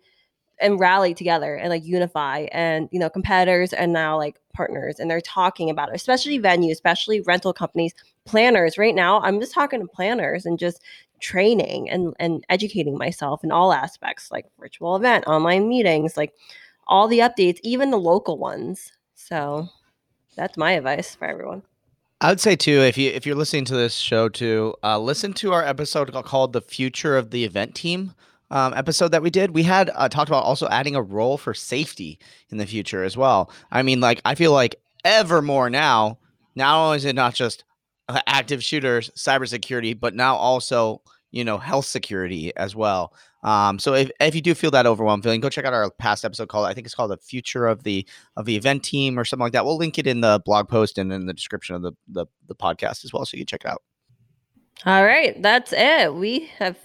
and 0.59 0.79
rally 0.79 1.13
together 1.13 1.55
and 1.55 1.69
like 1.69 1.85
unify 1.85 2.47
and 2.51 2.89
you 2.91 2.99
know 2.99 3.09
competitors 3.09 3.73
and 3.73 3.93
now 3.93 4.17
like 4.17 4.39
partners 4.57 4.99
and 4.99 5.09
they're 5.09 5.21
talking 5.21 5.69
about 5.69 5.89
it 5.89 5.95
especially 5.95 6.39
venues 6.39 6.71
especially 6.71 7.21
rental 7.21 7.53
companies 7.53 7.93
planners. 8.25 8.77
Right 8.77 8.95
now 8.95 9.21
i'm 9.21 9.39
just 9.39 9.53
talking 9.53 9.79
to 9.79 9.87
planners 9.87 10.45
and 10.45 10.57
just 10.59 10.81
training 11.19 11.89
and 11.89 12.13
and 12.19 12.43
educating 12.49 12.97
myself 12.97 13.43
in 13.43 13.51
all 13.51 13.71
aspects 13.71 14.31
like 14.31 14.45
virtual 14.59 14.95
event 14.95 15.25
online 15.27 15.67
meetings 15.67 16.17
like 16.17 16.33
all 16.87 17.07
the 17.07 17.19
updates 17.19 17.59
even 17.63 17.91
the 17.91 17.99
local 17.99 18.37
ones. 18.37 18.93
So 19.15 19.67
that's 20.35 20.57
my 20.57 20.71
advice 20.71 21.15
for 21.15 21.25
everyone. 21.25 21.63
I 22.19 22.29
would 22.29 22.39
say 22.39 22.55
too, 22.55 22.81
if 22.81 22.97
you 22.97 23.11
if 23.11 23.25
you're 23.25 23.35
listening 23.35 23.65
to 23.65 23.75
this 23.75 23.93
show 23.93 24.27
too, 24.29 24.73
uh, 24.83 24.97
listen 24.97 25.33
to 25.33 25.53
our 25.53 25.63
episode 25.63 26.11
called 26.25 26.53
"The 26.53 26.61
Future 26.61 27.15
of 27.15 27.29
the 27.29 27.43
Event 27.43 27.75
Team." 27.75 28.13
Um, 28.49 28.73
episode 28.73 29.09
that 29.09 29.21
we 29.21 29.29
did, 29.29 29.53
we 29.53 29.63
had 29.63 29.91
uh, 29.93 30.07
talked 30.07 30.29
about 30.29 30.43
also 30.43 30.67
adding 30.69 30.95
a 30.95 31.01
role 31.01 31.37
for 31.37 31.53
safety 31.53 32.17
in 32.49 32.57
the 32.57 32.65
future 32.65 33.03
as 33.03 33.17
well. 33.17 33.51
I 33.71 33.83
mean, 33.83 33.99
like 33.99 34.21
I 34.23 34.35
feel 34.35 34.53
like 34.53 34.75
ever 35.03 35.41
more 35.41 35.69
now. 35.69 36.19
Now 36.55 36.93
is 36.93 37.05
it 37.05 37.13
not 37.15 37.35
just 37.35 37.63
uh, 38.09 38.21
active 38.25 38.63
shooters, 38.63 39.09
cybersecurity, 39.15 39.99
but 39.99 40.15
now 40.15 40.35
also 40.35 41.01
you 41.31 41.43
know 41.43 41.57
health 41.57 41.85
security 41.85 42.55
as 42.55 42.75
well. 42.75 43.13
Um, 43.43 43.79
so 43.79 43.93
if, 43.93 44.09
if 44.19 44.33
you 44.33 44.41
do 44.41 44.55
feel 44.55 44.71
that 44.71 44.87
overwhelmed 44.87 45.23
feeling, 45.23 45.39
go 45.39 45.49
check 45.49 45.65
out 45.65 45.73
our 45.73 45.91
past 45.91 46.25
episode 46.25 46.49
called 46.49 46.67
I 46.67 46.73
think 46.73 46.87
it's 46.87 46.95
called 46.95 47.11
the 47.11 47.17
future 47.17 47.67
of 47.67 47.83
the 47.83 48.07
of 48.37 48.45
the 48.45 48.55
event 48.55 48.83
team 48.83 49.19
or 49.19 49.25
something 49.25 49.43
like 49.43 49.53
that. 49.53 49.65
We'll 49.65 49.77
link 49.77 49.99
it 49.99 50.07
in 50.07 50.21
the 50.21 50.41
blog 50.45 50.69
post 50.69 50.97
and 50.97 51.11
in 51.11 51.25
the 51.25 51.33
description 51.33 51.75
of 51.75 51.81
the 51.81 51.91
the, 52.07 52.25
the 52.47 52.55
podcast 52.55 53.03
as 53.03 53.11
well, 53.11 53.25
so 53.25 53.35
you 53.35 53.41
can 53.41 53.47
check 53.47 53.65
it 53.65 53.71
out. 53.71 53.83
all 54.85 55.03
right 55.03 55.41
that's 55.41 55.73
it 55.73 56.13
we 56.13 56.49
have 56.59 56.77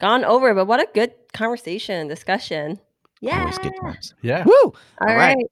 gone 0.00 0.24
over 0.24 0.54
but 0.54 0.66
what 0.66 0.80
a 0.80 0.88
good 0.94 1.12
conversation 1.32 2.08
discussion 2.08 2.78
yeah 3.20 3.40
Always 3.40 3.58
good 3.58 3.72
times. 3.80 4.14
Yeah. 4.22 4.44
Woo! 4.44 4.52
all 4.62 4.72
All 5.00 5.06
right. 5.08 5.36
right. 5.36 5.46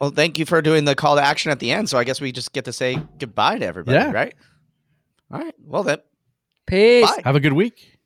Well, 0.00 0.10
thank 0.10 0.38
you 0.38 0.46
for 0.46 0.62
doing 0.62 0.84
the 0.86 0.94
call 0.94 1.16
to 1.16 1.22
action 1.22 1.50
at 1.50 1.58
the 1.58 1.70
end. 1.72 1.90
So 1.90 1.98
I 1.98 2.04
guess 2.04 2.20
we 2.20 2.32
just 2.32 2.52
get 2.52 2.64
to 2.66 2.72
say 2.72 3.02
goodbye 3.18 3.58
to 3.58 3.66
everybody, 3.66 3.98
Yeah. 3.98 4.12
right? 4.12 4.34
All 5.30 5.40
right. 5.40 5.54
Well 5.64 5.82
then, 5.82 5.98
peace 6.66 7.04
bye. 7.10 7.20
Have 7.24 7.36
a 7.36 7.40
good 7.40 7.52
week. 7.52 7.98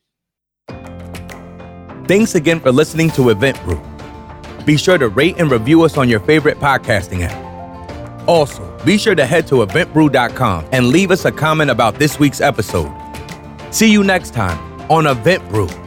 Thanks 2.09 2.35
again 2.35 2.61
for 2.61 2.73
listening 2.73 3.11
to 3.13 3.31
Event 3.31 3.63
Brew. 3.65 3.81
Be 4.65 4.77
sure 4.77 4.99
to 4.99 5.09
rate 5.09 5.37
and 5.39 5.51
review 5.51 5.83
us 5.83 5.97
on 5.97 6.09
your 6.09 6.21
favorite 6.21 6.59
podcasting 6.59 7.21
app. 7.23 8.29
Also, 8.29 8.77
be 8.85 8.97
sure 8.99 9.15
to 9.15 9.25
head 9.27 9.47
to 9.49 9.57
eventbrew.com 9.57 10.67
and 10.73 10.89
leave 10.89 11.11
us 11.11 11.25
a 11.27 11.31
comment 11.33 11.71
about 11.71 11.95
this 11.97 12.19
week's 12.19 12.41
episode. 12.41 12.91
See 13.71 13.93
you 13.93 14.03
next 14.03 14.33
time 14.35 14.59
on 14.91 15.07
Event 15.07 15.49
Brew. 15.49 15.84